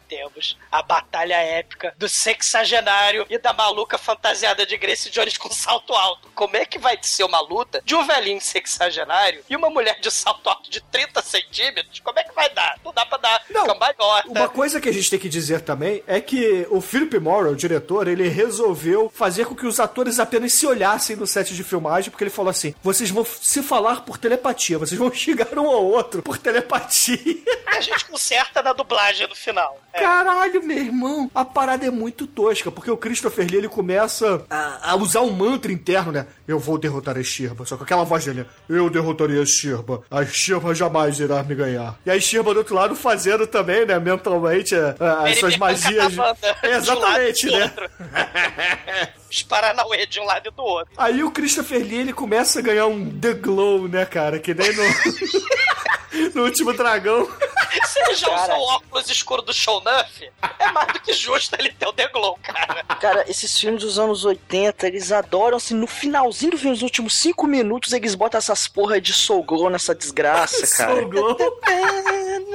[0.70, 6.28] a batalha épica do sexagenário e da maluca fantasiada de Grace Jones com salto alto.
[6.34, 10.10] Como é que vai ser uma luta de um velhinho sexagenário e uma mulher de
[10.10, 12.00] salto alto de 30 centímetros?
[12.00, 12.78] Como é que vai dar?
[12.84, 14.28] Não dá pra dar Não, cambalhota.
[14.28, 17.56] Uma coisa que a gente tem que dizer também é que o Philip Morrow, o
[17.56, 22.10] diretor, ele resolveu fazer com que os atores apenas se olhassem no set de filmagem,
[22.10, 25.84] porque ele falou assim: vocês vão se falar por telepatia, vocês vão xingar um ao
[25.84, 27.18] outro por telepatia.
[27.66, 29.78] A gente conserta na dublagem no final.
[29.92, 30.00] É.
[30.26, 34.90] Caralho, meu irmão, a parada é muito tosca, porque o Christopher Lee ele começa a,
[34.90, 36.26] a usar um mantra interno, né?
[36.48, 40.24] Eu vou derrotar a Shirba, só com aquela voz dele, eu derrotaria a Shirba, a
[40.24, 41.96] Shirba jamais irá me ganhar.
[42.04, 46.18] E a Shirba do outro lado fazendo também, né, mentalmente, é, é, as suas magias.
[46.18, 46.32] a
[46.66, 47.72] um Exatamente, né?
[49.30, 50.92] Os Paranauê de um lado e do outro.
[50.96, 54.38] Aí o Christopher Lee ele começa a ganhar um The Glow, né, cara?
[54.40, 54.82] Que nem no,
[56.34, 57.26] no último dragão.
[57.86, 58.54] Se ele já Cara.
[58.54, 61.92] usou o óculos escuro do Show Nuff, é mais do que justo ele ter o
[61.92, 62.82] The Glow, cara.
[63.00, 67.18] Cara, esses filmes dos anos 80, eles adoram, assim, no finalzinho do filme, nos últimos
[67.18, 70.94] cinco minutos, eles botam essas porra de Soul Glow nessa desgraça, cara.
[70.94, 71.36] Soul Glow.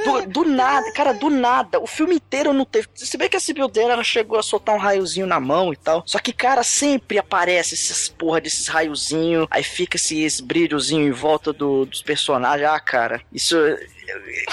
[0.04, 1.80] Do, do nada, cara, do nada.
[1.80, 2.88] O filme inteiro não teve.
[2.96, 5.76] Se bem que a Sibyl Dana, ela chegou a soltar um raiozinho na mão e
[5.76, 6.02] tal.
[6.08, 9.48] Só que, cara, sempre aparece essas porra desses raiozinhos.
[9.52, 12.68] Aí fica esse, esse brilhozinho em volta do- dos personagens.
[12.68, 13.51] Ah, cara, isso.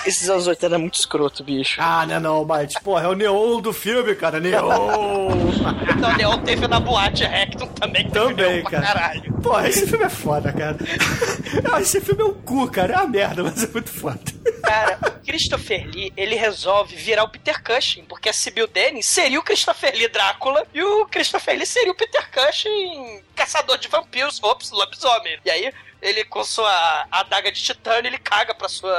[0.07, 1.81] Esses anos 80 é muito escroto, bicho.
[1.83, 4.69] Ah, não, não, mas, porra, é o neon do filme, cara, neon.
[5.99, 8.87] Então, o Leon teve na boate Rectum também, que teve Também, cara.
[8.87, 9.33] caralho.
[9.43, 10.77] Porra, esse filme é foda, cara.
[11.73, 12.93] Ah, esse filme é um cu, cara.
[12.93, 14.21] É uma merda, mas é muito foda.
[14.63, 19.41] Cara, o Christopher Lee, ele resolve virar o Peter Cushing, porque a Sibyl Denning seria
[19.41, 24.41] o Christopher Lee Drácula e o Christopher Lee seria o Peter Cushing caçador de vampiros,
[24.43, 25.39] ops, lobisomem.
[25.45, 28.97] E aí, ele com sua adaga de titânio, ele caga pra sua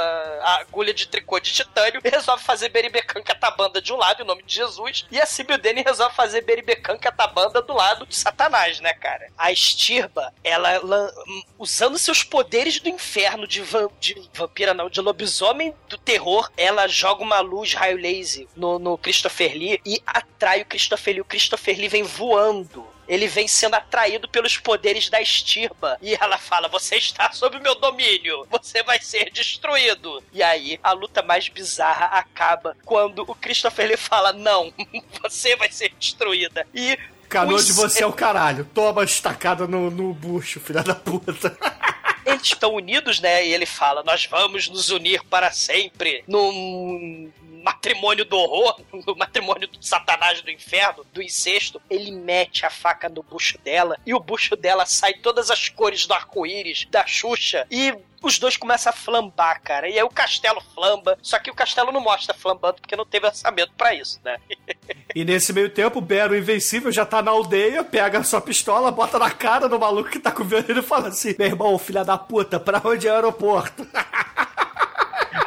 [0.59, 4.43] agulha de tricô de titânio e resolve fazer Beribecan catabanda de um lado, em nome
[4.43, 8.93] de Jesus, e a Sibyl Denning resolve fazer Beribecan catabanda do lado de Satanás, né,
[8.93, 9.27] cara?
[9.37, 11.11] A Estirba, ela, lan-
[11.57, 16.87] usando seus poderes do inferno de, vam- de vampira, não, de lobisomem do terror, ela
[16.87, 21.21] joga uma luz raio laser no, no Christopher Lee e atrai o Christopher Lee.
[21.21, 22.85] O Christopher Lee vem voando.
[23.09, 25.97] Ele vem sendo atraído pelos poderes da estirba.
[25.99, 28.45] E ela fala: Você está sob meu domínio.
[28.51, 30.23] Você vai ser destruído.
[30.31, 34.71] E aí, a luta mais bizarra acaba quando o Christopher Lee fala: Não,
[35.23, 36.67] você vai ser destruída.
[36.73, 36.97] E.
[37.27, 38.67] Canoa de você é o caralho.
[38.73, 41.55] Toma estacada no, no bucho, filha da puta.
[42.25, 43.45] eles estão unidos, né?
[43.45, 47.31] E ele fala: Nós vamos nos unir para sempre num
[47.63, 51.81] matrimônio do horror, no matrimônio do satanás do inferno, do incesto.
[51.89, 56.05] Ele mete a faca no bucho dela e o bucho dela sai todas as cores
[56.05, 57.93] do arco-íris, da Xuxa e.
[58.21, 59.87] Os dois começam a flambar, cara.
[59.87, 61.17] E aí o castelo flamba.
[61.21, 64.37] Só que o castelo não mostra flambando porque não teve orçamento pra isso, né?
[65.15, 68.91] E nesse meio tempo, o Bero Invencível já tá na aldeia, pega a sua pistola,
[68.91, 71.79] bota na cara do maluco que tá com o violino e fala assim: Meu irmão,
[71.79, 73.87] filha da puta, pra onde é o aeroporto?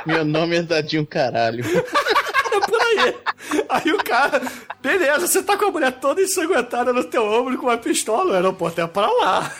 [0.06, 1.64] Meu nome é Dadinho Caralho.
[2.52, 3.16] É por aí.
[3.68, 4.42] Aí o cara,
[4.80, 8.34] beleza, você tá com a mulher toda ensanguentada no teu ombro com uma pistola, o
[8.34, 9.52] aeroporto é pra lá.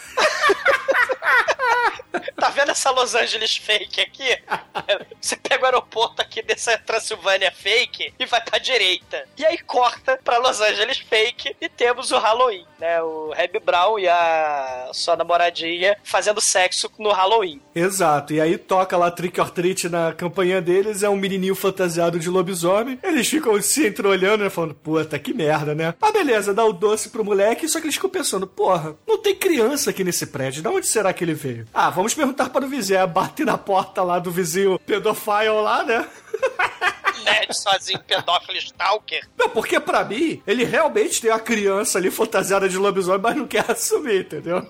[2.37, 4.37] Tá vendo essa Los Angeles fake aqui?
[5.21, 9.25] Você pega o aeroporto aqui dessa Transilvânia fake e vai pra direita.
[9.39, 13.01] E aí corta pra Los Angeles fake e temos o Halloween, né?
[13.03, 17.61] O Reb Brown e a sua namoradinha fazendo sexo no Halloween.
[17.75, 22.19] Exato, e aí toca lá Trick or Treat na campanha deles, é um menininho fantasiado
[22.19, 22.99] de lobisomem.
[23.03, 25.95] Eles ficam se entreolhando, né, falando, puta, que merda, né?
[26.01, 29.35] Ah, beleza, dá o doce pro moleque, só que eles ficam pensando, porra, não tem
[29.35, 31.67] criança aqui nesse prédio, de onde será que ele veio?
[31.75, 35.83] Ah, vamos perguntar para o vizinho, É, bate na porta lá do vizinho pedofile lá,
[35.83, 36.07] né?
[37.25, 39.27] Nerd sozinho, pedófilo stalker.
[39.37, 43.47] Não, porque pra mim, ele realmente tem uma criança ali fantasiada de lobisomem, mas não
[43.47, 44.67] quer assumir, entendeu?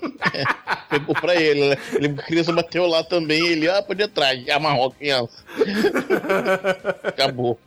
[0.88, 1.76] Pegou pra ele, né?
[1.92, 5.44] Ele, a criança bateu lá também, ele, ah, pode entrar, e amarrou a criança.
[7.04, 7.58] Acabou.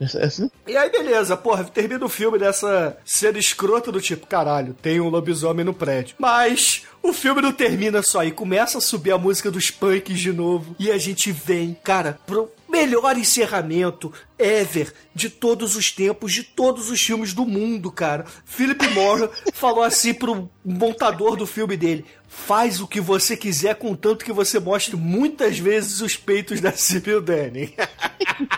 [0.67, 5.09] E aí, beleza, porra, termina o filme dessa cena escrota do tipo, caralho, tem um
[5.09, 6.15] lobisomem no prédio.
[6.19, 10.33] Mas o filme não termina só aí, começa a subir a música dos punks de
[10.33, 10.75] novo.
[10.79, 16.89] E a gente vem, cara, pro melhor encerramento ever de todos os tempos, de todos
[16.89, 18.25] os filmes do mundo, cara.
[18.45, 24.25] Philip Morrow falou assim pro montador do filme dele: faz o que você quiser, contanto
[24.25, 27.21] que você mostre muitas vezes os peitos da Sibyl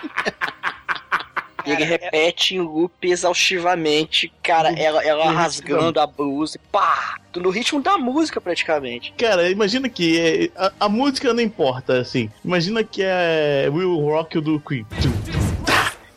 [1.68, 1.84] Danning.
[1.84, 7.82] ele é- repete em loop exaustivamente, cara, ela, ela rasgando a blusa, pá, no ritmo
[7.82, 9.14] da música praticamente.
[9.18, 12.30] Cara, imagina que é, a, a música não importa, assim.
[12.44, 14.86] Imagina que é Will Rock do Queen.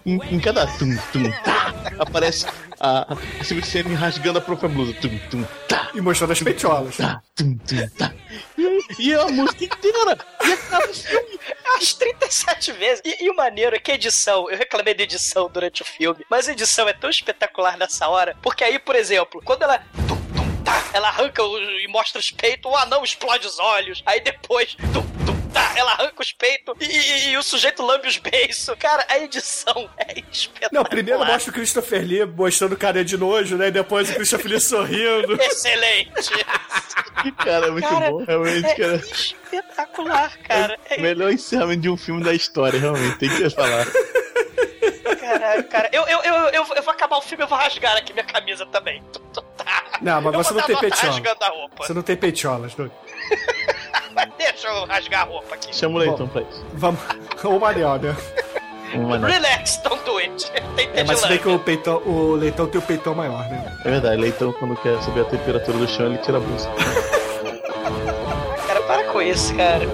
[0.07, 2.47] Em, em cada tum, tum, tá, aparece
[2.81, 4.95] a, a Sebastiane rasgando a própria blusa.
[4.95, 6.97] Tum, tum, tá, E mostrando as peitolas.
[6.97, 8.13] tá, tum, tum, tá.
[8.57, 10.19] E, e é a música inteira.
[10.45, 11.39] E acaba o filme.
[11.77, 13.03] As 37 vezes.
[13.05, 16.25] E, e o maneiro é que a edição, eu reclamei da edição durante o filme,
[16.31, 19.79] mas a edição é tão espetacular nessa hora, porque aí, por exemplo, quando ela.
[20.09, 24.03] tum, tum, tá, ela arranca o- e mostra os peitos, o anão explode os olhos,
[24.07, 24.75] aí depois.
[24.95, 28.75] tum, tum, tá, ela arranca os peitos e, e- e o sujeito lambe os beiços.
[28.79, 30.71] Cara, a edição é espetacular.
[30.73, 33.69] Não, primeiro mostra o Christopher Lee mostrando cara de nojo, né?
[33.69, 35.35] E depois o Christopher Lee sorrindo.
[35.43, 36.31] Excelente!
[37.45, 38.25] Cara, é muito Cara, bom.
[38.25, 38.97] Realmente, É cara.
[38.97, 40.79] espetacular, cara.
[40.89, 43.19] É Melhor encerramento de um filme da história, realmente.
[43.19, 43.87] Tem que falar.
[45.21, 45.89] Caralho, cara.
[45.93, 48.65] Eu, eu, eu, eu, eu vou acabar o filme, eu vou rasgar aqui minha camisa
[48.67, 49.03] também.
[49.33, 49.43] Tá.
[50.01, 51.87] Não, mas você não tem roupa.
[51.87, 52.91] Você não tem peitolas, não.
[54.21, 55.75] Mas deixa eu rasgar a roupa aqui.
[55.75, 56.65] Chama o Leitão pra isso.
[56.75, 57.01] Vamos.
[57.45, 58.17] O Manel, né?
[58.93, 60.51] Relax, don't do it.
[60.75, 63.79] Tem É, mas se bem que o, peitão, o leitão tem o peitão maior, né?
[63.85, 66.69] É verdade, Leitão, quando quer saber a temperatura do chão, ele tira a blusa.
[68.67, 69.85] Cara, para com isso, cara.
[69.85, 69.89] E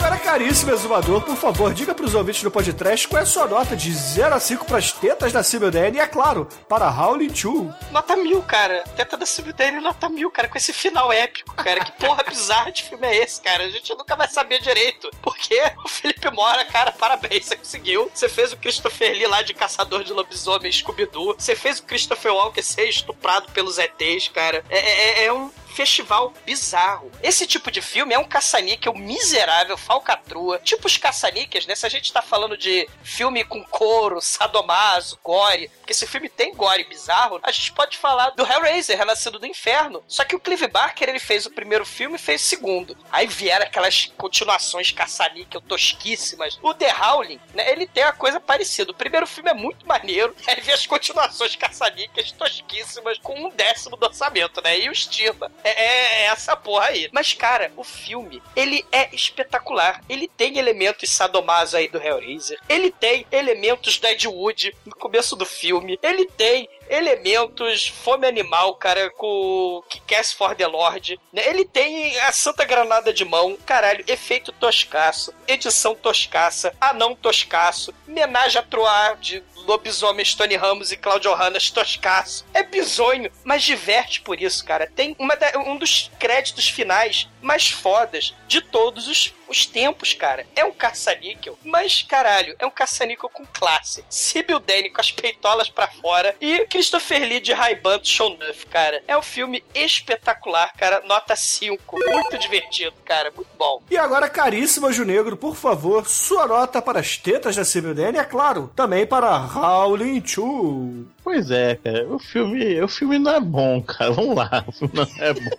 [0.00, 3.76] agora, caríssimo exumador, por favor, diga pros ouvintes do podcast qual é a sua nota
[3.76, 7.74] de 0 a 5 pras tetas da Dane e, é claro, para Howling 2.
[7.90, 8.82] Nota mil, cara.
[8.96, 10.48] Tenta da Dane, nota mil, cara.
[10.48, 11.84] Com esse final épico, cara.
[11.84, 13.64] Que porra bizarra de filme é esse, cara?
[13.64, 15.10] A gente nunca vai saber direito.
[15.20, 17.46] Porque o Felipe Mora, cara, parabéns.
[17.46, 18.10] Você conseguiu.
[18.14, 21.34] Você fez o Christopher Lee lá de Caçador de Lobisomem Scooby-Doo.
[21.38, 24.64] Você fez o Christopher Walker ser estuprado pelos ETs, cara.
[24.70, 27.10] É, é- é um festival bizarro.
[27.22, 30.58] Esse tipo de filme é um caça-níquel miserável, falcatrua.
[30.58, 31.74] Tipo os caça-níqueis, né?
[31.74, 36.54] Se a gente tá falando de filme com couro, sadomaso, gore, porque esse filme tem
[36.54, 40.02] gore bizarro, a gente pode falar do Hellraiser, Renascido do Inferno.
[40.06, 42.96] Só que o Clive Barker, ele fez o primeiro filme e fez o segundo.
[43.10, 46.58] Aí vieram aquelas continuações caça-níquel tosquíssimas.
[46.62, 47.70] O The Howling, né?
[47.70, 48.90] Ele tem uma coisa parecida.
[48.90, 53.96] O primeiro filme é muito maneiro, aí vem as continuações caça-níqueis tosquíssimas com um décimo
[53.96, 54.78] do orçamento, né?
[54.78, 55.50] E o estima.
[55.64, 57.08] É, é essa porra aí.
[57.12, 60.02] Mas, cara, o filme, ele é espetacular.
[60.08, 62.58] Ele tem elementos sadomaso aí do Hellraiser.
[62.68, 65.98] Ele tem elementos do Ed Wood no começo do filme.
[66.02, 71.18] Ele tem elementos fome animal, cara, com Kick-Ass for the Lord.
[71.32, 71.46] né?
[71.46, 78.58] Ele tem a Santa Granada de mão, caralho, efeito toscaço, edição toscaça, anão toscaço, homenagem
[78.58, 82.44] a Troar de lobisomens Tony Ramos e Claudio Hannas toscaço.
[82.52, 84.90] É bizonho, mas diverte por isso, cara.
[84.96, 90.46] Tem uma da- um dos créditos finais mais fodas de todos os, os tempos, cara.
[90.54, 94.04] É um caça-níquel, mas caralho, é um caça-níquel com classe.
[94.08, 98.30] Sibyl Dane com as peitolas pra fora e Christopher Lee de Ray-Ban do Show
[98.70, 99.02] cara.
[99.06, 101.00] É um filme espetacular, cara.
[101.06, 101.98] Nota 5.
[101.98, 103.32] Muito divertido, cara.
[103.34, 103.82] Muito bom.
[103.90, 108.18] E agora, caríssimo Anjo Negro, por favor, sua nota para as tetas da Sibyl Dane
[108.18, 111.06] é claro, também para Howling 2.
[111.30, 112.08] Pois é, cara.
[112.08, 114.10] O filme, o filme não é bom, cara.
[114.10, 114.64] Vamos lá.
[114.66, 115.50] O filme não é bom.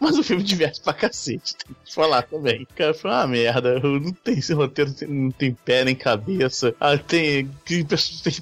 [0.00, 1.54] Mas o filme diverte pra cacete.
[1.54, 2.66] Tem que falar também.
[2.74, 3.78] Cara, foi uma merda.
[3.78, 6.74] Não tem esse roteiro, não tem pé nem cabeça.
[6.80, 7.84] Ah, tem, tem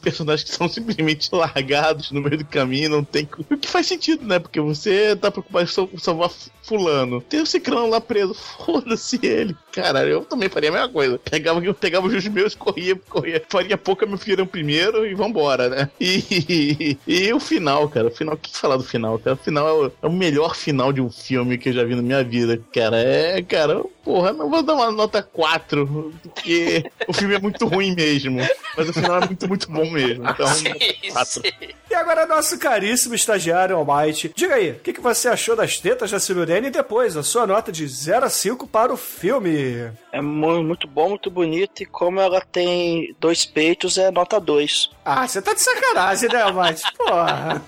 [0.01, 2.89] personagens que são simplesmente largados no meio do caminho.
[2.89, 3.29] Não tem.
[3.51, 4.39] O que faz sentido, né?
[4.39, 6.31] Porque você tá preocupado em sal- salvar
[6.63, 7.21] Fulano.
[7.21, 8.33] Tem o Cicrano lá preso.
[8.65, 9.55] Foda-se ele.
[9.73, 11.19] Caralho, eu também faria a mesma coisa.
[11.19, 13.45] Pegava, eu pegava os meus, corria, corria.
[13.49, 15.91] Faria pouca meu filhão primeiro e vambora, né?
[16.01, 16.25] E,
[17.07, 18.09] e, o final, cara.
[18.09, 19.35] O final, o que falar do final, cara?
[19.35, 21.95] O final é o, é o melhor final de um filme que eu já vi
[21.95, 22.97] na minha vida, cara.
[22.99, 27.95] É, cara, porra, não vou dar uma nota 4, porque o filme é muito ruim
[27.95, 28.41] mesmo.
[28.77, 30.29] Mas o final é muito, muito bom mesmo.
[30.29, 30.73] Então, Sim,
[31.13, 31.43] quatro.
[31.43, 31.69] sim.
[31.91, 36.11] E agora, nosso caríssimo estagiário Almighty, diga aí, o que, que você achou das tetas
[36.11, 39.91] da Dane e depois a sua nota de 0 a 5 para o filme.
[40.13, 41.83] É mu- muito bom, muito bonito.
[41.83, 44.91] E como ela tem dois peitos, é nota 2.
[45.09, 46.83] Ah, você tá de sacanagem, né, Almighty?
[46.97, 47.63] Porra.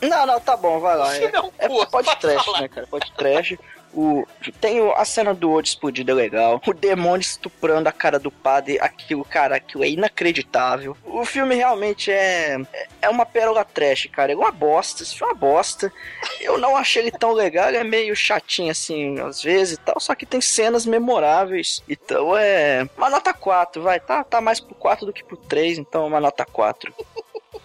[0.00, 1.12] Não, não, tá bom, vai lá.
[1.16, 1.24] é
[1.58, 2.86] É, é pode trash, né, cara?
[2.86, 3.56] Pode trash.
[3.94, 4.26] O,
[4.60, 6.60] tem a cena do olho explodido é legal.
[6.66, 10.96] O demônio estuprando a cara do padre, aquilo, cara, aquilo é inacreditável.
[11.04, 12.58] O filme realmente é,
[13.00, 14.32] é uma pérola trash, cara.
[14.32, 15.92] É uma bosta, filme é uma bosta.
[16.40, 19.98] Eu não achei ele tão legal, ele é meio chatinho assim, às vezes e tal,
[20.00, 21.82] só que tem cenas memoráveis.
[21.88, 22.88] Então é.
[22.96, 23.98] Uma nota 4, vai.
[24.00, 26.92] Tá, tá mais pro 4 do que pro 3, então uma nota 4.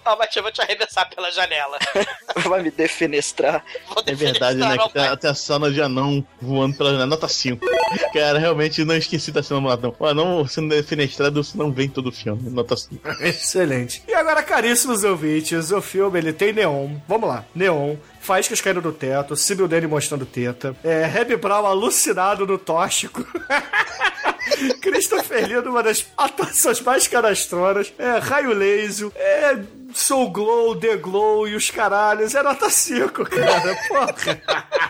[0.05, 1.77] Ah, mas eu vou te arremessar pela janela.
[2.47, 3.63] Vai me defenestrar.
[3.87, 4.77] Vou É verdade, né?
[4.77, 7.07] Que tem até a cena de anão voando pela janela.
[7.07, 7.65] Nota 5.
[8.13, 9.95] Cara, realmente não esqueci da cena do anão.
[9.97, 12.49] O anão sendo defenestrado, você não vem em todo o filme.
[12.49, 13.01] Nota 5.
[13.23, 14.03] Excelente.
[14.07, 16.97] E agora, caríssimos ouvintes, o filme ele tem neon.
[17.07, 17.95] Vamos lá, neon.
[18.19, 23.25] Faíscas caindo do teto, Sibyl Dane mostrando teta, é, Happy Brown alucinado no tóxico.
[24.81, 29.57] Christopher Lee numa das atuações mais cadastronas, é, raio laser, é,
[29.99, 34.13] Soul Glow, The Glow e os caralhos, é nota 5, cara, porra.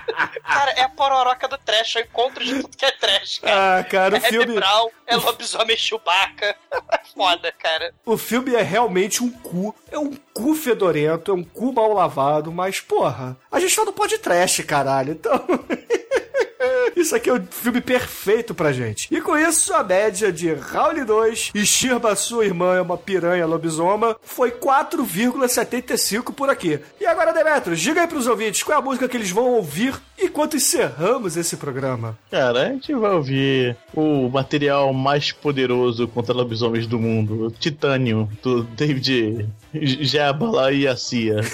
[0.43, 3.79] Cara, é a pororoca do trash, é o encontro de tudo que é trash, cara.
[3.79, 6.55] Ah, cara, é o filme, Brown, é lobisomem Chewbacca.
[6.91, 7.93] É foda, cara.
[8.05, 12.51] o filme é realmente um cu, é um cu fedorento, é um cu mal lavado,
[12.51, 15.33] mas, porra, a gente tá no podcast, caralho, então...
[16.95, 19.07] Isso aqui é o filme perfeito pra gente.
[19.13, 23.45] E com isso, a média de Raul 2 e Shirba, sua irmã, é uma piranha
[23.45, 26.79] lobisoma, foi 4,75 por aqui.
[26.99, 29.95] E agora, Demetrios, diga aí pros ouvintes qual é a música que eles vão ouvir
[30.19, 32.17] enquanto encerramos esse programa.
[32.29, 38.29] Cara, a gente vai ouvir o material mais poderoso contra lobisomens do mundo, o Titânio,
[38.41, 41.41] do David Jeba lá e a Cia.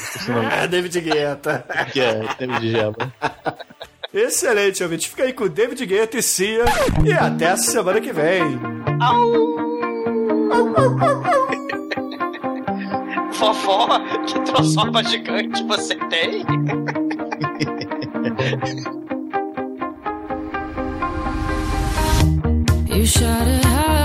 [0.52, 1.66] Ah, David Guetta.
[1.92, 3.14] que é David Jeba.
[4.14, 5.10] Excelente, ouvinte.
[5.10, 6.66] Fica aí com o David Guetta e Cia.
[7.06, 8.42] E até a semana que vem.
[13.40, 13.88] Vovó,
[14.26, 16.44] que troçoba gigante você tem?
[22.88, 23.99] You shout it out,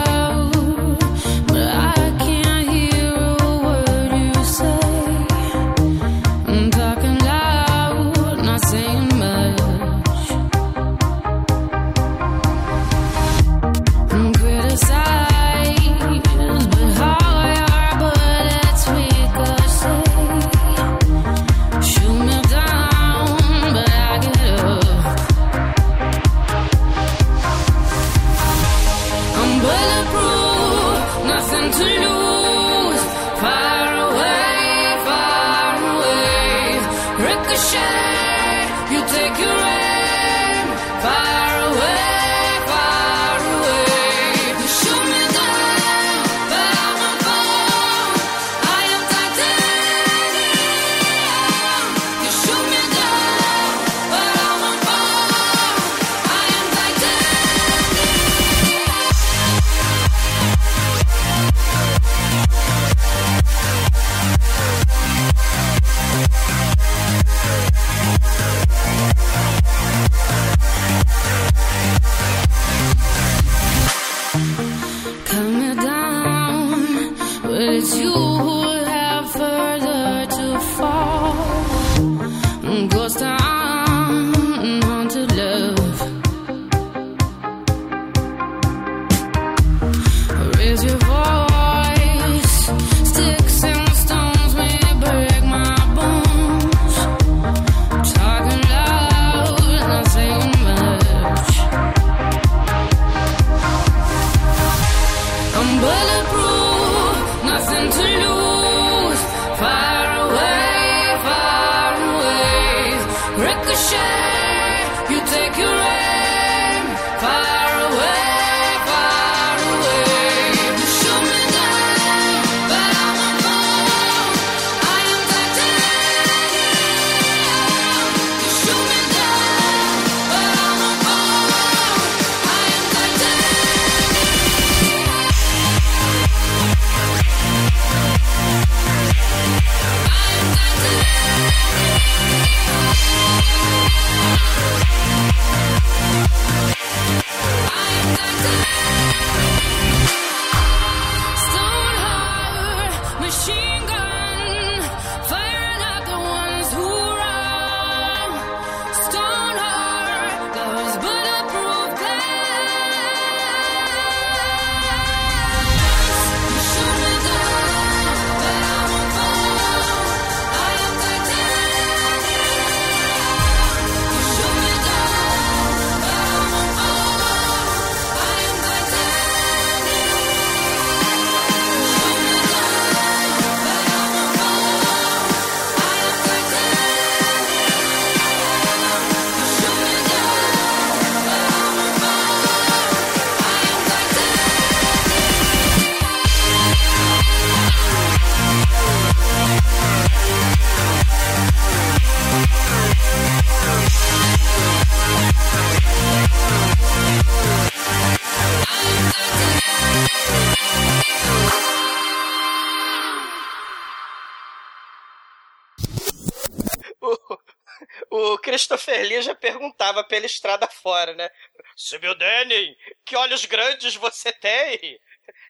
[219.84, 221.28] perguntava pela estrada fora, né?
[221.76, 222.74] Sibyl Denning,
[223.04, 224.98] que olhos grandes você tem?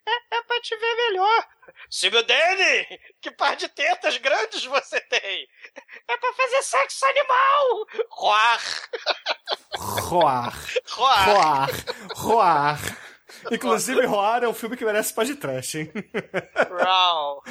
[0.07, 1.49] É, é pra te ver melhor.
[1.89, 5.49] Sibyl Denning, que par de tetas grandes você tem?
[6.09, 7.87] É pra fazer sexo animal.
[8.11, 8.63] Roar,
[9.79, 10.55] Roar.
[10.91, 11.25] roar.
[11.27, 11.69] Roar.
[12.17, 12.79] Roar.
[13.53, 15.93] Inclusive, Roar é um filme que merece paz de trash, hein?
[16.71, 17.43] Rau,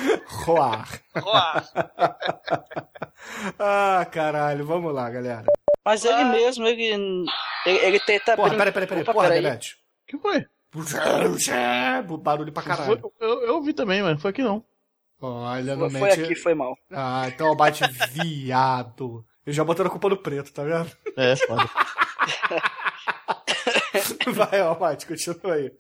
[0.46, 0.88] Roar.
[1.16, 1.64] roar.
[3.58, 4.66] Ah, caralho.
[4.66, 5.46] Vamos lá, galera.
[5.86, 7.26] Mas ele mesmo, ele.
[7.66, 8.36] Ele, ele tenta.
[8.36, 9.04] Porra, peraí, peraí, peraí.
[9.06, 9.30] Porra.
[9.30, 9.60] O
[10.08, 10.46] que foi?
[12.22, 13.14] Barulho pra Foi- caralho.
[13.20, 14.64] eu, eu ouvi também, mas não foi aqui não.
[15.22, 16.24] Olha, não Foi, foi mente.
[16.24, 16.78] aqui, foi mal.
[16.92, 19.26] Ah, então o bate viado.
[19.46, 20.92] Eu já botando a culpa no preto, tá vendo?
[21.16, 21.64] É, foda.
[24.32, 25.72] Vai, ó, Bate, continua aí.